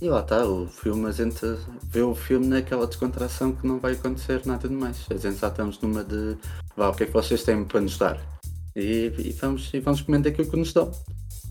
E 0.00 0.08
lá 0.08 0.20
está, 0.20 0.46
o 0.46 0.66
filme, 0.66 1.06
a 1.06 1.12
gente 1.12 1.40
vê 1.84 2.02
o 2.02 2.14
filme 2.14 2.46
naquela 2.46 2.86
descontração 2.86 3.52
que 3.52 3.66
não 3.66 3.80
vai 3.80 3.92
acontecer 3.92 4.42
nada 4.44 4.68
de 4.68 4.74
mais. 4.74 5.06
A 5.10 5.16
gente 5.16 5.38
já 5.38 5.48
estamos 5.48 5.80
numa 5.80 6.04
de 6.04 6.36
vá, 6.76 6.90
o 6.90 6.94
que 6.94 7.04
é 7.04 7.06
que 7.06 7.12
vocês 7.12 7.42
têm 7.42 7.64
para 7.64 7.80
nos 7.80 7.96
dar? 7.96 8.20
E, 8.76 9.12
e 9.18 9.32
vamos, 9.32 9.70
e 9.72 9.80
vamos 9.80 10.02
comendo 10.02 10.28
aquilo 10.28 10.50
que 10.50 10.56
nos 10.56 10.72
dão. 10.72 10.90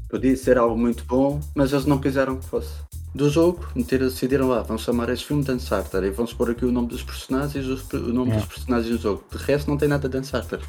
Podia 0.09 0.37
ser 0.37 0.57
algo 0.57 0.77
muito 0.77 1.03
bom, 1.05 1.41
mas 1.55 1.73
eles 1.73 1.85
não 1.85 1.99
quiseram 1.99 2.37
que 2.37 2.45
fosse. 2.45 2.71
Do 3.15 3.29
jogo, 3.29 3.65
meter, 3.73 3.99
decidiram 3.99 4.49
lá, 4.49 4.61
vamos 4.61 4.83
chamar 4.83 5.07
este 5.07 5.25
filme 5.25 5.41
de 5.41 5.49
Uncharted 5.49 6.05
e 6.05 6.09
vamos 6.09 6.33
pôr 6.33 6.51
aqui 6.51 6.65
o 6.65 6.71
nome 6.71 6.89
dos 6.89 7.01
personagens 7.01 7.65
e 7.65 7.95
o 7.95 8.13
nome 8.13 8.31
é. 8.31 8.35
dos 8.35 8.45
personagens 8.45 8.93
do 8.93 9.01
jogo. 9.01 9.23
De 9.31 9.37
resto, 9.37 9.69
não 9.69 9.77
tem 9.77 9.87
nada 9.87 10.09
de 10.09 10.17
Uncharted. 10.17 10.61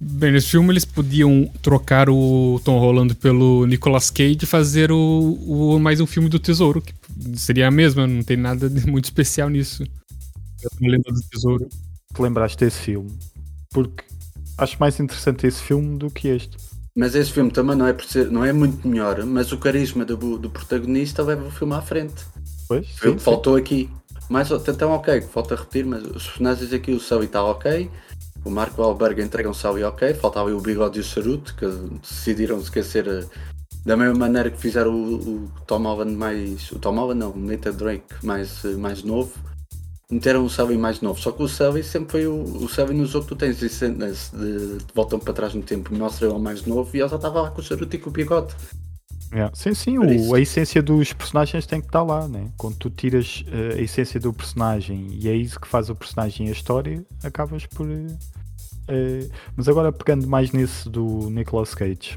Bem, 0.00 0.32
nesse 0.32 0.48
filme 0.48 0.72
eles 0.72 0.84
podiam 0.84 1.48
trocar 1.62 2.10
o 2.10 2.60
Tom 2.64 2.80
Holland 2.80 3.14
pelo 3.14 3.64
Nicolas 3.64 4.10
Cage 4.10 4.38
e 4.42 4.46
fazer 4.46 4.90
o, 4.90 5.38
o, 5.46 5.78
mais 5.78 6.00
um 6.00 6.06
filme 6.06 6.28
do 6.28 6.40
Tesouro, 6.40 6.82
que 6.82 6.92
seria 7.36 7.68
a 7.68 7.70
mesma, 7.70 8.08
não 8.08 8.24
tem 8.24 8.36
nada 8.36 8.68
de 8.68 8.90
muito 8.90 9.04
especial 9.04 9.48
nisso. 9.48 9.84
Eu 10.64 10.70
me 10.80 10.90
lembro 10.90 11.14
do 11.14 11.22
Tesouro. 11.22 11.68
Te 12.12 12.20
lembraste 12.20 12.58
desse 12.58 12.80
filme? 12.80 13.16
Porque 13.70 14.02
acho 14.58 14.76
mais 14.80 14.98
interessante 14.98 15.46
esse 15.46 15.62
filme 15.62 15.96
do 15.96 16.10
que 16.10 16.26
este. 16.26 16.56
Mas 16.96 17.16
esse 17.16 17.32
filme 17.32 17.50
também 17.50 17.76
não 17.76 17.88
é, 17.88 17.96
ser, 18.06 18.30
não 18.30 18.44
é 18.44 18.52
muito 18.52 18.86
melhor, 18.86 19.24
mas 19.26 19.50
o 19.50 19.58
carisma 19.58 20.04
do, 20.04 20.38
do 20.38 20.48
protagonista 20.48 21.24
leva 21.24 21.44
o 21.44 21.50
filme 21.50 21.74
à 21.74 21.82
frente. 21.82 22.24
Pois, 22.68 22.86
sim, 22.86 23.18
faltou 23.18 23.56
sim. 23.56 23.60
aqui. 23.60 23.90
Mas 24.28 24.50
então 24.50 24.92
ok, 24.92 25.20
falta 25.22 25.56
repetir, 25.56 25.84
mas 25.84 26.04
os 26.04 26.26
personagens 26.26 26.72
aqui, 26.72 26.92
o 26.92 27.00
Sully 27.00 27.26
está 27.26 27.42
ok, 27.42 27.90
o 28.44 28.50
Marco 28.50 28.80
Wahlberg 28.80 29.20
entrega 29.20 29.50
um 29.50 29.54
Sully 29.54 29.82
ok, 29.82 30.14
faltava 30.14 30.54
o 30.54 30.60
Bigode 30.60 30.98
e 30.98 31.00
o 31.00 31.04
Charuto, 31.04 31.54
que 31.56 31.66
decidiram 32.00 32.58
esquecer 32.58 33.06
eh, 33.08 33.26
da 33.84 33.96
mesma 33.96 34.14
maneira 34.14 34.50
que 34.50 34.58
fizeram 34.58 34.94
o, 34.94 35.14
o 35.16 35.50
Tom 35.66 35.82
Holland 35.82 36.14
mais. 36.14 36.70
O 36.70 36.78
Tom 36.78 36.94
Holland 36.94 37.18
não, 37.18 37.32
o 37.32 37.38
Nathan 37.38 37.72
Drake 37.72 38.14
mais, 38.22 38.64
eh, 38.64 38.76
mais 38.76 39.02
novo 39.02 39.32
meteram 40.10 40.44
o 40.44 40.50
Sully 40.50 40.76
mais 40.76 41.00
novo. 41.00 41.20
Só 41.20 41.32
que 41.32 41.42
o 41.42 41.48
Sully 41.48 41.82
sempre 41.82 42.12
foi 42.12 42.26
o, 42.26 42.42
o 42.42 42.68
Sully 42.68 42.94
no 42.94 43.06
jogo 43.06 43.24
que 43.24 43.34
tu 43.34 43.36
tens 43.36 43.58
de, 43.58 43.68
de, 43.68 44.78
de 44.78 44.84
voltam 44.94 45.18
para 45.18 45.32
trás 45.32 45.54
no 45.54 45.62
tempo. 45.62 45.94
Mostra 45.94 46.28
ele 46.28 46.38
mais 46.38 46.64
novo 46.64 46.90
e 46.94 47.00
ele 47.00 47.08
já 47.08 47.16
estava 47.16 47.42
lá 47.42 47.50
com 47.50 47.60
o 47.60 47.64
charuto 47.64 47.96
e 47.96 47.98
com 47.98 48.10
o 48.10 48.12
bigode. 48.12 48.54
Yeah. 49.32 49.52
Sim, 49.52 49.74
sim, 49.74 49.98
o, 49.98 50.34
a 50.34 50.40
essência 50.40 50.80
dos 50.80 51.12
personagens 51.12 51.66
tem 51.66 51.80
que 51.80 51.88
estar 51.88 52.04
lá, 52.04 52.28
né? 52.28 52.52
Quando 52.56 52.76
tu 52.76 52.88
tiras 52.88 53.44
uh, 53.48 53.76
a 53.76 53.80
essência 53.80 54.20
do 54.20 54.32
personagem 54.32 55.08
e 55.10 55.28
é 55.28 55.34
isso 55.34 55.58
que 55.58 55.66
faz 55.66 55.90
o 55.90 55.94
personagem 55.94 56.46
e 56.46 56.50
a 56.50 56.52
história, 56.52 57.04
acabas 57.22 57.66
por. 57.66 57.84
Uh, 57.84 59.28
mas 59.56 59.66
agora 59.66 59.90
pegando 59.90 60.28
mais 60.28 60.52
nesse 60.52 60.88
do 60.88 61.28
Nicolas 61.30 61.74
Cage, 61.74 62.16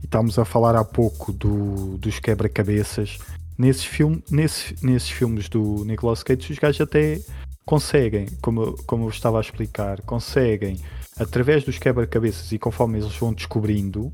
e 0.00 0.04
estávamos 0.04 0.38
a 0.38 0.44
falar 0.44 0.76
há 0.76 0.84
pouco 0.84 1.32
do, 1.32 1.98
dos 1.98 2.20
quebra-cabeças 2.20 3.18
nesses, 3.60 3.84
filme, 3.84 4.24
nesses, 4.30 5.10
filmes 5.10 5.48
do 5.48 5.84
Nicolas 5.84 6.22
Cage, 6.22 6.50
os 6.50 6.58
gajos 6.58 6.80
até 6.80 7.20
conseguem, 7.66 8.26
como, 8.40 8.74
como 8.86 9.04
eu 9.04 9.10
estava 9.10 9.36
a 9.36 9.40
explicar, 9.42 10.00
conseguem, 10.02 10.78
através 11.18 11.62
dos 11.62 11.78
quebra-cabeças 11.78 12.50
e 12.52 12.58
conforme 12.58 12.98
eles 12.98 13.14
vão 13.16 13.34
descobrindo, 13.34 14.10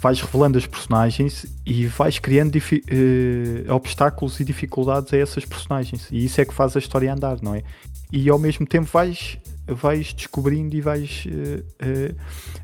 vais 0.00 0.20
revelando 0.20 0.56
as 0.56 0.66
personagens 0.66 1.44
e 1.66 1.86
vais 1.86 2.20
criando 2.20 2.56
uh, 2.56 3.74
obstáculos 3.74 4.38
e 4.38 4.44
dificuldades 4.44 5.12
a 5.12 5.16
essas 5.16 5.44
personagens. 5.44 6.06
E 6.12 6.24
isso 6.24 6.40
é 6.40 6.44
que 6.44 6.54
faz 6.54 6.76
a 6.76 6.78
história 6.78 7.12
andar, 7.12 7.42
não 7.42 7.56
é? 7.56 7.64
E 8.12 8.30
ao 8.30 8.38
mesmo 8.38 8.64
tempo 8.64 8.88
vais 8.92 9.38
vais 9.68 10.12
descobrindo 10.12 10.74
e 10.76 10.80
vais 10.80 11.26
uh, 11.26 12.14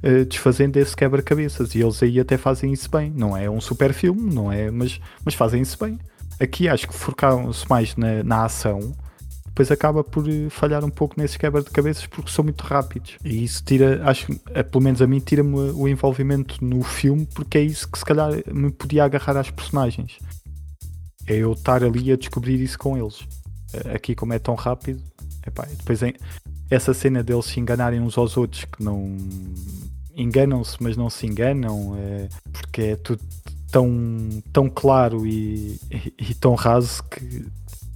uh, 0.06 0.24
desfazendo 0.24 0.76
esse 0.78 0.96
quebra-cabeças. 0.96 1.74
E 1.74 1.80
eles 1.80 2.02
aí 2.02 2.20
até 2.20 2.36
fazem 2.36 2.72
isso 2.72 2.90
bem. 2.90 3.12
Não 3.14 3.36
é 3.36 3.48
um 3.48 3.60
super 3.60 3.92
filme, 3.92 4.34
não 4.34 4.50
é? 4.50 4.70
Mas, 4.70 5.00
mas 5.24 5.34
fazem 5.34 5.62
isso 5.62 5.78
bem. 5.78 5.98
Aqui 6.40 6.68
acho 6.68 6.88
que 6.88 6.94
focaram-se 6.94 7.68
mais 7.68 7.94
na, 7.96 8.24
na 8.24 8.44
ação, 8.44 8.92
depois 9.54 9.70
acaba 9.70 10.02
por 10.02 10.24
falhar 10.50 10.84
um 10.84 10.90
pouco 10.90 11.14
nesses 11.16 11.36
quebra-cabeças 11.36 12.06
porque 12.06 12.28
são 12.28 12.42
muito 12.42 12.62
rápidos. 12.62 13.16
E 13.24 13.44
isso 13.44 13.62
tira, 13.64 14.02
acho 14.04 14.26
que, 14.26 14.34
pelo 14.64 14.82
menos 14.82 15.00
a 15.00 15.06
mim, 15.06 15.20
tira-me 15.20 15.54
o 15.54 15.86
envolvimento 15.86 16.62
no 16.64 16.82
filme 16.82 17.24
porque 17.32 17.58
é 17.58 17.60
isso 17.60 17.88
que 17.88 17.96
se 17.96 18.04
calhar 18.04 18.32
me 18.52 18.72
podia 18.72 19.04
agarrar 19.04 19.36
às 19.36 19.50
personagens. 19.50 20.18
É 21.24 21.36
eu 21.36 21.52
estar 21.52 21.84
ali 21.84 22.10
a 22.10 22.16
descobrir 22.16 22.60
isso 22.60 22.76
com 22.76 22.98
eles. 22.98 23.20
Aqui, 23.94 24.16
como 24.16 24.32
é 24.32 24.40
tão 24.40 24.56
rápido, 24.56 25.00
epá, 25.46 25.66
depois 25.70 26.02
essa 26.74 26.92
cena 26.92 27.22
deles 27.22 27.46
se 27.46 27.60
enganarem 27.60 28.00
uns 28.00 28.18
aos 28.18 28.36
outros, 28.36 28.64
que 28.64 28.82
não 28.82 29.16
enganam-se, 30.16 30.76
mas 30.80 30.96
não 30.96 31.10
se 31.10 31.26
enganam, 31.26 31.96
é, 31.96 32.28
porque 32.52 32.82
é 32.82 32.96
tudo 32.96 33.20
tão, 33.70 34.42
tão 34.52 34.70
claro 34.70 35.26
e, 35.26 35.80
e, 35.90 36.30
e, 36.30 36.34
tão 36.34 36.54
raso 36.54 37.02
que 37.04 37.44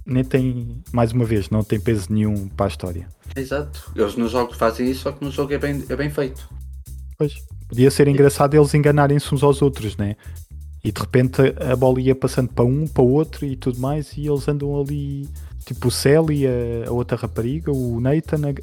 nem 0.05 0.23
tem, 0.23 0.83
mais 0.91 1.13
uma 1.13 1.23
vez, 1.23 1.49
não 1.49 1.63
tem 1.63 1.79
peso 1.79 2.07
nenhum 2.11 2.49
para 2.49 2.65
a 2.65 2.69
história. 2.69 3.07
Exato, 3.35 3.91
eles 3.95 4.15
nos 4.15 4.31
jogos 4.31 4.57
fazem 4.57 4.89
isso, 4.89 5.01
só 5.01 5.11
que 5.11 5.23
no 5.23 5.31
jogo 5.31 5.53
é 5.53 5.57
bem, 5.57 5.83
é 5.87 5.95
bem 5.95 6.09
feito. 6.09 6.49
Pois, 7.17 7.35
podia 7.67 7.89
ser 7.89 8.07
engraçado 8.07 8.55
eles 8.55 8.73
enganarem-se 8.73 9.33
uns 9.33 9.43
aos 9.43 9.61
outros, 9.61 9.95
né? 9.95 10.15
E 10.83 10.91
de 10.91 10.99
repente 10.99 11.41
a 11.59 11.75
bola 11.75 11.99
ia 12.01 12.15
passando 12.15 12.49
para 12.49 12.65
um, 12.65 12.87
para 12.87 13.03
o 13.03 13.11
outro 13.11 13.45
e 13.45 13.55
tudo 13.55 13.79
mais, 13.79 14.17
e 14.17 14.27
eles 14.27 14.47
andam 14.47 14.79
ali 14.81 15.29
tipo 15.69 15.87
o 15.87 15.91
Sally, 15.91 16.45
a, 16.47 16.89
a 16.89 16.91
outra 16.91 17.17
rapariga, 17.17 17.71
o 17.71 17.99
Nathan, 17.99 18.49
a, 18.49 18.53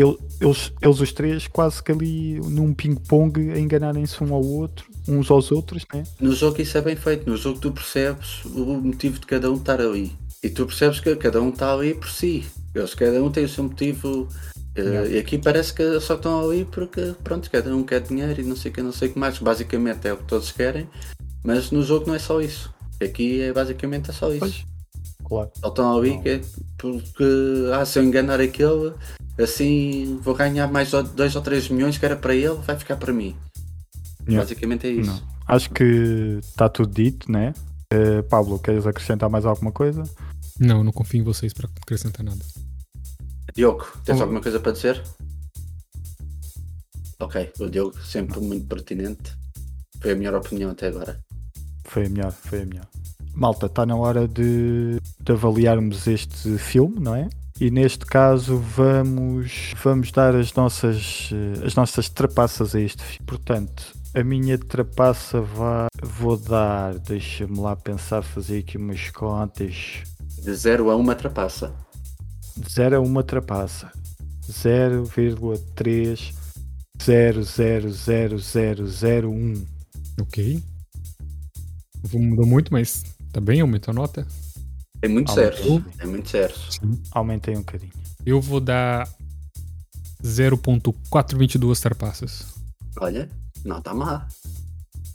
ele, 0.00 0.16
eles, 0.40 0.72
eles 0.80 1.00
os 1.00 1.12
três 1.12 1.48
quase 1.48 1.82
que 1.82 1.90
ali 1.90 2.40
num 2.40 2.72
ping-pong 2.72 3.50
a 3.50 3.58
enganarem-se 3.58 4.22
um 4.22 4.32
ao 4.32 4.44
outro, 4.44 4.86
uns 5.08 5.30
aos 5.30 5.50
outros, 5.50 5.84
né? 5.92 6.04
No 6.20 6.32
jogo 6.32 6.60
isso 6.62 6.78
é 6.78 6.80
bem 6.80 6.94
feito, 6.94 7.28
no 7.28 7.36
jogo 7.36 7.58
tu 7.58 7.72
percebes 7.72 8.44
o 8.44 8.64
motivo 8.74 9.18
de 9.18 9.26
cada 9.26 9.50
um 9.50 9.56
estar 9.56 9.80
ali. 9.80 10.12
E 10.42 10.48
tu 10.48 10.66
percebes 10.66 11.00
que 11.00 11.16
cada 11.16 11.42
um 11.42 11.48
está 11.48 11.74
ali 11.74 11.94
por 11.94 12.08
si. 12.08 12.46
Eles, 12.72 12.94
cada 12.94 13.20
um 13.20 13.28
tem 13.28 13.44
o 13.44 13.48
seu 13.48 13.64
motivo. 13.64 14.28
Uh, 14.78 15.10
e 15.10 15.18
aqui 15.18 15.36
parece 15.36 15.74
que 15.74 15.98
só 15.98 16.14
estão 16.14 16.48
ali 16.48 16.64
porque 16.64 17.12
pronto, 17.24 17.50
cada 17.50 17.74
um 17.74 17.82
quer 17.82 18.00
dinheiro 18.00 18.40
e 18.40 18.44
não 18.44 18.54
sei 18.54 18.70
o 18.70 18.74
que, 18.74 18.80
não 18.80 18.92
sei 18.92 19.08
o 19.08 19.12
que 19.12 19.18
mais. 19.18 19.36
Basicamente 19.38 20.06
é 20.06 20.12
o 20.12 20.16
que 20.16 20.24
todos 20.24 20.52
querem, 20.52 20.88
mas 21.42 21.72
no 21.72 21.82
jogo 21.82 22.06
não 22.06 22.14
é 22.14 22.20
só 22.20 22.40
isso. 22.40 22.72
Aqui 23.02 23.40
é 23.40 23.52
basicamente 23.52 24.10
é 24.10 24.12
só 24.12 24.30
isso. 24.30 24.38
Pois 24.38 24.77
claro. 25.28 25.50
Só 25.60 25.68
estão 25.68 25.96
ali 25.96 26.18
que 26.20 26.28
é 26.28 26.40
porque 26.76 27.24
ah, 27.74 27.84
se 27.84 27.98
eu 27.98 28.04
enganar 28.04 28.40
aquele, 28.40 28.92
assim 29.38 30.18
vou 30.22 30.34
ganhar 30.34 30.66
mais 30.68 30.90
2 30.90 31.36
ou 31.36 31.42
3 31.42 31.68
milhões 31.68 31.98
que 31.98 32.04
era 32.04 32.16
para 32.16 32.34
ele, 32.34 32.54
vai 32.54 32.76
ficar 32.76 32.96
para 32.96 33.12
mim. 33.12 33.36
Yeah. 34.26 34.42
Basicamente 34.42 34.86
é 34.86 34.90
isso. 34.90 35.10
Não. 35.10 35.38
Acho 35.46 35.70
que 35.70 36.38
está 36.42 36.68
tudo 36.68 36.92
dito, 36.92 37.30
né? 37.30 37.54
Uh, 37.92 38.22
Pablo, 38.24 38.58
queres 38.58 38.86
acrescentar 38.86 39.30
mais 39.30 39.46
alguma 39.46 39.72
coisa? 39.72 40.02
Não, 40.58 40.84
não 40.84 40.92
confio 40.92 41.20
em 41.20 41.24
vocês 41.24 41.52
para 41.54 41.68
acrescentar 41.80 42.24
nada. 42.24 42.44
Diogo, 43.54 43.86
tens 44.04 44.20
alguma 44.20 44.42
coisa 44.42 44.60
para 44.60 44.72
dizer? 44.72 45.02
Ok, 47.18 47.50
o 47.58 47.68
Diogo, 47.68 47.98
sempre 48.04 48.40
muito 48.40 48.66
pertinente. 48.66 49.32
Foi 50.00 50.12
a 50.12 50.14
melhor 50.14 50.34
opinião 50.34 50.70
até 50.70 50.88
agora. 50.88 51.18
Foi 51.84 52.06
a 52.06 52.08
melhor, 52.10 52.30
foi 52.30 52.62
a 52.62 52.66
melhor 52.66 52.86
malta, 53.38 53.66
está 53.66 53.86
na 53.86 53.94
hora 53.94 54.26
de, 54.26 55.00
de, 55.20 55.32
avaliarmos 55.32 56.06
este 56.06 56.58
filme, 56.58 56.98
não 56.98 57.14
é? 57.14 57.28
E 57.60 57.70
neste 57.70 58.04
caso 58.04 58.56
vamos, 58.56 59.74
vamos 59.82 60.12
dar 60.12 60.34
as 60.34 60.52
nossas, 60.54 61.30
as 61.64 61.74
nossas 61.74 62.08
trapaças 62.08 62.74
a 62.74 62.80
este 62.80 63.02
filme. 63.02 63.26
Portanto, 63.26 63.96
A 64.14 64.24
minha 64.24 64.56
trapaça 64.58 65.40
vai. 65.40 65.86
Vou 66.02 66.36
dar. 66.36 66.98
Deixa-me 66.98 67.60
lá 67.60 67.76
pensar, 67.76 68.22
fazer 68.22 68.60
aqui 68.60 68.78
umas 68.78 69.10
contas. 69.10 70.02
De 70.42 70.54
0 70.54 70.90
a 70.90 70.96
1 70.96 71.14
trapaça. 71.14 71.74
De 72.56 72.72
0 72.72 72.96
a 72.96 73.00
1 73.00 73.22
trapaça. 73.22 73.92
0,3 74.50 76.34
0000001. 76.98 79.66
Ok. 80.20 80.62
Mudou 82.12 82.46
muito, 82.46 82.72
mas 82.72 83.04
tá 83.32 83.40
bem, 83.40 83.60
aumentou 83.60 83.92
a 83.92 83.94
nota. 83.94 84.26
É 85.00 85.08
muito 85.08 85.32
certo. 85.32 85.84
É 85.98 86.06
muito 86.06 86.28
certo. 86.28 86.58
Aumentei 87.12 87.54
um 87.54 87.60
bocadinho. 87.60 87.92
Eu 88.26 88.40
vou 88.40 88.60
dar 88.60 89.08
0.422 90.22 91.80
trapaças. 91.80 92.54
Olha, 93.00 93.28
não 93.64 93.80
tá 93.80 93.94
má. 93.94 94.26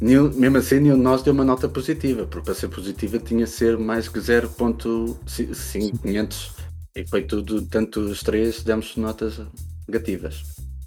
Mesmo 0.00 0.56
assim, 0.56 0.80
nenhum 0.80 0.96
de 0.96 1.02
nós 1.02 1.22
deu 1.22 1.32
uma 1.32 1.44
nota 1.44 1.68
positiva, 1.68 2.26
porque 2.26 2.46
para 2.46 2.54
ser 2.54 2.68
positiva 2.68 3.18
tinha 3.18 3.44
de 3.44 3.50
ser 3.50 3.78
mais 3.78 4.08
que 4.08 4.18
0.500. 4.18 6.52
E 6.96 7.06
foi 7.06 7.22
tudo, 7.22 7.62
tanto 7.62 8.00
os 8.00 8.22
três 8.22 8.62
demos 8.62 8.96
notas 8.96 9.40
negativas. 9.86 10.42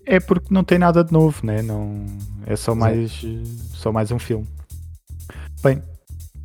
É 0.05 0.19
porque 0.19 0.53
não 0.53 0.63
tem 0.63 0.77
nada 0.77 1.03
de 1.03 1.13
novo, 1.13 1.45
né? 1.45 1.61
Não, 1.61 2.05
é 2.45 2.55
só 2.55 2.75
mais, 2.75 3.21
só 3.73 3.91
mais 3.91 4.11
um 4.11 4.19
filme. 4.19 4.47
Bem, 5.63 5.81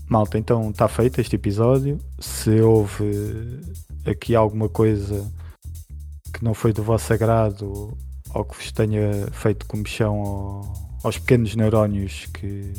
malta, 0.09 0.39
então 0.39 0.71
está 0.71 0.89
feito 0.89 1.21
este 1.21 1.37
episódio. 1.37 1.99
Se 2.19 2.61
houve 2.61 3.61
aqui 4.07 4.35
alguma 4.35 4.69
coisa 4.69 5.31
que 6.33 6.43
não 6.45 6.55
foi 6.55 6.73
do 6.73 6.83
vosso 6.83 7.13
agrado 7.13 7.97
ou 8.35 8.45
que 8.45 8.57
vos 8.57 8.73
tenha 8.73 9.29
feito 9.33 9.67
comichão 9.67 10.15
ao- 10.21 10.89
aos 11.05 11.19
pequenos 11.19 11.55
neurónios 11.57 12.27
que 12.33 12.73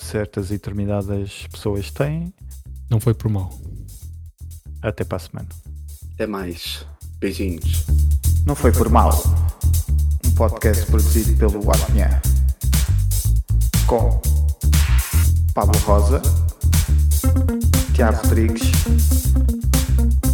certas 0.00 0.46
e 0.50 0.54
determinadas 0.54 1.46
pessoas 1.50 1.90
têm, 1.90 2.32
Não 2.90 3.00
foi 3.00 3.14
por 3.14 3.30
mal. 3.30 3.50
até 4.82 5.04
para 5.04 5.16
a 5.16 5.20
semana. 5.20 5.48
Até 6.14 6.26
mais. 6.26 6.86
Beijinhos. 7.18 7.86
Não 8.46 8.54
foi 8.54 8.70
por 8.72 8.88
mal. 8.90 9.10
Um 10.26 10.30
podcast 10.32 10.84
produzido 10.86 11.36
pelo 11.38 11.70
Apinha. 11.70 12.20
Com 13.86 14.20
Pablo 15.54 15.78
Rosa, 15.80 16.20
Tiago 17.94 18.16
Rodrigues 18.24 18.72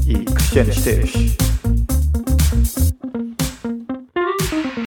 e 0.07 0.25
Cristiano 0.25 0.71
Esteves. 0.71 1.50